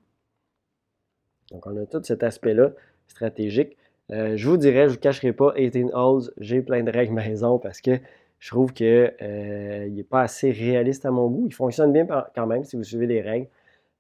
Donc, 1.51 1.65
on 1.67 1.78
a 1.78 1.86
tout 1.86 2.01
cet 2.04 2.23
aspect-là 2.23 2.71
stratégique. 3.08 3.78
Euh, 4.12 4.38
je 4.38 4.47
vous 4.49 4.58
dirais, 4.58 4.84
je 4.84 4.89
ne 4.89 4.89
vous 4.93 4.99
cacherai 4.99 5.34
pas, 5.34 5.54
18 5.58 5.91
holes, 5.93 6.32
j'ai 6.38 6.62
plein 6.62 6.84
de 6.84 6.91
règles 6.91 7.13
maison 7.13 7.58
parce 7.58 7.82
que 7.82 7.91
je 8.39 8.49
trouve 8.49 8.73
qu'il 8.73 9.13
euh, 9.21 9.89
n'est 9.89 10.04
pas 10.04 10.21
assez 10.21 10.51
réaliste 10.51 11.06
à 11.06 11.12
mon 11.12 11.28
goût. 11.28 11.47
Il 11.47 11.54
fonctionne 11.54 11.91
bien 11.91 12.06
quand 12.36 12.45
même 12.45 12.63
si 12.63 12.75
vous 12.75 12.84
suivez 12.84 13.08
les 13.08 13.21
règles. 13.21 13.47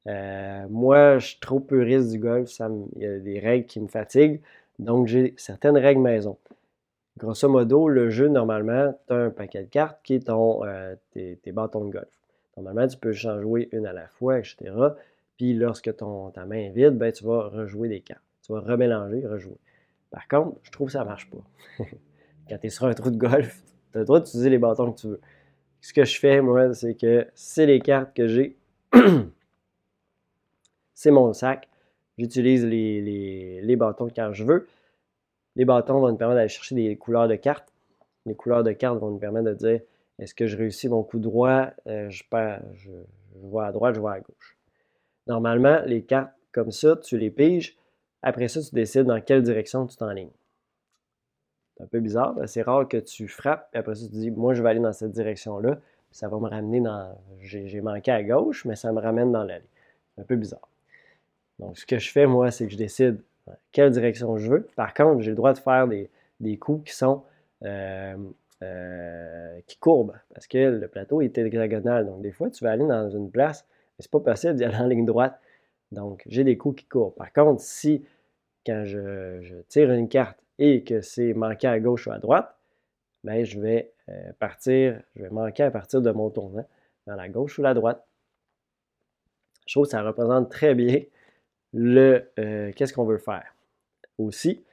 Euh, 0.07 0.65
moi, 0.69 1.17
je 1.17 1.27
suis 1.27 1.39
trop 1.39 1.59
puriste 1.59 2.11
du 2.11 2.19
golf. 2.19 2.51
il 2.95 3.01
y 3.01 3.05
a 3.05 3.19
des 3.19 3.39
règles 3.39 3.65
qui 3.65 3.79
me 3.79 3.87
fatiguent. 3.87 4.41
Donc, 4.79 5.07
j'ai 5.07 5.33
certaines 5.37 5.77
règles 5.77 6.01
maison. 6.01 6.37
Grosso 7.17 7.47
modo, 7.47 7.87
le 7.87 8.09
jeu, 8.09 8.27
normalement, 8.27 8.93
tu 9.07 9.13
as 9.13 9.17
un 9.17 9.29
paquet 9.29 9.63
de 9.63 9.69
cartes 9.69 9.99
qui 10.03 10.15
est 10.15 10.27
ton, 10.27 10.61
tes, 11.11 11.51
bâtons 11.53 11.85
de 11.85 11.91
golf. 11.91 12.09
Normalement, 12.57 12.87
tu 12.87 12.97
peux 12.97 13.13
en 13.25 13.41
jouer 13.41 13.69
une 13.71 13.85
à 13.85 13.93
la 13.93 14.07
fois, 14.07 14.39
etc. 14.39 14.71
Puis 15.37 15.53
lorsque 15.53 15.95
ta 15.95 16.45
main 16.45 16.57
est 16.57 16.69
vide, 16.69 16.97
ben, 16.97 17.11
tu 17.11 17.25
vas 17.25 17.47
rejouer 17.47 17.89
des 17.89 18.01
cartes. 18.01 18.21
Tu 18.45 18.51
vas 18.53 18.59
remélanger, 18.59 19.25
rejouer. 19.25 19.57
Par 20.11 20.27
contre, 20.27 20.57
je 20.63 20.71
trouve 20.71 20.87
que 20.87 20.93
ça 20.93 21.01
ne 21.01 21.05
marche 21.05 21.29
pas. 21.29 21.83
Quand 22.49 22.57
tu 22.57 22.67
es 22.67 22.69
sur 22.69 22.85
un 22.85 22.93
trou 22.93 23.09
de 23.09 23.17
golf, 23.17 23.63
tu 23.91 23.97
as 23.97 23.99
le 23.99 24.05
droit 24.05 24.19
d'utiliser 24.19 24.49
les 24.49 24.57
bâtons 24.57 24.91
que 24.91 24.99
tu 24.99 25.07
veux. 25.07 25.21
Ce 25.81 25.93
que 25.93 26.03
je 26.03 26.19
fais, 26.19 26.41
moi, 26.41 26.73
c'est 26.73 26.95
que 26.95 27.27
c'est 27.33 27.65
les 27.65 27.79
cartes 27.79 28.15
que 28.15 28.27
j'ai. 28.27 28.57
c'est 30.95 31.11
mon 31.11 31.33
sac. 31.33 31.69
J'utilise 32.17 32.65
les, 32.65 33.75
bâtons 33.75 34.07
quand 34.15 34.31
je 34.31 34.43
veux. 34.43 34.67
Les 35.55 35.65
bâtons 35.65 35.99
vont 35.99 36.11
me 36.11 36.17
permettre 36.17 36.37
d'aller 36.37 36.49
chercher 36.49 36.75
des 36.75 36.95
couleurs 36.95 37.27
de 37.27 37.35
cartes. 37.35 37.71
Les 38.25 38.35
couleurs 38.35 38.63
de 38.63 38.71
cartes 38.71 38.99
vont 38.99 39.11
me 39.11 39.19
permettre 39.19 39.49
de 39.49 39.53
dire 39.53 39.81
est-ce 40.17 40.33
que 40.33 40.47
je 40.47 40.57
réussis 40.57 40.89
mon 40.89 41.03
coup 41.03 41.19
droit 41.19 41.69
euh, 41.87 42.09
je, 42.09 42.23
je 42.73 42.91
vois 43.35 43.67
à 43.67 43.71
droite, 43.71 43.95
je 43.95 43.99
vois 43.99 44.13
à 44.13 44.19
gauche. 44.21 44.57
Normalement, 45.27 45.81
les 45.85 46.03
cartes 46.03 46.31
comme 46.51 46.71
ça, 46.71 46.95
tu 46.95 47.17
les 47.17 47.29
piges. 47.29 47.77
Après 48.21 48.47
ça, 48.47 48.61
tu 48.61 48.73
décides 48.73 49.03
dans 49.03 49.21
quelle 49.21 49.43
direction 49.43 49.85
tu 49.85 49.97
t'enlignes. 49.97 50.31
C'est 51.75 51.83
un 51.83 51.87
peu 51.87 51.99
bizarre. 51.99 52.35
C'est 52.47 52.61
rare 52.61 52.87
que 52.87 52.97
tu 52.97 53.27
frappes, 53.27 53.69
et 53.73 53.77
après 53.77 53.95
ça, 53.95 54.07
tu 54.07 54.13
dis, 54.13 54.31
moi, 54.31 54.53
je 54.53 54.63
vais 54.63 54.69
aller 54.69 54.79
dans 54.79 54.93
cette 54.93 55.11
direction-là. 55.11 55.79
Ça 56.11 56.29
va 56.29 56.39
me 56.39 56.47
ramener 56.47 56.79
dans. 56.79 57.13
J'ai 57.41 57.81
manqué 57.81 58.11
à 58.11 58.23
gauche, 58.23 58.63
mais 58.63 58.77
ça 58.77 58.93
me 58.93 59.01
ramène 59.01 59.33
dans 59.33 59.43
l'allée. 59.43 59.67
C'est 60.15 60.21
un 60.21 60.23
peu 60.23 60.37
bizarre. 60.37 60.67
Donc, 61.59 61.77
ce 61.77 61.85
que 61.85 61.97
je 61.97 62.11
fais, 62.11 62.25
moi, 62.25 62.51
c'est 62.51 62.65
que 62.65 62.71
je 62.71 62.77
décide 62.77 63.21
quelle 63.71 63.91
direction 63.91 64.37
je 64.37 64.49
veux. 64.49 64.67
Par 64.75 64.93
contre, 64.93 65.21
j'ai 65.21 65.31
le 65.31 65.35
droit 65.35 65.53
de 65.53 65.59
faire 65.59 65.87
des, 65.87 66.57
coups 66.57 66.89
qui 66.89 66.95
sont. 66.95 67.23
Euh, 67.63 68.15
euh, 68.63 69.59
qui 69.67 69.77
courbent 69.77 70.15
parce 70.33 70.47
que 70.47 70.57
le 70.57 70.87
plateau 70.87 71.21
est 71.21 71.37
hexagonal. 71.37 72.05
Donc, 72.05 72.21
des 72.21 72.31
fois, 72.31 72.49
tu 72.49 72.63
vas 72.63 72.71
aller 72.71 72.87
dans 72.87 73.09
une 73.09 73.29
place 73.29 73.65
mais 73.97 74.03
c'est 74.03 74.11
pas 74.11 74.19
possible 74.19 74.55
d'y 74.55 74.63
aller 74.63 74.77
en 74.77 74.87
ligne 74.87 75.05
droite. 75.05 75.39
Donc, 75.91 76.23
j'ai 76.25 76.43
des 76.43 76.57
coups 76.57 76.81
qui 76.81 76.87
courent. 76.87 77.15
Par 77.15 77.31
contre, 77.31 77.61
si, 77.61 78.05
quand 78.65 78.83
je, 78.85 79.61
tire 79.67 79.91
une 79.91 80.09
carte 80.09 80.37
et 80.57 80.83
que 80.83 81.01
c'est 81.01 81.33
manqué 81.33 81.67
à 81.67 81.79
gauche 81.79 82.07
ou 82.07 82.11
à 82.11 82.19
droite, 82.19 82.55
bien, 83.23 83.43
je 83.43 83.59
vais 83.59 83.93
euh, 84.09 84.31
partir, 84.39 85.01
je 85.15 85.23
vais 85.23 85.29
manquer 85.29 85.63
à 85.63 85.71
partir 85.71 86.01
de 86.01 86.11
mon 86.11 86.29
tournant 86.29 86.65
dans 87.07 87.15
la 87.15 87.29
gauche 87.29 87.59
ou 87.59 87.61
la 87.61 87.73
droite. 87.73 88.05
Je 89.67 89.73
trouve 89.73 89.85
que 89.85 89.91
ça 89.91 90.01
représente 90.01 90.49
très 90.49 90.75
bien 90.75 91.01
le 91.75 92.23
euh, 92.39 92.71
qu'est-ce 92.75 92.93
qu'on 92.93 93.05
veut 93.05 93.17
faire? 93.17 93.53
Aussi, 94.17 94.63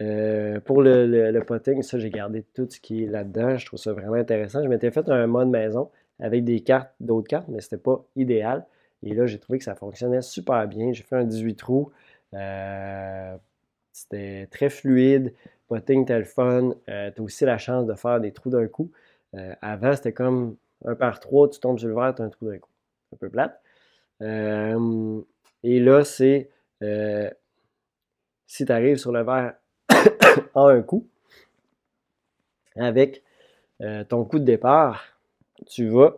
euh, 0.00 0.60
pour 0.60 0.82
le, 0.82 1.06
le, 1.30 1.40
potting, 1.44 1.82
ça, 1.82 1.98
j'ai 1.98 2.10
gardé 2.10 2.42
tout 2.54 2.68
ce 2.68 2.80
qui 2.80 3.04
est 3.04 3.06
là-dedans. 3.06 3.56
Je 3.56 3.66
trouve 3.66 3.78
ça 3.78 3.92
vraiment 3.92 4.14
intéressant. 4.16 4.62
Je 4.62 4.68
m'étais 4.68 4.90
fait 4.90 5.08
un 5.08 5.26
mode 5.26 5.48
maison 5.48 5.90
avec 6.18 6.44
des 6.44 6.60
cartes, 6.60 6.90
d'autres 7.00 7.28
cartes, 7.28 7.48
mais 7.48 7.60
ce 7.60 7.66
n'était 7.66 7.82
pas 7.82 8.04
idéal. 8.16 8.66
Et 9.02 9.14
là, 9.14 9.26
j'ai 9.26 9.38
trouvé 9.38 9.58
que 9.58 9.64
ça 9.64 9.74
fonctionnait 9.74 10.22
super 10.22 10.66
bien. 10.68 10.92
J'ai 10.92 11.02
fait 11.02 11.16
un 11.16 11.24
18 11.24 11.56
trous. 11.56 11.90
Euh, 12.34 13.36
c'était 13.92 14.48
très 14.50 14.68
fluide. 14.70 15.32
Potting, 15.68 16.04
tel 16.04 16.24
fun. 16.24 16.72
Euh, 16.88 17.10
tu 17.14 17.20
as 17.20 17.24
aussi 17.24 17.44
la 17.44 17.58
chance 17.58 17.86
de 17.86 17.94
faire 17.94 18.20
des 18.20 18.32
trous 18.32 18.50
d'un 18.50 18.66
coup. 18.66 18.90
Avant, 19.60 19.94
c'était 19.94 20.14
comme 20.14 20.56
un 20.86 20.94
par 20.94 21.20
trois, 21.20 21.50
tu 21.50 21.60
tombes 21.60 21.78
sur 21.78 21.88
le 21.88 21.94
verre, 21.94 22.14
tu 22.14 22.22
as 22.22 22.24
un 22.24 22.30
trou 22.30 22.48
d'un 22.48 22.58
coup. 22.58 22.70
Un 23.12 23.16
peu 23.18 23.28
plate. 23.28 23.60
Et 25.68 25.80
là, 25.80 26.04
c'est 26.04 26.50
si 28.46 28.64
tu 28.64 28.72
arrives 28.72 28.96
sur 28.96 29.12
le 29.12 29.22
verre 29.22 29.54
en 30.54 30.68
un 30.68 30.82
coup, 30.82 31.06
avec 32.76 33.22
ton 34.08 34.24
coup 34.24 34.38
de 34.38 34.44
départ, 34.44 35.04
tu 35.66 35.88
vas 35.88 36.16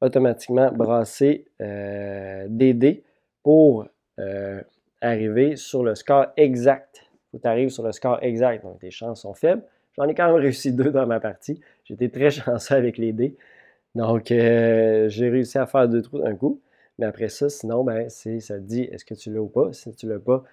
automatiquement 0.00 0.70
brasser 0.72 1.46
euh, 1.60 2.46
des 2.48 2.74
dés 2.74 3.04
pour 3.42 3.86
euh, 4.18 4.60
arriver 5.00 5.56
sur 5.56 5.82
le 5.82 5.94
score 5.94 6.26
exact. 6.36 7.04
Faut 7.30 7.38
tu 7.38 7.48
arrives 7.48 7.70
sur 7.70 7.82
le 7.82 7.92
score 7.92 8.18
exact. 8.22 8.64
Donc, 8.64 8.80
tes 8.80 8.90
chances 8.90 9.22
sont 9.22 9.34
faibles. 9.34 9.62
J'en 9.96 10.04
ai 10.04 10.14
quand 10.14 10.26
même 10.26 10.36
réussi 10.36 10.72
deux 10.72 10.90
dans 10.90 11.06
ma 11.06 11.20
partie. 11.20 11.60
J'étais 11.84 12.08
très 12.08 12.30
chanceux 12.30 12.74
avec 12.74 12.98
les 12.98 13.12
dés. 13.12 13.36
Donc, 13.94 14.30
euh, 14.30 15.08
j'ai 15.08 15.28
réussi 15.30 15.58
à 15.58 15.66
faire 15.66 15.88
deux 15.88 16.02
trous 16.02 16.18
d'un 16.18 16.34
coup. 16.34 16.60
Mais 16.98 17.06
après 17.06 17.28
ça, 17.28 17.48
sinon, 17.48 17.84
ben, 17.84 18.08
ça 18.08 18.28
te 18.30 18.58
dit 18.58 18.82
est-ce 18.82 19.04
que 19.04 19.14
tu 19.14 19.32
l'as 19.32 19.40
ou 19.40 19.48
pas? 19.48 19.72
Si 19.72 19.92
tu 19.94 20.08
l'as 20.08 20.18
pas, 20.18 20.44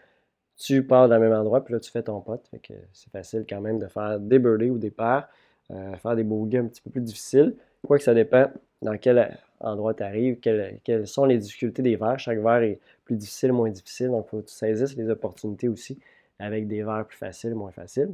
tu 0.58 0.84
pars 0.84 1.10
dans 1.10 1.16
le 1.16 1.22
même 1.22 1.34
endroit, 1.34 1.64
puis 1.64 1.74
là, 1.74 1.80
tu 1.80 1.92
fais 1.92 2.04
ton 2.04 2.22
pote. 2.22 2.50
c'est 2.94 3.12
facile 3.12 3.46
quand 3.50 3.62
même 3.62 3.80
de 3.80 3.88
faire 3.88 4.20
des 4.20 4.40
birdies 4.40 4.70
ou 4.70 4.78
des 4.78 4.92
paires, 4.92 5.28
faire 5.70 6.16
des 6.16 6.24
bogeys 6.24 6.60
un 6.60 6.68
petit 6.68 6.82
peu 6.82 6.90
plus 6.90 7.02
difficiles. 7.02 7.56
Quoi 7.86 7.98
que 7.98 8.04
ça 8.04 8.14
dépend 8.14 8.48
dans 8.82 8.98
quel 8.98 9.38
endroit 9.60 9.94
tu 9.94 10.04
arrives, 10.04 10.40
quelles, 10.40 11.08
sont 11.08 11.26
les 11.26 11.38
difficultés 11.38 11.82
des 11.82 11.96
verres. 11.96 12.20
Chaque 12.20 12.40
verre 12.40 12.64
est 12.64 12.80
plus 13.06 13.16
difficile, 13.16 13.54
moins 13.54 13.70
difficile. 13.70 14.08
Donc, 14.08 14.26
il 14.28 14.30
faut 14.30 14.40
que 14.42 14.48
tu 14.48 14.54
saisisses 14.54 14.96
les 14.96 15.10
opportunités 15.10 15.68
aussi 15.68 16.00
avec 16.40 16.68
des 16.68 16.84
verres 16.84 17.06
plus 17.06 17.18
faciles, 17.18 17.56
moins 17.56 17.72
faciles. 17.72 18.14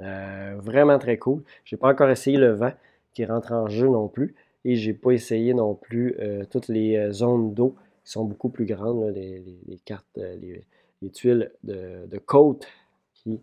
Euh, 0.00 0.54
vraiment 0.58 0.98
très 0.98 1.18
cool. 1.18 1.42
Je 1.64 1.74
n'ai 1.74 1.78
pas 1.78 1.88
encore 1.88 2.08
essayé 2.08 2.36
le 2.36 2.52
vent 2.52 2.72
qui 3.12 3.24
rentre 3.24 3.52
en 3.52 3.68
jeu 3.68 3.88
non 3.88 4.08
plus. 4.08 4.34
Et 4.64 4.76
je 4.76 4.90
n'ai 4.90 4.94
pas 4.94 5.12
essayé 5.12 5.54
non 5.54 5.74
plus 5.74 6.16
euh, 6.20 6.44
toutes 6.50 6.68
les 6.68 6.96
euh, 6.96 7.12
zones 7.12 7.54
d'eau 7.54 7.76
qui 8.04 8.12
sont 8.12 8.24
beaucoup 8.24 8.48
plus 8.48 8.66
grandes, 8.66 9.14
les, 9.14 9.42
cartes, 9.84 10.06
les, 10.16 10.64
tuiles 11.10 11.50
de, 11.64 12.06
de 12.06 12.18
côte 12.18 12.66
qui 13.14 13.40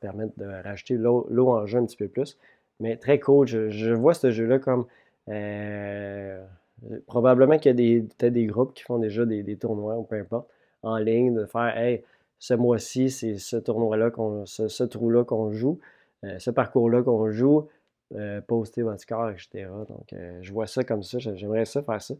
permettent 0.00 0.38
de 0.38 0.46
rajouter 0.46 0.94
l'eau 0.94 1.48
en 1.48 1.66
jeu 1.66 1.78
un 1.78 1.84
petit 1.84 1.96
peu 1.96 2.08
plus. 2.08 2.38
Mais 2.80 2.96
très 2.96 3.18
cool. 3.18 3.46
Je, 3.46 3.92
vois 3.92 4.14
ce 4.14 4.30
jeu-là 4.30 4.58
comme. 4.58 4.86
Euh, 5.28 7.00
probablement 7.06 7.58
qu'il 7.58 7.80
y 7.80 7.96
a 7.96 8.00
peut-être 8.00 8.32
des 8.32 8.46
groupes 8.46 8.72
qui 8.72 8.84
font 8.84 8.98
déjà 8.98 9.26
des, 9.26 9.56
tournois 9.56 9.96
ou 9.96 10.04
peu 10.04 10.16
importe 10.16 10.48
en 10.82 10.96
ligne, 10.96 11.34
de 11.34 11.44
faire 11.44 11.76
Hey, 11.76 12.04
ce 12.38 12.54
mois-ci, 12.54 13.10
c'est 13.10 13.36
ce 13.36 13.56
tournoi-là, 13.56 14.12
ce, 14.44 14.84
trou-là 14.84 15.24
qu'on 15.24 15.52
joue, 15.52 15.80
euh, 16.24 16.38
ce 16.38 16.50
parcours-là 16.50 17.02
qu'on 17.02 17.30
joue, 17.32 17.66
euh, 18.14 18.40
poster 18.40 18.82
votre 18.82 19.00
score, 19.00 19.30
etc. 19.30 19.66
Donc, 19.88 20.14
je 20.40 20.52
vois 20.52 20.66
ça 20.66 20.84
comme 20.84 21.02
ça. 21.02 21.18
J'aimerais 21.18 21.64
ça 21.64 21.82
faire 21.82 22.02
ça. 22.02 22.14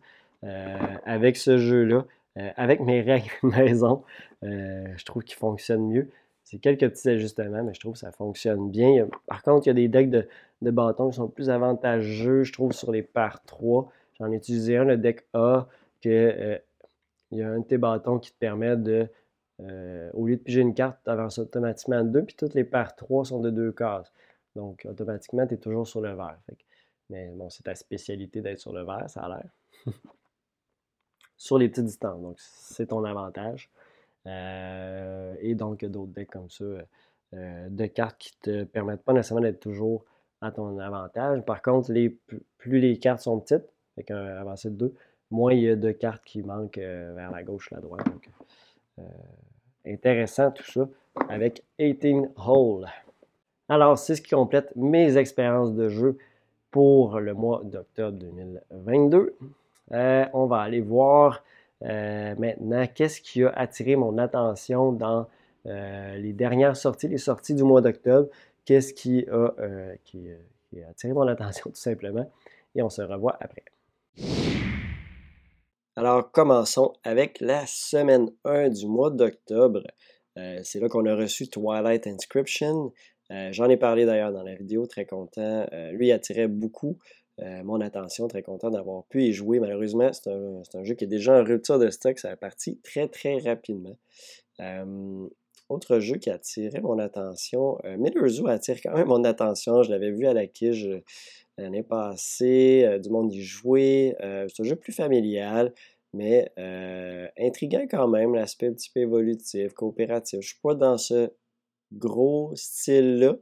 avec 1.04 1.36
ce 1.36 1.58
jeu-là, 1.58 2.04
avec 2.56 2.80
mes 2.80 3.00
règles 3.02 3.30
maison, 3.42 4.02
je 4.42 5.04
trouve 5.04 5.22
qu'il 5.24 5.36
fonctionne 5.36 5.88
mieux. 5.88 6.08
C'est 6.50 6.58
quelques 6.58 6.88
petits 6.88 7.10
ajustements, 7.10 7.62
mais 7.62 7.74
je 7.74 7.80
trouve 7.80 7.92
que 7.92 7.98
ça 7.98 8.10
fonctionne 8.10 8.70
bien. 8.70 9.06
par 9.26 9.42
contre, 9.42 9.66
il 9.66 9.68
y 9.68 9.70
a 9.70 9.74
des 9.74 9.88
decks 9.88 10.08
de, 10.08 10.26
bâtons 10.62 11.10
qui 11.10 11.16
sont 11.16 11.28
plus 11.28 11.50
avantageux, 11.50 12.42
je 12.42 12.54
trouve, 12.54 12.72
sur 12.72 12.90
les 12.90 13.02
par 13.02 13.42
3. 13.44 13.92
J'en 14.18 14.32
ai 14.32 14.36
utilisé 14.36 14.78
un, 14.78 14.84
le 14.84 14.96
deck 14.96 15.26
A, 15.34 15.68
que 16.00 16.08
euh, 16.08 16.58
il 17.30 17.38
y 17.38 17.42
a 17.42 17.50
un 17.50 17.58
de 17.58 17.64
tes 17.64 17.76
bâtons 17.76 18.18
qui 18.18 18.32
te 18.32 18.38
permet 18.38 18.78
de, 18.78 19.08
euh, 19.60 20.08
au 20.14 20.26
lieu 20.26 20.36
de 20.36 20.40
piger 20.40 20.62
une 20.62 20.72
carte, 20.72 20.96
tu 21.04 21.10
avances 21.10 21.38
automatiquement 21.38 22.02
deux, 22.02 22.24
puis 22.24 22.34
toutes 22.34 22.54
les 22.54 22.64
par 22.64 22.96
3 22.96 23.26
sont 23.26 23.40
de 23.40 23.50
deux 23.50 23.72
cases. 23.72 24.10
Donc, 24.58 24.84
automatiquement, 24.90 25.46
tu 25.46 25.54
es 25.54 25.56
toujours 25.56 25.86
sur 25.86 26.00
le 26.00 26.14
vert. 26.14 26.36
mais 27.10 27.28
bon, 27.28 27.48
c'est 27.48 27.62
ta 27.62 27.76
spécialité 27.76 28.40
d'être 28.40 28.58
sur 28.58 28.72
le 28.72 28.82
vert, 28.82 29.08
ça 29.08 29.20
a 29.20 29.28
l'air. 29.28 29.50
sur 31.36 31.58
les 31.58 31.68
petites 31.68 31.84
distances. 31.84 32.20
Donc, 32.20 32.34
c'est 32.40 32.86
ton 32.86 33.04
avantage. 33.04 33.70
Euh, 34.26 35.36
et 35.38 35.54
donc, 35.54 35.84
d'autres 35.84 36.12
decks 36.12 36.30
comme 36.30 36.50
ça, 36.50 36.64
euh, 36.64 37.68
de 37.68 37.86
cartes 37.86 38.18
qui 38.18 38.36
te 38.40 38.64
permettent 38.64 39.04
pas 39.04 39.12
nécessairement 39.12 39.42
d'être 39.42 39.60
toujours 39.60 40.04
à 40.40 40.50
ton 40.50 40.76
avantage. 40.80 41.44
Par 41.44 41.62
contre, 41.62 41.92
plus 42.56 42.80
les 42.80 42.98
cartes 42.98 43.20
sont 43.20 43.38
petites, 43.38 43.72
avec 43.96 44.10
un 44.10 44.26
avancé 44.38 44.68
de 44.70 44.74
2, 44.74 44.94
moins 45.30 45.52
il 45.52 45.60
y 45.60 45.68
a 45.68 45.76
de 45.76 45.92
cartes 45.92 46.24
qui 46.24 46.42
manquent 46.42 46.78
euh, 46.78 47.14
vers 47.14 47.30
la 47.30 47.44
gauche, 47.44 47.70
la 47.70 47.78
droite. 47.78 48.04
Donc, 48.06 48.28
intéressant 49.86 50.50
tout 50.50 50.68
ça 50.68 50.88
avec 51.28 51.62
18 51.78 52.30
Hole. 52.44 52.88
Alors, 53.68 53.98
c'est 53.98 54.14
ce 54.14 54.22
qui 54.22 54.30
complète 54.30 54.74
mes 54.76 55.16
expériences 55.16 55.74
de 55.74 55.88
jeu 55.88 56.18
pour 56.70 57.20
le 57.20 57.34
mois 57.34 57.62
d'octobre 57.64 58.16
2022. 58.18 59.36
on 59.90 60.46
va 60.46 60.60
aller 60.60 60.80
voir 60.80 61.42
euh, 61.84 62.34
maintenant, 62.38 62.86
qu'est-ce 62.92 63.20
qui 63.20 63.44
a 63.44 63.50
attiré 63.50 63.94
mon 63.96 64.18
attention 64.18 64.92
dans 64.92 65.28
euh, 65.66 66.16
les 66.16 66.32
dernières 66.32 66.76
sorties, 66.76 67.08
les 67.08 67.18
sorties 67.18 67.54
du 67.54 67.62
mois 67.62 67.80
d'octobre? 67.80 68.28
Qu'est-ce 68.64 68.92
qui 68.92 69.26
a, 69.30 69.54
euh, 69.60 69.94
attiré 70.88 71.12
mon 71.12 71.26
attention 71.28 71.70
tout 71.70 71.76
simplement? 71.76 72.30
Et 72.74 72.82
on 72.82 72.90
se 72.90 73.02
revoit 73.02 73.36
après. 73.40 73.64
Alors, 75.96 76.30
commençons 76.30 76.92
avec 77.02 77.40
la 77.40 77.66
semaine 77.66 78.30
1 78.44 78.68
du 78.70 78.86
mois 78.86 79.10
d'octobre. 79.10 79.82
Euh, 80.36 80.60
c'est 80.62 80.78
là 80.78 80.88
qu'on 80.88 81.06
a 81.06 81.16
reçu 81.16 81.48
Twilight 81.48 82.06
Inscription. 82.06 82.92
Euh, 83.30 83.48
j'en 83.52 83.68
ai 83.68 83.76
parlé 83.76 84.06
d'ailleurs 84.06 84.32
dans 84.32 84.42
la 84.42 84.54
vidéo, 84.54 84.86
très 84.86 85.06
content. 85.06 85.66
Euh, 85.72 85.92
lui, 85.92 86.12
attirait 86.12 86.48
beaucoup 86.48 86.98
mon 87.62 87.80
attention, 87.80 88.26
très 88.26 88.42
content 88.42 88.68
d'avoir 88.68 89.04
pu 89.04 89.22
y 89.22 89.32
jouer. 89.32 89.60
Malheureusement, 89.60 90.12
c'est 90.12 90.28
un, 90.28 90.82
jeu 90.82 90.94
qui 90.94 91.04
est 91.04 91.06
déjà 91.06 91.40
en 91.40 91.44
rupture 91.44 91.78
de 91.78 91.88
stock, 91.88 92.18
ça 92.18 92.30
a 92.30 92.36
parti 92.36 92.80
très 92.82 93.06
très 93.06 93.38
rapidement. 93.38 93.96
autre 95.68 96.00
jeu 96.00 96.16
qui 96.16 96.30
attirait 96.30 96.80
mon 96.80 96.98
attention, 96.98 97.78
Miller 97.96 98.26
Zoo 98.28 98.48
attire 98.48 98.78
quand 98.82 98.92
même 98.92 99.06
mon 99.06 99.22
attention. 99.22 99.84
Je 99.84 99.90
l'avais 99.92 100.10
vu 100.10 100.26
à 100.26 100.32
la 100.32 100.48
Kige 100.48 100.90
l'année 101.58 101.84
passée, 101.84 102.98
du 103.00 103.08
monde 103.08 103.32
y 103.32 103.40
jouer. 103.40 104.16
c'est 104.18 104.60
un 104.60 104.64
jeu 104.64 104.74
plus 104.74 104.92
familial 104.92 105.72
mais 106.14 106.50
euh, 106.58 107.28
intriguant 107.38 107.86
quand 107.90 108.08
même, 108.08 108.34
l'aspect 108.34 108.68
un 108.68 108.72
petit 108.72 108.90
peu 108.90 109.00
évolutif, 109.00 109.72
coopératif. 109.74 110.40
Je 110.40 110.48
suis 110.48 110.60
pas 110.62 110.74
dans 110.74 110.98
ce 110.98 111.30
gros 111.92 112.52
style-là, 112.54 113.36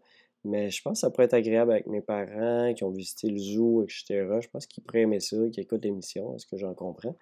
mais 0.44 0.70
je 0.70 0.80
pense 0.82 0.98
que 0.98 1.00
ça 1.00 1.10
pourrait 1.10 1.24
être 1.24 1.34
agréable 1.34 1.72
avec 1.72 1.86
mes 1.86 2.00
parents 2.00 2.72
qui 2.74 2.84
ont 2.84 2.90
visité 2.90 3.28
le 3.28 3.38
zoo, 3.38 3.82
etc. 3.82 4.26
Je 4.40 4.48
pense 4.48 4.66
qu'ils 4.66 4.84
pourraient 4.84 5.02
aimer 5.02 5.20
ça, 5.20 5.36
qu'ils 5.50 5.64
écoutent 5.64 5.84
l'émission, 5.84 6.34
est-ce 6.36 6.46
que 6.46 6.56
j'en 6.56 6.74
comprends? 6.74 7.16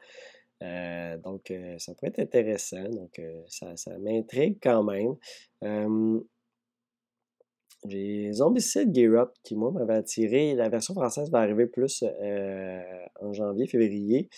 Euh, 0.62 1.16
donc, 1.18 1.50
euh, 1.50 1.76
ça 1.78 1.94
pourrait 1.94 2.08
être 2.08 2.20
intéressant. 2.20 2.88
Donc, 2.90 3.20
ça, 3.48 3.76
ça 3.76 3.98
m'intrigue 3.98 4.58
quand 4.62 4.84
même. 4.84 5.16
j'ai 7.86 8.32
Zombicide 8.32 8.94
Gear 8.94 9.22
Up 9.22 9.32
qui, 9.42 9.56
moi, 9.56 9.70
m'avait 9.72 9.94
attiré. 9.94 10.54
La 10.54 10.68
version 10.68 10.94
française 10.94 11.30
va 11.30 11.40
arriver 11.40 11.66
plus 11.66 12.04
en 13.20 13.32
janvier, 13.32 13.66
février. 13.66 14.28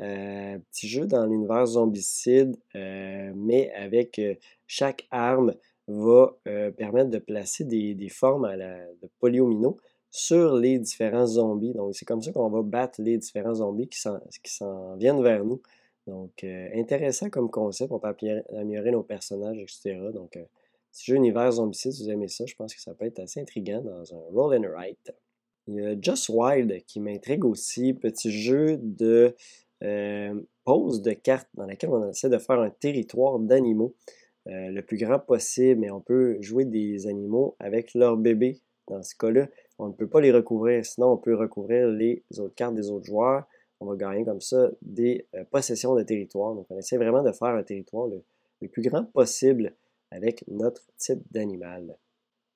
Euh, 0.00 0.58
petit 0.70 0.88
jeu 0.88 1.06
dans 1.06 1.26
l'univers 1.26 1.66
zombicide, 1.66 2.56
euh, 2.74 3.32
mais 3.36 3.70
avec 3.72 4.18
euh, 4.18 4.34
chaque 4.66 5.06
arme 5.10 5.54
va 5.92 6.36
permettre 6.76 7.10
de 7.10 7.18
placer 7.18 7.64
des, 7.64 8.08
formes 8.08 8.44
à 8.44 8.56
la, 8.56 8.78
de 9.02 9.08
polyomino 9.18 9.78
sur 10.10 10.56
les 10.56 10.78
différents 10.78 11.26
zombies. 11.26 11.72
Donc, 11.72 11.94
c'est 11.94 12.04
comme 12.04 12.22
ça 12.22 12.32
qu'on 12.32 12.50
va 12.50 12.62
battre 12.62 13.00
les 13.00 13.18
différents 13.18 13.54
zombies 13.54 13.88
qui 13.88 13.98
s'en 13.98 14.96
viennent 14.96 15.22
vers 15.22 15.44
nous. 15.44 15.60
Donc, 16.06 16.44
intéressant 16.44 17.30
comme 17.30 17.50
concept. 17.50 17.92
On 17.92 17.98
peut 17.98 18.14
améliorer 18.56 18.90
nos 18.90 19.02
personnages, 19.02 19.58
etc. 19.58 19.98
Donc, 20.12 20.32
petit 20.32 21.04
jeu 21.04 21.16
univers 21.16 21.52
zombicide, 21.52 21.92
si 21.92 22.04
vous 22.04 22.10
aimez 22.10 22.28
ça, 22.28 22.44
je 22.46 22.54
pense 22.54 22.74
que 22.74 22.80
ça 22.80 22.94
peut 22.94 23.06
être 23.06 23.20
assez 23.20 23.40
intriguant 23.40 23.82
dans 23.82 24.14
un 24.14 24.20
roll 24.32 24.56
and 24.56 24.68
write. 24.68 25.12
Il 25.68 25.74
y 25.74 25.86
a 25.86 25.94
Just 26.00 26.28
Wild 26.28 26.84
qui 26.86 27.00
m'intrigue 27.00 27.44
aussi. 27.44 27.94
Petit 27.94 28.32
jeu 28.32 28.78
de 28.78 29.34
euh, 29.82 30.34
pose 30.64 31.02
de 31.02 31.12
cartes 31.12 31.48
dans 31.54 31.66
laquelle 31.66 31.90
on 31.90 32.10
essaie 32.10 32.28
de 32.28 32.38
faire 32.38 32.60
un 32.60 32.70
territoire 32.70 33.38
d'animaux 33.38 33.94
euh, 34.48 34.70
le 34.70 34.82
plus 34.82 34.96
grand 34.96 35.18
possible, 35.18 35.80
mais 35.80 35.90
on 35.90 36.00
peut 36.00 36.40
jouer 36.40 36.64
des 36.64 37.06
animaux 37.06 37.56
avec 37.58 37.94
leur 37.94 38.16
bébé. 38.16 38.60
Dans 38.88 39.02
ce 39.02 39.14
cas-là, 39.16 39.48
on 39.78 39.88
ne 39.88 39.92
peut 39.92 40.08
pas 40.08 40.20
les 40.20 40.32
recouvrir, 40.32 40.84
sinon 40.84 41.12
on 41.12 41.16
peut 41.16 41.34
recouvrir 41.34 41.88
les 41.88 42.24
autres 42.38 42.54
cartes 42.54 42.74
des 42.74 42.90
autres 42.90 43.06
joueurs. 43.06 43.44
On 43.80 43.86
va 43.86 43.96
gagner 43.96 44.24
comme 44.24 44.40
ça 44.40 44.70
des 44.82 45.26
euh, 45.34 45.44
possessions 45.50 45.94
de 45.94 46.02
territoire. 46.02 46.54
Donc 46.54 46.66
on 46.70 46.78
essaie 46.78 46.96
vraiment 46.96 47.22
de 47.22 47.32
faire 47.32 47.48
un 47.48 47.62
territoire 47.62 48.08
le, 48.08 48.68
plus 48.68 48.82
grand 48.82 49.04
possible 49.04 49.74
avec 50.12 50.44
notre 50.46 50.82
type 50.96 51.20
d'animal. 51.32 51.96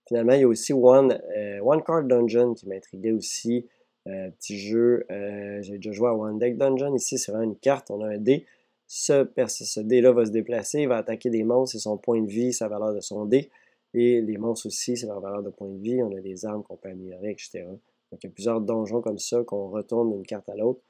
Finalement, 0.07 0.35
il 0.35 0.41
y 0.41 0.45
a 0.45 0.49
aussi 0.49 0.73
One, 0.73 1.21
One 1.63 1.83
Card 1.83 2.05
Dungeon 2.05 2.55
qui 2.55 2.69
m'intriguait 2.69 3.11
aussi. 3.11 3.67
Euh, 4.07 4.31
petit 4.39 4.59
jeu, 4.59 5.05
euh, 5.11 5.61
j'ai 5.63 5.77
déjà 5.79 5.91
joué 5.91 6.09
à 6.09 6.15
One 6.15 6.39
Deck 6.39 6.57
Dungeon. 6.57 6.95
Ici, 6.95 7.19
c'est 7.19 7.33
vraiment 7.33 7.51
une 7.51 7.59
carte, 7.59 7.91
on 7.91 8.03
a 8.03 8.09
un 8.09 8.19
dé. 8.19 8.47
Ce, 8.87 9.27
ce 9.49 9.81
dé-là 9.81 10.13
va 10.13 10.27
se 10.27 10.31
déplacer, 10.31 10.83
il 10.83 10.89
va 10.89 10.99
attaquer 10.99 11.31
des 11.31 11.43
monstres, 11.43 11.73
c'est 11.73 11.83
son 11.83 11.99
point 11.99 12.23
de 12.23 12.31
vie, 12.31 12.53
sa 12.53 12.69
valeur 12.69 12.95
de 12.95 13.01
son 13.01 13.25
dé. 13.25 13.51
Et 13.95 14.21
les 14.21 14.37
monstres 14.37 14.67
aussi, 14.67 14.97
c'est 14.97 15.07
leur 15.07 15.21
valeur 15.21 15.43
de 15.43 15.51
point 15.51 15.69
de 15.69 15.79
vie. 15.79 16.03
On 16.03 16.15
a 16.17 16.21
des 16.21 16.45
armes 16.45 16.63
qu'on 16.63 16.77
peut 16.77 16.91
améliorer, 16.91 17.31
etc. 17.31 17.65
Donc, 17.65 18.23
il 18.23 18.27
y 18.27 18.31
a 18.31 18.33
plusieurs 18.33 18.61
donjons 18.61 19.01
comme 19.01 19.19
ça 19.19 19.43
qu'on 19.45 19.69
retourne 19.69 20.13
d'une 20.13 20.27
carte 20.27 20.49
à 20.49 20.55
l'autre 20.55 20.81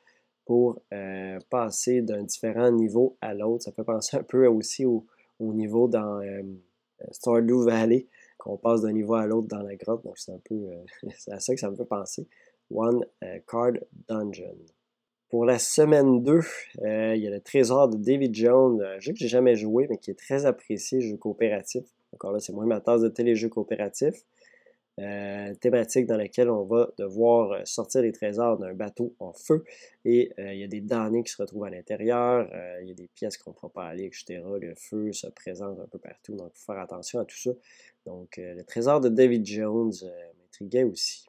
pour 0.45 0.81
euh, 0.93 1.39
passer 1.51 2.03
d'un 2.03 2.25
différent 2.25 2.71
niveau 2.71 3.17
à 3.21 3.35
l'autre. 3.35 3.65
Ça 3.65 3.73
fait 3.73 3.85
penser 3.85 4.17
un 4.19 4.23
peu 4.23 4.47
aussi 4.47 4.85
au, 4.85 5.07
niveau 5.41 5.87
dans 5.87 6.21
Stardew 7.11 7.65
Valley, 7.65 8.07
qu'on 8.39 8.57
passe 8.57 8.83
d'un 8.83 8.93
niveau 8.93 9.15
à 9.15 9.27
l'autre 9.27 9.49
dans 9.49 9.63
la 9.63 9.77
grotte. 9.77 10.05
Donc, 10.05 10.19
c'est 10.19 10.33
un 10.33 10.41
peu 10.45 10.69
c'est 11.17 11.33
à 11.33 11.41
ça 11.41 11.55
que 11.55 11.61
ça 11.61 11.71
me 11.71 11.77
fait 11.77 11.85
penser. 11.85 12.27
One 12.71 13.05
euh, 13.23 13.39
Card 13.47 13.75
Dungeon. 14.09 14.57
Pour 15.29 15.45
la 15.45 15.59
semaine 15.59 16.23
2, 16.23 16.41
euh, 16.83 17.17
il 17.17 17.23
y 17.23 17.27
a 17.27 17.31
le 17.31 17.41
Trésor 17.41 17.89
de 17.89 17.97
David 17.97 18.33
Jones, 18.33 18.81
un 18.81 19.01
jeu 19.01 19.13
que 19.13 19.19
j'ai 19.19 19.27
jamais 19.27 19.57
joué, 19.57 19.89
mais 19.91 19.99
qui 19.99 20.13
est 20.13 20.19
très 20.19 20.47
apprécié, 20.47 21.01
jeu 21.01 21.17
coopératif. 21.17 21.85
Encore 22.13 22.31
là, 22.31 22.39
c'est 22.39 22.53
moins 22.53 22.67
ma 22.67 22.81
tasse 22.81 23.01
de 23.01 23.09
téléjeux 23.09 23.49
coopératifs. 23.49 24.23
Euh, 24.99 25.53
thématique 25.57 26.07
dans 26.07 26.17
laquelle 26.17 26.49
on 26.49 26.65
va 26.65 26.91
devoir 26.97 27.67
sortir 27.67 28.03
les 28.03 28.13
trésors 28.13 28.57
d'un 28.57 28.73
bateau 28.73 29.15
en 29.19 29.35
feu 29.35 29.63
et 30.07 30.33
il 30.39 30.59
y 30.59 30.65
a 30.65 30.69
des 30.69 30.81
damnés 30.81 31.23
qui 31.23 31.33
se 31.33 31.43
retrouvent 31.43 31.65
à 31.65 31.71
l'intérieur, 31.71 32.49
il 32.81 32.89
y 32.89 32.93
a 32.93 32.95
des 32.95 33.09
pièces 33.09 33.37
qu'on 33.37 33.51
ne 33.51 33.57
pourra 33.57 33.69
pas 33.71 33.85
aller, 33.85 34.05
etc. 34.05 34.41
Le 34.59 34.75
feu 34.75 35.13
se 35.13 35.27
présente 35.27 35.79
un 35.81 35.87
peu 35.87 35.99
partout, 35.99 36.35
donc 36.35 36.53
il 36.55 36.59
faut 36.59 36.73
faire 36.73 36.81
attention 36.81 37.21
à 37.21 37.27
tout 37.27 37.37
ça. 37.37 37.51
Donc 38.07 38.39
le 38.39 38.63
trésor 38.63 39.03
de 39.03 39.11
David 39.11 39.45
Jones 39.45 39.93
m'intriguait 40.41 40.85
aussi. 40.85 41.26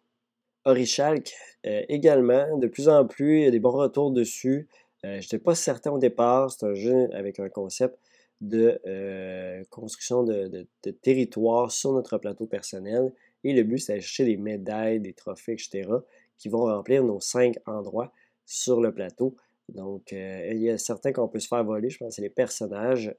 Orichalk 0.67 1.33
euh, 1.65 1.81
également, 1.87 2.57
de 2.57 2.67
plus 2.67 2.89
en 2.89 3.05
plus, 3.05 3.39
il 3.39 3.43
y 3.43 3.47
a 3.47 3.51
des 3.51 3.59
bons 3.59 3.71
retours 3.71 4.11
dessus. 4.11 4.67
Euh, 5.05 5.19
je 5.21 5.25
n'étais 5.25 5.39
pas 5.39 5.55
certain 5.55 5.91
au 5.91 5.97
départ, 5.97 6.51
c'est 6.51 6.65
un 6.65 6.73
jeu 6.73 7.09
avec 7.13 7.39
un 7.39 7.49
concept 7.49 7.97
de 8.41 8.79
euh, 8.85 9.63
construction 9.69 10.23
de, 10.23 10.67
territoire 11.01 11.71
sur 11.71 11.93
notre 11.93 12.17
plateau 12.17 12.45
personnel. 12.45 13.13
Et 13.43 13.53
le 13.53 13.63
but, 13.63 13.79
c'est 13.79 13.93
d'aller 13.93 14.01
chercher 14.01 14.25
des 14.25 14.37
médailles, 14.37 14.99
des 14.99 15.13
trophées, 15.13 15.53
etc., 15.53 15.89
qui 16.37 16.49
vont 16.49 16.65
remplir 16.65 17.03
nos 17.03 17.19
cinq 17.19 17.55
endroits 17.65 18.11
sur 18.45 18.81
le 18.81 18.93
plateau. 18.93 19.35
Donc, 19.69 20.11
il 20.11 20.61
y 20.61 20.69
a 20.69 20.77
certains 20.77 21.11
qu'on 21.11 21.27
peut 21.27 21.39
se 21.39 21.47
faire 21.47 21.63
voler, 21.63 21.89
je 21.89 21.97
pense 21.97 22.09
que 22.09 22.15
c'est 22.15 22.21
les 22.21 22.29
personnages 22.29 23.13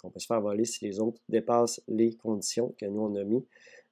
qu'on 0.00 0.10
peut 0.10 0.20
se 0.20 0.26
faire 0.26 0.40
voler 0.40 0.64
si 0.64 0.84
les 0.86 0.98
autres 0.98 1.20
dépassent 1.28 1.82
les 1.88 2.14
conditions 2.14 2.74
que 2.78 2.86
nous 2.86 3.02
on 3.02 3.14
a. 3.16 3.24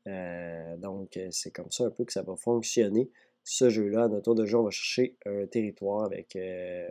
Euh, 0.07 0.77
donc, 0.77 1.17
euh, 1.17 1.29
c'est 1.31 1.51
comme 1.51 1.71
ça 1.71 1.85
un 1.85 1.91
peu 1.91 2.05
que 2.05 2.13
ça 2.13 2.23
va 2.23 2.37
fonctionner. 2.37 3.11
Ce 3.45 3.71
jeu-là, 3.71 4.05
à 4.05 4.09
notre 4.09 4.25
tour 4.25 4.35
de 4.35 4.45
jeu, 4.47 4.59
on 4.59 4.65
va 4.65 4.71
chercher 4.71 5.17
un 5.27 5.47
territoire 5.47 6.05
avec 6.05 6.37
euh, 6.37 6.89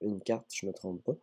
une 0.00 0.20
carte, 0.20 0.46
je 0.52 0.66
ne 0.66 0.70
me 0.70 0.74
trompe 0.74 1.02
pas, 1.02 1.16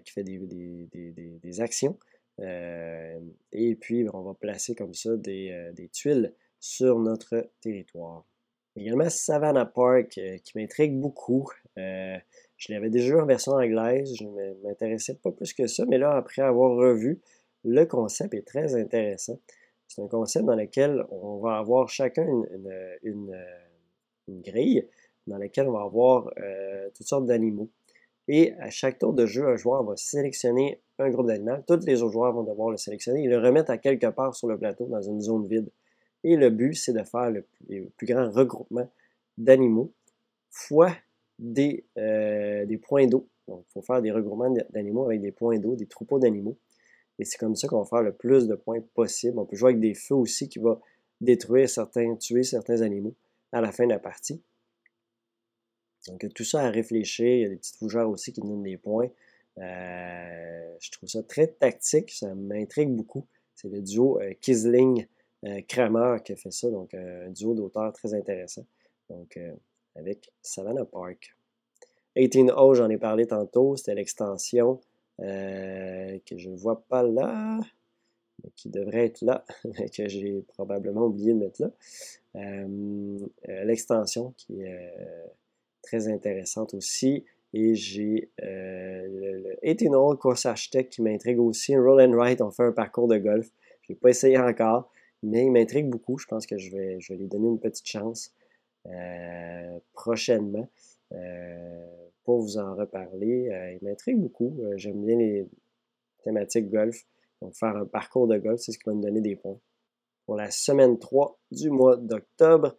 qui 0.00 0.12
fait 0.12 0.24
des, 0.24 1.60
actions. 1.60 1.96
et 2.40 3.76
puis, 3.80 4.06
on 4.12 4.22
va 4.22 4.34
placer 4.34 4.74
comme 4.74 4.94
ça 4.94 5.16
des, 5.16 5.88
tuiles 5.92 6.34
sur 6.58 6.98
notre 6.98 7.48
territoire. 7.60 8.24
Également, 8.74 9.08
Savannah 9.08 9.64
Park, 9.64 10.20
qui 10.42 10.58
m'intrigue 10.58 10.98
beaucoup. 10.98 11.48
je 11.76 12.72
l'avais 12.72 12.90
déjà 12.90 13.14
vu 13.14 13.20
en 13.20 13.26
version 13.26 13.52
anglaise, 13.52 14.12
je 14.16 14.24
ne 14.24 14.54
m'intéressais 14.64 15.14
pas 15.14 15.30
plus 15.30 15.52
que 15.52 15.68
ça, 15.68 15.84
mais 15.86 15.98
là, 15.98 16.16
après 16.16 16.42
avoir 16.42 16.76
revu, 16.76 17.20
le 17.62 17.84
concept 17.84 18.34
est 18.34 18.46
très 18.46 18.74
intéressant. 18.74 19.38
C'est 19.88 20.02
un 20.02 20.08
concept 20.08 20.44
dans 20.44 20.56
lequel 20.56 21.04
on 21.10 21.38
va 21.38 21.58
avoir 21.58 21.88
chacun 21.88 22.26
une, 23.02 23.36
grille 24.28 24.86
dans 25.26 25.38
laquelle 25.38 25.68
on 25.68 25.72
va 25.72 25.82
avoir 25.82 26.30
euh, 26.38 26.88
toutes 26.94 27.06
sortes 27.06 27.26
d'animaux. 27.26 27.70
Et 28.28 28.54
à 28.54 28.70
chaque 28.70 28.98
tour 28.98 29.12
de 29.12 29.24
jeu, 29.26 29.46
un 29.46 29.56
joueur 29.56 29.84
va 29.84 29.96
sélectionner 29.96 30.80
un 30.98 31.10
groupe 31.10 31.26
d'animaux. 31.26 31.58
Tous 31.66 31.84
les 31.86 32.02
autres 32.02 32.12
joueurs 32.12 32.32
vont 32.32 32.42
devoir 32.42 32.70
le 32.70 32.76
sélectionner 32.76 33.24
et 33.24 33.28
le 33.28 33.38
remettre 33.38 33.70
à 33.70 33.78
quelque 33.78 34.08
part 34.08 34.34
sur 34.34 34.48
le 34.48 34.58
plateau 34.58 34.86
dans 34.86 35.02
une 35.02 35.20
zone 35.20 35.46
vide. 35.46 35.70
Et 36.24 36.36
le 36.36 36.50
but, 36.50 36.74
c'est 36.74 36.92
de 36.92 37.02
faire 37.04 37.30
le, 37.30 37.44
plus 37.96 38.06
grand 38.06 38.30
regroupement 38.30 38.88
d'animaux 39.38 39.92
fois 40.50 40.92
des, 41.38 41.84
euh, 41.98 42.64
des 42.64 42.78
points 42.78 43.06
d'eau. 43.06 43.28
Donc, 43.46 43.64
il 43.68 43.72
faut 43.72 43.82
faire 43.82 44.02
des 44.02 44.10
regroupements 44.10 44.52
d'animaux 44.70 45.04
avec 45.04 45.20
des 45.20 45.30
points 45.30 45.58
d'eau, 45.58 45.76
des 45.76 45.86
troupeaux 45.86 46.18
d'animaux. 46.18 46.56
Et 47.18 47.24
c'est 47.24 47.38
comme 47.38 47.56
ça 47.56 47.68
qu'on 47.68 47.80
va 47.80 47.86
faire 47.86 48.02
le 48.02 48.12
plus 48.12 48.46
de 48.46 48.54
points 48.54 48.80
possible. 48.94 49.38
On 49.38 49.46
peut 49.46 49.56
jouer 49.56 49.70
avec 49.70 49.80
des 49.80 49.94
feux 49.94 50.14
aussi 50.14 50.48
qui 50.48 50.58
vont 50.58 50.80
détruire 51.20 51.68
certains, 51.68 52.14
tuer 52.16 52.42
certains 52.42 52.82
animaux 52.82 53.14
à 53.52 53.60
la 53.60 53.72
fin 53.72 53.84
de 53.84 53.90
la 53.90 53.98
partie. 53.98 54.42
Donc 56.08 56.26
tout 56.34 56.44
ça 56.44 56.60
à 56.60 56.70
réfléchir. 56.70 57.26
Il 57.26 57.40
y 57.40 57.44
a 57.44 57.48
des 57.48 57.56
petites 57.56 57.76
fougères 57.76 58.08
aussi 58.08 58.32
qui 58.32 58.40
donnent 58.40 58.62
des 58.62 58.76
points. 58.76 59.08
Euh, 59.58 60.76
je 60.80 60.90
trouve 60.90 61.08
ça 61.08 61.22
très 61.22 61.48
tactique. 61.48 62.10
Ça 62.10 62.34
m'intrigue 62.34 62.90
beaucoup. 62.90 63.26
C'est 63.54 63.68
le 63.68 63.80
duo 63.80 64.20
euh, 64.20 64.34
Kisling-Kramer 64.40 65.98
euh, 65.98 66.18
qui 66.18 66.32
a 66.32 66.36
fait 66.36 66.52
ça. 66.52 66.70
Donc 66.70 66.94
un 66.94 67.30
duo 67.30 67.54
d'auteurs 67.54 67.92
très 67.92 68.14
intéressant. 68.14 68.66
Donc 69.08 69.38
avec 69.94 70.32
Savannah 70.42 70.84
Park. 70.84 71.36
18O, 72.16 72.74
j'en 72.74 72.88
ai 72.88 72.98
parlé 72.98 73.26
tantôt. 73.26 73.76
C'était 73.76 73.94
l'extension 73.94 74.80
euh, 75.20 76.18
que 76.26 76.36
je 76.36 76.50
ne 76.50 76.56
vois 76.56 76.82
pas 76.88 77.02
là, 77.02 77.58
mais 78.42 78.50
qui 78.54 78.68
devrait 78.68 79.06
être 79.06 79.22
là, 79.22 79.44
que 79.96 80.08
j'ai 80.08 80.42
probablement 80.48 81.06
oublié 81.06 81.32
de 81.32 81.38
mettre 81.38 81.62
là. 81.62 81.70
Euh, 82.36 83.18
euh, 83.48 83.64
l'extension 83.64 84.34
qui 84.36 84.60
est 84.60 84.92
très 85.82 86.08
intéressante 86.08 86.74
aussi. 86.74 87.24
et 87.54 87.74
j'ai 87.74 88.28
euh, 88.42 89.54
le, 89.62 89.74
18 89.74 89.94
Hole 89.94 90.18
Course 90.18 90.44
Architect 90.44 90.92
qui 90.92 91.02
m'intrigue 91.02 91.40
aussi. 91.40 91.76
Roll 91.76 92.02
and 92.02 92.20
ride, 92.20 92.42
on 92.42 92.50
fait 92.50 92.64
un 92.64 92.72
parcours 92.72 93.08
de 93.08 93.16
golf. 93.16 93.50
Je 93.82 93.92
n'ai 93.92 93.96
pas 93.96 94.10
essayé 94.10 94.38
encore, 94.38 94.90
mais 95.22 95.44
il 95.44 95.52
m'intrigue 95.52 95.88
beaucoup. 95.88 96.18
Je 96.18 96.26
pense 96.26 96.46
que 96.46 96.58
je 96.58 96.70
vais, 96.70 97.00
je 97.00 97.12
vais 97.12 97.18
lui 97.18 97.26
donner 97.26 97.48
une 97.48 97.60
petite 97.60 97.86
chance 97.86 98.32
prochainement 99.94 100.68
pour 102.26 102.40
vous 102.40 102.58
en 102.58 102.74
reparler. 102.74 103.48
il 103.80 103.86
m'intrigue 103.86 104.18
beaucoup. 104.18 104.60
J'aime 104.76 105.02
bien 105.02 105.16
les 105.16 105.48
thématiques 106.22 106.68
golf. 106.68 107.06
Donc, 107.40 107.54
faire 107.54 107.76
un 107.76 107.86
parcours 107.86 108.26
de 108.26 108.36
golf, 108.36 108.60
c'est 108.60 108.72
ce 108.72 108.78
qui 108.78 108.84
va 108.86 108.94
me 108.94 109.02
donner 109.02 109.22
des 109.22 109.36
points. 109.36 109.58
Pour 110.26 110.36
la 110.36 110.50
semaine 110.50 110.98
3 110.98 111.38
du 111.52 111.70
mois 111.70 111.96
d'octobre, 111.96 112.76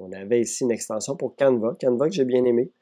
on 0.00 0.12
avait 0.12 0.40
ici 0.40 0.64
une 0.64 0.70
extension 0.70 1.16
pour 1.16 1.36
Canva. 1.36 1.76
Canva 1.80 2.08
que 2.08 2.14
j'ai 2.14 2.24
bien 2.24 2.44
aimé. 2.44 2.72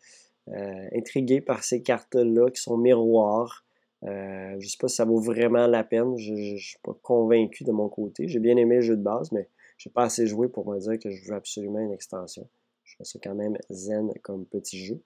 Euh, 0.48 0.88
intrigué 0.96 1.40
par 1.40 1.62
ces 1.62 1.82
cartes-là 1.82 2.50
qui 2.50 2.60
sont 2.60 2.78
miroirs. 2.78 3.66
Euh, 4.04 4.50
je 4.52 4.64
ne 4.64 4.68
sais 4.68 4.78
pas 4.80 4.88
si 4.88 4.96
ça 4.96 5.04
vaut 5.04 5.20
vraiment 5.20 5.66
la 5.66 5.84
peine. 5.84 6.16
Je 6.16 6.32
ne 6.32 6.56
suis 6.56 6.78
pas 6.82 6.94
convaincu 7.02 7.64
de 7.64 7.72
mon 7.72 7.88
côté. 7.88 8.28
J'ai 8.28 8.38
bien 8.38 8.56
aimé 8.56 8.76
le 8.76 8.80
jeu 8.82 8.96
de 8.96 9.02
base, 9.02 9.32
mais 9.32 9.48
je 9.76 9.88
n'ai 9.88 9.92
pas 9.92 10.04
assez 10.04 10.26
joué 10.26 10.48
pour 10.48 10.70
me 10.70 10.78
dire 10.78 10.98
que 10.98 11.10
je 11.10 11.28
veux 11.28 11.36
absolument 11.36 11.80
une 11.80 11.92
extension. 11.92 12.48
Ça 13.00 13.18
quand 13.22 13.34
même 13.34 13.56
zen 13.70 14.12
comme 14.22 14.44
petit 14.46 14.84
jeu. 14.84 15.00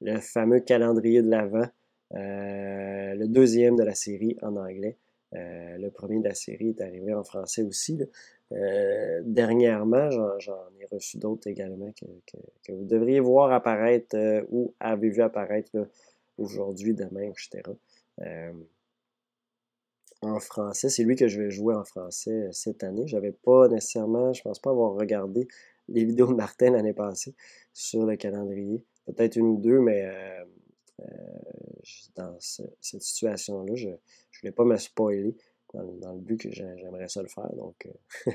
Le 0.00 0.18
fameux 0.20 0.60
calendrier 0.60 1.22
de 1.22 1.30
l'Avent, 1.30 1.68
euh, 2.14 3.14
le 3.14 3.26
deuxième 3.26 3.76
de 3.76 3.82
la 3.82 3.94
série 3.94 4.36
en 4.42 4.56
anglais. 4.56 4.96
le 5.32 5.88
premier 5.88 6.20
de 6.20 6.28
la 6.28 6.34
série 6.34 6.68
est 6.68 6.80
arrivé 6.80 7.12
en 7.12 7.24
français 7.24 7.62
aussi. 7.62 7.98
Euh, 8.52 9.20
dernièrement, 9.24 10.10
j'en 10.38 10.68
ai 10.80 10.86
reçu 10.92 11.18
d'autres 11.18 11.48
également 11.48 11.90
que, 11.92 12.72
vous 12.72 12.84
devriez 12.84 13.20
voir 13.20 13.52
apparaître 13.52 14.16
euh, 14.16 14.42
ou 14.50 14.74
avez 14.80 15.08
vu 15.08 15.22
apparaître 15.22 15.70
aujourd'hui, 16.38 16.94
demain, 16.94 17.22
etc. 17.22 17.62
Euh, 18.20 18.52
en 20.22 20.38
français, 20.40 20.88
c'est 20.88 21.04
lui 21.04 21.16
que 21.16 21.26
je 21.28 21.40
vais 21.40 21.50
jouer 21.50 21.74
en 21.74 21.84
français 21.84 22.48
cette 22.52 22.84
année. 22.84 23.06
J'avais 23.06 23.32
pas 23.32 23.68
nécessairement, 23.68 24.32
je 24.32 24.42
pense 24.42 24.58
pas 24.58 24.70
avoir 24.70 24.94
regardé 24.94 25.48
les 25.88 26.04
vidéos 26.04 26.28
de 26.28 26.34
Martin 26.34 26.70
l'année 26.70 26.94
passée 26.94 27.34
sur 27.72 28.06
le 28.06 28.16
calendrier. 28.16 28.82
Peut-être 29.06 29.36
une 29.36 29.46
ou 29.46 29.58
deux, 29.58 29.80
mais 29.80 30.08
dans 32.16 32.36
cette 32.40 33.02
situation-là, 33.02 33.74
je 33.74 33.88
ne 33.88 33.96
voulais 34.40 34.52
pas 34.52 34.64
me 34.64 34.76
spoiler 34.76 35.36
dans, 35.82 36.12
le 36.12 36.20
but 36.20 36.40
que 36.40 36.50
j'aimerais 36.50 37.08
ça 37.08 37.22
le 37.22 37.28
faire. 37.28 37.52
Donc, 37.54 37.88
euh, 38.26 38.30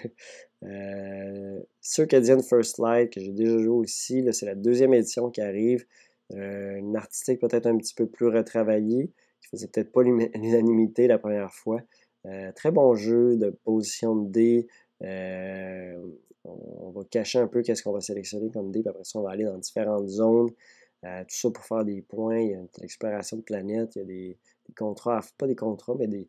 euh, 0.63 1.59
Circadian 1.81 2.41
First 2.41 2.79
Light, 2.79 3.13
que 3.13 3.19
j'ai 3.19 3.31
déjà 3.31 3.57
joué 3.57 3.69
aussi, 3.69 4.25
c'est 4.33 4.45
la 4.45 4.55
deuxième 4.55 4.93
édition 4.93 5.29
qui 5.29 5.41
arrive. 5.41 5.85
Euh, 6.33 6.75
une 6.75 6.95
artistique 6.95 7.39
peut-être 7.39 7.65
un 7.65 7.77
petit 7.77 7.93
peu 7.93 8.07
plus 8.07 8.27
retravaillée, 8.27 9.11
qui 9.41 9.47
faisait 9.49 9.67
peut-être 9.67 9.91
pas 9.91 10.03
l'unanimité 10.03 11.07
la 11.07 11.17
première 11.17 11.53
fois. 11.53 11.81
très 12.55 12.71
bon 12.71 12.95
jeu 12.95 13.37
de 13.37 13.49
position 13.63 14.15
de 14.15 14.29
dés. 14.29 14.67
On, 15.01 16.91
va 16.91 17.03
cacher 17.05 17.39
un 17.39 17.47
peu 17.47 17.61
qu'est-ce 17.61 17.83
qu'on 17.83 17.91
va 17.91 18.01
sélectionner 18.01 18.49
comme 18.49 18.71
dés, 18.71 18.81
puis 18.81 18.89
après 18.89 19.03
ça, 19.03 19.19
on 19.19 19.23
va 19.23 19.31
aller 19.31 19.43
dans 19.43 19.57
différentes 19.57 20.07
zones. 20.07 20.49
tout 20.49 21.25
ça 21.27 21.51
pour 21.51 21.63
faire 21.65 21.85
des 21.85 22.01
points. 22.01 22.39
Il 22.39 22.51
y 22.51 22.55
a 22.55 22.61
l'exploration 22.81 23.37
de 23.37 23.41
planètes, 23.41 23.95
il 23.95 23.99
y 23.99 24.01
a 24.01 24.05
des, 24.05 24.37
contrats, 24.75 25.21
pas 25.37 25.47
des 25.47 25.55
contrats, 25.55 25.95
mais 25.97 26.07
des, 26.07 26.27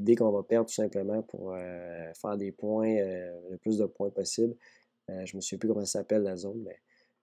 dés 0.00 0.16
qu'on 0.16 0.30
va 0.30 0.42
perdre 0.42 0.68
tout 0.68 0.74
simplement 0.74 1.22
pour 1.22 1.52
euh, 1.52 2.12
faire 2.14 2.36
des 2.36 2.52
points, 2.52 2.96
euh, 2.96 3.32
le 3.50 3.56
plus 3.58 3.78
de 3.78 3.86
points 3.86 4.10
possible. 4.10 4.54
Euh, 5.10 5.24
je 5.24 5.36
me 5.36 5.40
souviens 5.40 5.58
plus 5.58 5.68
comment 5.68 5.84
ça 5.84 6.00
s'appelle 6.00 6.22
la 6.22 6.36
zone, 6.36 6.62
mais 6.64 6.76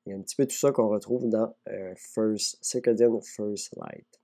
il 0.06 0.12
y 0.12 0.14
a 0.14 0.18
un 0.18 0.22
petit 0.22 0.36
peu 0.36 0.46
tout 0.46 0.56
ça 0.56 0.72
qu'on 0.72 0.88
retrouve 0.88 1.30
dans 1.30 1.56
First, 1.96 2.60
Circadian 2.62 3.20
First 3.22 3.76
Light. 3.76 4.22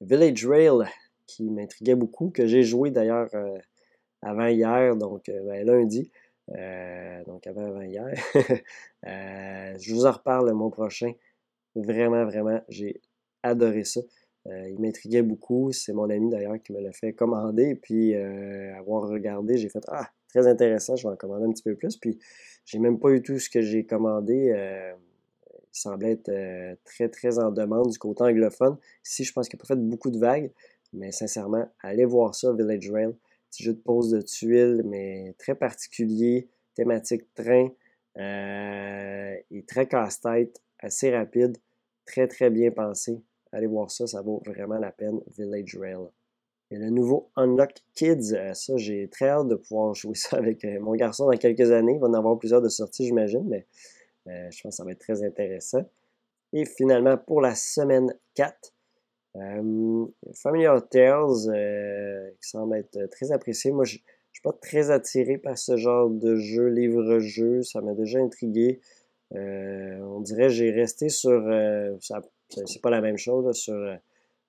Village 0.00 0.46
Rail, 0.46 0.88
qui 1.26 1.50
m'intriguait 1.50 1.96
beaucoup, 1.96 2.30
que 2.30 2.46
j'ai 2.46 2.62
joué 2.62 2.90
d'ailleurs 2.90 3.28
avant 4.26 4.46
hier, 4.46 4.96
donc 4.96 5.26
ben, 5.26 5.66
lundi. 5.66 6.10
donc 7.26 7.46
avant, 7.46 7.66
avant 7.66 7.82
hier. 7.82 8.14
je 9.04 9.94
vous 9.94 10.06
en 10.06 10.12
reparle 10.12 10.48
le 10.48 10.54
mois 10.54 10.70
prochain. 10.70 11.12
Vraiment, 11.74 12.24
vraiment, 12.24 12.60
j'ai 12.68 13.00
adoré 13.42 13.84
ça. 13.84 14.00
Euh, 14.48 14.68
il 14.68 14.80
m'intriguait 14.80 15.22
beaucoup. 15.22 15.72
C'est 15.72 15.92
mon 15.92 16.08
ami 16.08 16.30
d'ailleurs 16.30 16.60
qui 16.62 16.72
me 16.72 16.80
l'a 16.80 16.92
fait 16.92 17.12
commander. 17.12 17.74
Puis 17.74 18.14
euh, 18.14 18.74
avoir 18.78 19.08
regardé, 19.08 19.56
j'ai 19.56 19.68
fait 19.68 19.84
Ah, 19.88 20.10
très 20.28 20.46
intéressant, 20.46 20.96
je 20.96 21.06
vais 21.06 21.12
en 21.12 21.16
commander 21.16 21.46
un 21.46 21.52
petit 21.52 21.62
peu 21.62 21.74
plus. 21.74 21.96
Puis 21.96 22.18
j'ai 22.64 22.78
même 22.78 22.98
pas 22.98 23.10
eu 23.10 23.22
tout 23.22 23.38
ce 23.38 23.50
que 23.50 23.60
j'ai 23.60 23.84
commandé. 23.84 24.52
Euh, 24.54 24.92
il 25.52 25.78
semblait 25.78 26.12
être 26.12 26.78
très, 26.84 27.08
très 27.10 27.38
en 27.38 27.50
demande 27.50 27.90
du 27.90 27.98
côté 27.98 28.22
anglophone. 28.22 28.78
Ici, 29.04 29.24
je 29.24 29.32
pense 29.32 29.48
qu'il 29.48 29.58
n'a 29.58 29.60
pas 29.60 29.74
fait 29.74 29.80
beaucoup 29.80 30.10
de 30.10 30.18
vagues. 30.18 30.50
Mais 30.94 31.12
sincèrement, 31.12 31.66
allez 31.82 32.06
voir 32.06 32.34
ça, 32.34 32.52
Village 32.54 32.90
Rail. 32.90 33.14
Petit 33.56 33.64
jeu 33.64 33.72
de 33.72 33.80
pose 33.80 34.10
de 34.10 34.20
tuiles, 34.20 34.82
mais 34.84 35.34
très 35.38 35.54
particulier. 35.54 36.50
Thématique 36.74 37.32
train. 37.34 37.70
et 38.18 39.64
très 39.66 39.86
casse-tête, 39.88 40.62
assez 40.78 41.10
rapide, 41.16 41.56
très 42.04 42.28
très 42.28 42.50
bien 42.50 42.70
pensé. 42.70 43.18
Allez 43.52 43.66
voir 43.66 43.90
ça, 43.90 44.06
ça 44.06 44.20
vaut 44.20 44.42
vraiment 44.44 44.76
la 44.76 44.92
peine, 44.92 45.22
Village 45.38 45.74
Rail. 45.80 46.06
Et 46.70 46.76
le 46.76 46.90
nouveau 46.90 47.30
Unlock 47.36 47.72
Kids, 47.94 48.34
euh, 48.34 48.52
ça, 48.52 48.76
j'ai 48.76 49.08
très 49.08 49.28
hâte 49.28 49.48
de 49.48 49.54
pouvoir 49.54 49.94
jouer 49.94 50.14
ça 50.14 50.36
avec 50.36 50.62
euh, 50.66 50.78
mon 50.80 50.94
garçon 50.94 51.24
dans 51.24 51.38
quelques 51.38 51.70
années. 51.72 51.94
Il 51.94 52.00
va 52.00 52.08
en 52.08 52.14
avoir 52.14 52.38
plusieurs 52.38 52.60
de 52.60 52.68
sorties, 52.68 53.06
j'imagine, 53.06 53.48
mais 53.48 53.66
euh, 54.26 54.50
je 54.50 54.60
pense 54.60 54.74
que 54.74 54.76
ça 54.76 54.84
va 54.84 54.90
être 54.90 54.98
très 54.98 55.22
intéressant. 55.22 55.88
Et 56.52 56.66
finalement, 56.66 57.16
pour 57.16 57.40
la 57.40 57.54
semaine 57.54 58.12
4, 58.34 58.74
Familiar 60.34 60.88
Tales, 60.88 62.34
qui 62.40 62.48
semble 62.48 62.76
être 62.76 63.06
très 63.10 63.32
apprécié. 63.32 63.72
Moi, 63.72 63.84
je 63.84 63.98
suis 63.98 64.42
pas 64.42 64.52
très 64.52 64.90
attiré 64.90 65.38
par 65.38 65.58
ce 65.58 65.76
genre 65.76 66.08
de 66.10 66.36
jeu, 66.36 66.68
livre-jeu. 66.68 67.62
Ça 67.62 67.80
m'a 67.80 67.94
déjà 67.94 68.18
intrigué. 68.18 68.80
on 69.32 70.20
dirait 70.20 70.48
j'ai 70.50 70.70
resté 70.70 71.08
sur. 71.08 71.42
ça 72.00 72.22
c'est 72.48 72.82
pas 72.82 72.90
la 72.90 73.00
même 73.00 73.16
chose 73.16 73.50
sur. 73.56 73.74
Euh, 73.74 73.96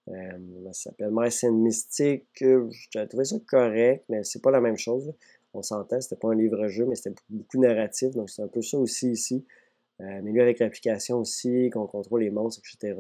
euh, 0.10 0.72
ça 0.72 0.90
s'appelle 0.90 1.10
Mycène 1.12 1.58
Mystique. 1.58 2.26
J'ai 2.40 3.08
trouvé 3.08 3.26
ça 3.26 3.36
correct, 3.46 4.06
mais 4.10 4.24
c'est 4.24 4.42
pas 4.42 4.52
la 4.52 4.62
même 4.62 4.78
chose. 4.78 5.14
On 5.54 5.62
s'entend, 5.62 6.00
c'était 6.00 6.16
pas 6.16 6.30
un 6.30 6.36
livre-jeu, 6.36 6.86
mais 6.86 6.96
c'était 6.96 7.16
beaucoup 7.30 7.60
narratif. 7.60 8.12
Donc 8.12 8.30
c'est 8.30 8.42
un 8.42 8.48
peu 8.48 8.62
ça 8.62 8.78
aussi 8.78 9.12
ici. 9.12 9.46
Euh, 10.00 10.22
mais 10.24 10.32
lui 10.32 10.42
avec 10.42 10.60
l'application 10.60 11.18
aussi, 11.18 11.70
qu'on 11.72 11.88
contrôle 11.88 12.22
les 12.22 12.30
monstres, 12.30 12.62
etc. 12.76 12.96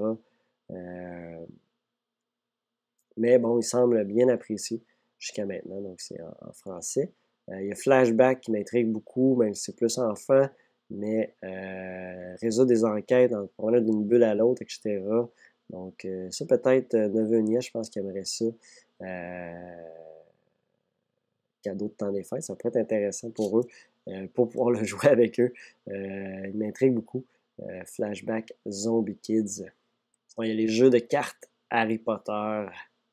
mais 3.18 3.38
bon, 3.40 3.60
il 3.60 3.64
semble 3.64 4.04
bien 4.06 4.30
apprécié 4.30 4.82
jusqu'à 5.20 5.46
maintenant. 5.46 5.82
Donc 5.82 6.00
c'est 6.00 6.22
en, 6.22 6.52
français. 6.54 7.12
il 7.50 7.68
y 7.68 7.72
a 7.72 7.76
Flashback 7.76 8.42
qui 8.42 8.52
m'intrigue 8.52 8.92
beaucoup, 8.92 9.36
même 9.36 9.54
si 9.54 9.66
c'est 9.66 9.76
plus 9.76 9.98
enfant 9.98 10.48
mais 10.90 11.36
euh, 11.44 12.36
résoudre 12.42 12.70
des 12.70 12.86
enquêtes 12.86 13.34
en 13.34 13.48
prenant 13.58 13.82
d'une 13.82 14.06
bulle 14.06 14.24
à 14.24 14.36
l'autre, 14.36 14.62
etc. 14.62 15.02
Donc, 15.70 16.06
euh, 16.06 16.30
ça 16.32 16.46
peut-être, 16.46 16.94
euh, 16.94 17.10
Nevenia, 17.10 17.60
je 17.60 17.72
pense 17.72 17.90
qu'il 17.90 18.02
aimerait 18.02 18.24
ça. 18.26 18.46
Euh, 19.02 19.90
cadeau 21.62 21.88
de 21.88 21.94
temps 21.94 22.12
des 22.12 22.24
fêtes, 22.24 22.44
ça 22.44 22.56
pourrait 22.56 22.70
être 22.70 22.84
intéressant 22.84 23.30
pour 23.32 23.60
eux, 23.60 23.68
pour 24.34 24.50
pouvoir 24.50 24.72
le 24.72 24.84
jouer 24.86 25.08
avec 25.10 25.40
eux. 25.40 25.54
il 25.88 26.54
m'intrigue 26.56 26.94
beaucoup. 26.94 27.26
Flashback 27.86 28.54
Zombie 28.70 29.18
Kids. 29.18 29.66
il 30.40 30.48
y 30.48 30.52
a 30.52 30.54
les 30.54 30.68
jeux 30.68 30.92
de 30.92 31.00
cartes 31.00 31.50
Harry 31.72 31.98
Potter 31.98 32.68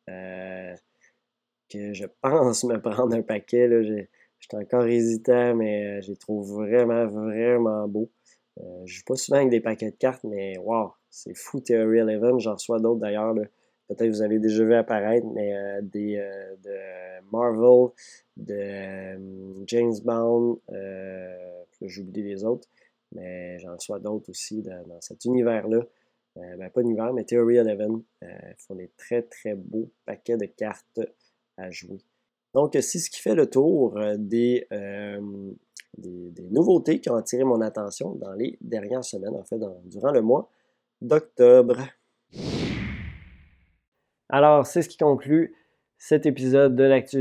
que 0.06 1.92
je 1.92 2.06
pense 2.20 2.64
me 2.64 2.80
prendre 2.80 3.14
un 3.14 3.22
paquet. 3.22 3.68
J'étais 4.44 4.56
encore 4.56 4.86
hésitant, 4.86 5.54
mais 5.54 5.86
euh, 5.86 6.00
je 6.02 6.10
les 6.10 6.16
trouve 6.16 6.52
vraiment, 6.52 7.06
vraiment 7.06 7.88
beaux. 7.88 8.10
Euh, 8.60 8.82
je 8.84 8.96
joue 8.96 9.04
pas 9.06 9.16
souvent 9.16 9.38
avec 9.38 9.48
des 9.48 9.60
paquets 9.60 9.90
de 9.90 9.96
cartes, 9.96 10.22
mais 10.22 10.58
wow, 10.58 10.92
c'est 11.08 11.34
fou 11.34 11.60
Theory 11.60 12.02
11. 12.02 12.42
J'en 12.42 12.52
reçois 12.52 12.78
d'autres 12.78 13.00
d'ailleurs. 13.00 13.34
Peut-être 13.34 14.04
que 14.04 14.10
vous 14.10 14.20
avez 14.20 14.38
déjà 14.38 14.62
vu 14.64 14.74
apparaître, 14.74 15.26
mais 15.34 15.56
euh, 15.56 15.80
des 15.82 16.16
de 16.62 16.76
Marvel, 17.32 17.88
de 18.36 19.64
James 19.66 19.94
Bond, 20.04 20.60
j'oublie 21.80 22.22
les 22.22 22.44
autres, 22.44 22.68
mais 23.12 23.58
j'en 23.60 23.76
reçois 23.76 23.98
d'autres 23.98 24.28
aussi 24.28 24.60
dans, 24.62 25.00
cet 25.00 25.24
univers-là. 25.24 25.80
Ben, 26.36 26.70
pas 26.70 26.80
univers, 26.80 27.12
mais 27.12 27.24
Theory 27.24 27.60
11 27.60 28.02
Ils 28.22 28.54
font 28.58 28.74
des 28.74 28.90
très 28.96 29.22
très 29.22 29.54
beaux 29.54 29.90
paquets 30.04 30.36
de 30.36 30.46
cartes 30.46 31.00
à 31.56 31.70
jouer. 31.70 32.00
Donc, 32.54 32.72
c'est 32.74 32.98
ce 33.00 33.10
qui 33.10 33.20
fait 33.20 33.34
le 33.34 33.50
tour 33.50 33.98
euh, 33.98 34.16
euh, 34.72 35.20
des, 35.98 36.48
nouveautés 36.50 37.00
qui 37.00 37.10
ont 37.10 37.16
attiré 37.16 37.42
mon 37.42 37.60
attention 37.60 38.14
dans 38.14 38.32
les 38.32 38.56
dernières 38.60 39.04
semaines, 39.04 39.34
en 39.34 39.42
fait, 39.42 39.58
durant 39.84 40.12
le 40.12 40.22
mois 40.22 40.48
d'octobre. 41.00 41.78
Alors, 44.28 44.66
c'est 44.66 44.82
ce 44.82 44.88
qui 44.88 44.96
conclut 44.96 45.54
cet 45.98 46.26
épisode 46.26 46.76
de 46.76 46.84
l'actu 46.84 47.18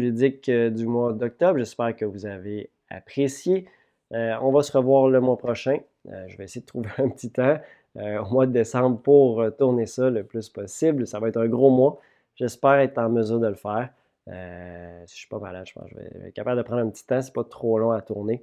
euh, 0.50 0.70
du 0.70 0.86
mois 0.86 1.14
d'octobre. 1.14 1.58
J'espère 1.58 1.96
que 1.96 2.06
vous 2.06 2.28
avez 2.28 2.70
apprécié. 2.90 3.68
on 4.12 4.52
va 4.52 4.62
se 4.62 4.78
revoir 4.78 5.08
le 5.08 5.20
mois 5.20 5.38
prochain. 5.38 5.80
je 6.06 6.38
vais 6.38 6.44
essayer 6.44 6.62
de 6.62 6.68
trouver 6.68 6.90
un 7.00 7.10
petit 7.10 7.32
temps. 7.32 7.58
Au 7.96 8.26
mois 8.32 8.46
de 8.46 8.52
décembre 8.52 9.00
pour 9.02 9.44
tourner 9.58 9.86
ça 9.86 10.10
le 10.10 10.24
plus 10.24 10.50
possible. 10.50 11.06
Ça 11.08 11.20
va 11.20 11.30
être 11.30 11.38
un 11.38 11.48
gros 11.48 11.70
mois. 11.70 12.00
J'espère 12.36 12.76
être 12.76 12.98
en 12.98 13.10
mesure 13.10 13.40
de 13.40 13.48
le 13.48 13.56
faire. 13.56 13.90
si 14.26 14.32
je 14.32 15.02
ne 15.02 15.08
suis 15.08 15.28
pas 15.28 15.40
malade, 15.40 15.66
je 15.68 15.74
pense 15.74 15.84
que 15.86 15.90
je 15.92 15.96
vais 15.96 16.28
être 16.28 16.34
capable 16.34 16.58
de 16.58 16.64
prendre 16.64 16.82
un 16.82 16.90
petit 16.90 17.06
temps. 17.06 17.22
C'est 17.22 17.34
pas 17.34 17.44
trop 17.44 17.78
long 17.78 17.92
à 17.92 18.02
tourner. 18.02 18.42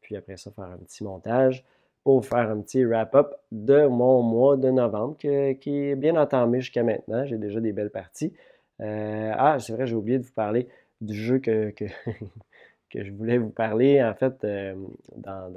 puis 0.00 0.16
après 0.16 0.36
ça, 0.36 0.50
faire 0.52 0.64
un 0.64 0.78
petit 0.78 1.04
montage 1.04 1.64
pour 2.04 2.24
faire 2.24 2.50
un 2.50 2.60
petit 2.60 2.84
wrap-up 2.84 3.34
de 3.52 3.86
mon 3.86 4.22
mois 4.22 4.56
de 4.56 4.70
novembre 4.70 5.16
qui 5.18 5.28
est 5.28 5.96
bien 5.96 6.16
entamé 6.16 6.60
jusqu'à 6.60 6.82
maintenant. 6.82 7.24
J'ai 7.26 7.38
déjà 7.38 7.60
des 7.60 7.72
belles 7.72 7.90
parties. 7.90 8.32
ah, 8.80 9.56
c'est 9.60 9.72
vrai, 9.72 9.86
j'ai 9.86 9.94
oublié 9.96 10.18
de 10.18 10.24
vous 10.24 10.32
parler 10.32 10.68
du 11.00 11.14
jeu 11.14 11.38
que 11.38 11.72
je 12.94 13.10
voulais 13.12 13.38
vous 13.38 13.50
parler, 13.50 14.02
en 14.02 14.14
fait, 14.14 14.44
euh, 14.44 14.74
dans, 15.16 15.52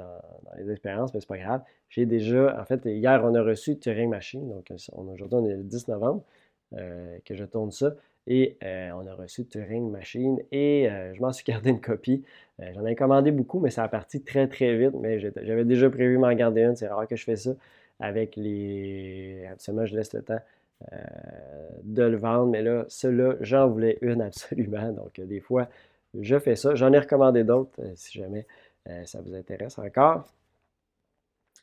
les 0.58 0.70
expériences, 0.70 1.12
mais 1.12 1.20
c'est 1.20 1.28
pas 1.28 1.38
grave. 1.38 1.62
J'ai 1.88 2.06
déjà, 2.06 2.58
en 2.60 2.64
fait, 2.64 2.84
hier, 2.84 3.20
on 3.24 3.34
a 3.34 3.42
reçu 3.42 3.78
Turing 3.78 4.08
Machine, 4.08 4.48
donc 4.48 4.70
aujourd'hui, 5.12 5.38
on 5.38 5.46
est 5.46 5.56
le 5.56 5.62
10 5.62 5.88
novembre 5.88 6.22
euh, 6.76 7.18
que 7.24 7.34
je 7.34 7.44
tourne 7.44 7.70
ça, 7.70 7.94
et 8.26 8.56
euh, 8.64 8.90
on 8.92 9.06
a 9.06 9.14
reçu 9.14 9.44
Turing 9.44 9.90
Machine, 9.90 10.38
et 10.50 10.88
je 11.14 11.20
m'en 11.20 11.32
suis 11.32 11.44
gardé 11.46 11.70
une 11.70 11.80
copie. 11.80 12.24
J'en 12.58 12.86
ai 12.86 12.96
commandé 12.96 13.30
beaucoup, 13.30 13.60
mais 13.60 13.70
ça 13.70 13.84
a 13.84 13.88
parti 13.88 14.22
très, 14.22 14.48
très 14.48 14.76
vite, 14.76 14.94
mais 14.98 15.18
j'avais 15.18 15.64
déjà 15.64 15.90
prévu 15.90 16.18
m'en 16.18 16.32
garder 16.32 16.62
une, 16.62 16.76
c'est 16.76 16.88
rare 16.88 17.06
que 17.06 17.16
je 17.16 17.24
fais 17.24 17.36
ça 17.36 17.52
avec 18.00 18.36
les... 18.36 19.46
Absolument, 19.52 19.86
je 19.86 19.96
laisse 19.96 20.12
le 20.12 20.22
temps 20.22 20.40
de 21.84 22.02
le 22.02 22.16
vendre, 22.16 22.50
mais 22.50 22.62
là, 22.62 22.84
cela, 22.88 23.36
j'en 23.40 23.68
voulais 23.68 23.98
une 24.02 24.20
absolument, 24.20 24.92
donc 24.92 25.20
des 25.20 25.40
fois, 25.40 25.68
je 26.20 26.38
fais 26.38 26.56
ça. 26.56 26.74
J'en 26.74 26.92
ai 26.92 26.98
recommandé 26.98 27.44
d'autres 27.44 27.80
euh, 27.80 27.92
si 27.94 28.18
jamais 28.18 28.46
euh, 28.88 29.04
ça 29.04 29.20
vous 29.20 29.34
intéresse 29.34 29.78
encore. 29.78 30.24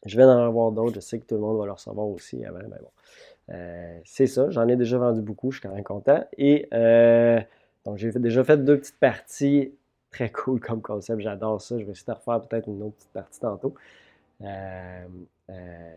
Je 0.05 0.17
vais 0.17 0.23
en 0.23 0.45
avoir 0.45 0.71
d'autres. 0.71 0.95
Je 0.95 0.99
sais 0.99 1.19
que 1.19 1.25
tout 1.25 1.35
le 1.35 1.41
monde 1.41 1.57
va 1.59 1.65
le 1.65 1.71
recevoir 1.71 2.07
aussi 2.07 2.43
avant, 2.45 2.59
mais 2.59 2.79
bon. 2.81 3.53
Euh, 3.53 3.99
c'est 4.05 4.27
ça. 4.27 4.49
J'en 4.49 4.67
ai 4.67 4.75
déjà 4.75 4.97
vendu 4.97 5.21
beaucoup. 5.21 5.51
Je 5.51 5.59
suis 5.59 5.67
quand 5.67 5.73
même 5.73 5.83
content. 5.83 6.25
Et 6.37 6.67
donc, 7.85 7.97
j'ai 7.97 8.11
déjà 8.11 8.43
fait 8.43 8.57
deux 8.57 8.77
petites 8.77 8.99
parties. 8.99 9.73
Très 10.11 10.29
cool 10.31 10.59
comme 10.59 10.81
concept. 10.81 11.21
J'adore 11.21 11.61
ça. 11.61 11.79
Je 11.79 11.85
vais 11.85 11.91
essayer 11.91 12.05
de 12.07 12.17
refaire 12.17 12.41
peut-être 12.41 12.67
une 12.67 12.83
autre 12.83 12.95
petite 12.95 13.13
partie 13.13 13.39
tantôt. 13.39 13.75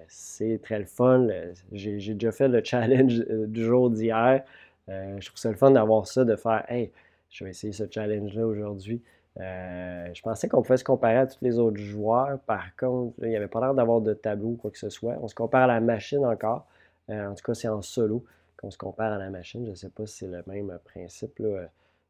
c'est 0.08 0.60
très 0.62 0.78
le 0.78 0.84
fun. 0.84 1.26
J'ai 1.72 2.14
déjà 2.14 2.30
fait 2.30 2.48
le 2.48 2.62
challenge 2.64 3.18
du 3.26 3.64
jour 3.64 3.90
d'hier. 3.90 4.44
je 4.86 5.26
trouve 5.26 5.38
ça 5.38 5.50
le 5.50 5.56
fun 5.56 5.72
d'avoir 5.72 6.06
ça, 6.06 6.24
de 6.24 6.36
faire 6.36 6.64
Hey, 6.68 6.92
je 7.36 7.44
vais 7.44 7.50
essayer 7.50 7.72
ce 7.72 7.84
challenge-là 7.88 8.46
aujourd'hui. 8.46 9.02
Euh, 9.38 10.08
je 10.14 10.22
pensais 10.22 10.48
qu'on 10.48 10.62
pouvait 10.62 10.78
se 10.78 10.84
comparer 10.84 11.18
à 11.18 11.26
tous 11.26 11.36
les 11.42 11.58
autres 11.58 11.76
joueurs. 11.76 12.38
Par 12.40 12.74
contre, 12.76 13.14
il 13.22 13.28
n'y 13.28 13.36
avait 13.36 13.46
pas 13.46 13.60
l'air 13.60 13.74
d'avoir 13.74 14.00
de 14.00 14.14
tableau 14.14 14.48
ou 14.48 14.56
quoi 14.56 14.70
que 14.70 14.78
ce 14.78 14.88
soit. 14.88 15.16
On 15.20 15.28
se 15.28 15.34
compare 15.34 15.64
à 15.64 15.66
la 15.66 15.80
machine 15.80 16.24
encore. 16.24 16.66
Euh, 17.10 17.28
en 17.28 17.34
tout 17.34 17.44
cas, 17.44 17.52
c'est 17.52 17.68
en 17.68 17.82
solo 17.82 18.24
qu'on 18.56 18.70
se 18.70 18.78
compare 18.78 19.12
à 19.12 19.18
la 19.18 19.28
machine. 19.28 19.66
Je 19.66 19.70
ne 19.70 19.74
sais 19.74 19.90
pas 19.90 20.06
si 20.06 20.16
c'est 20.16 20.26
le 20.28 20.42
même 20.46 20.78
principe. 20.86 21.42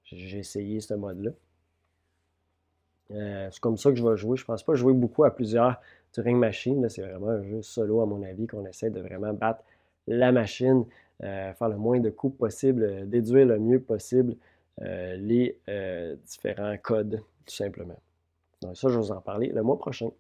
J'ai 0.05 0.39
essayé 0.39 0.79
ce 0.79 0.95
mode-là. 0.95 1.33
Euh, 3.11 3.49
c'est 3.51 3.61
comme 3.61 3.77
ça 3.77 3.91
que 3.91 3.97
je 3.97 4.09
vais 4.09 4.17
jouer. 4.17 4.37
Je 4.37 4.45
ne 4.45 4.47
pense 4.47 4.63
pas 4.63 4.77
jouer 4.77 4.93
beaucoup 4.93 5.25
à 5.25 5.35
plusieurs 5.35 5.81
Turing 6.13 6.39
Machine. 6.39 6.89
C'est 6.89 7.03
vraiment 7.03 7.31
un 7.31 7.43
jeu 7.43 7.63
solo, 7.63 8.01
à 8.01 8.07
mon 8.07 8.23
avis, 8.23 8.47
qu'on 8.47 8.65
essaie 8.65 8.91
de 8.91 9.01
vraiment 9.01 9.33
battre 9.33 9.65
la 10.07 10.31
machine, 10.31 10.85
faire 11.19 11.69
le 11.69 11.77
moins 11.77 11.99
de 11.99 12.11
coups 12.11 12.39
possible, 12.39 13.09
déduire 13.09 13.45
le 13.45 13.59
mieux 13.59 13.81
possible 13.81 14.37
euh, 14.83 15.17
les 15.17 15.59
euh, 15.69 16.17
différents 16.27 16.77
codes, 16.83 17.23
tout 17.47 17.55
simplement. 17.55 17.99
Donc 18.63 18.77
ça, 18.77 18.89
je 18.89 18.95
vais 18.95 19.01
vous 19.01 19.13
en 19.13 19.21
parler 19.21 19.49
le 19.49 19.63
mois 19.63 19.79
prochain. 19.79 20.11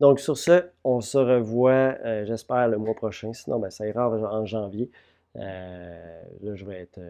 Donc 0.00 0.20
sur 0.20 0.38
ce, 0.38 0.70
on 0.82 1.00
se 1.02 1.18
revoit, 1.18 1.96
euh, 2.04 2.24
j'espère, 2.24 2.68
le 2.68 2.78
mois 2.78 2.94
prochain. 2.94 3.32
Sinon, 3.34 3.58
ben, 3.58 3.70
ça 3.70 3.86
ira 3.86 4.08
en 4.08 4.46
janvier. 4.46 4.90
là, 5.34 6.54
je 6.54 6.64
vais 6.64 6.80
être 6.80 7.00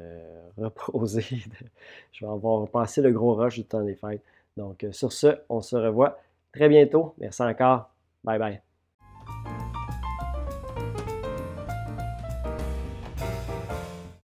reposé. 0.59 1.23
je 2.13 2.27
vais 2.27 2.31
avoir 2.31 2.69
passé 2.69 3.01
le 3.01 3.13
gros 3.13 3.35
rush 3.35 3.57
du 3.57 3.65
temps 3.65 3.83
des 3.83 3.95
fêtes. 3.95 4.23
Donc 4.57 4.85
sur 4.91 5.13
ce, 5.13 5.39
on 5.49 5.61
se 5.61 5.77
revoit 5.77 6.19
très 6.53 6.69
bientôt. 6.69 7.15
Merci 7.19 7.43
encore. 7.43 7.91
Bye 8.25 8.39
bye. 8.39 8.70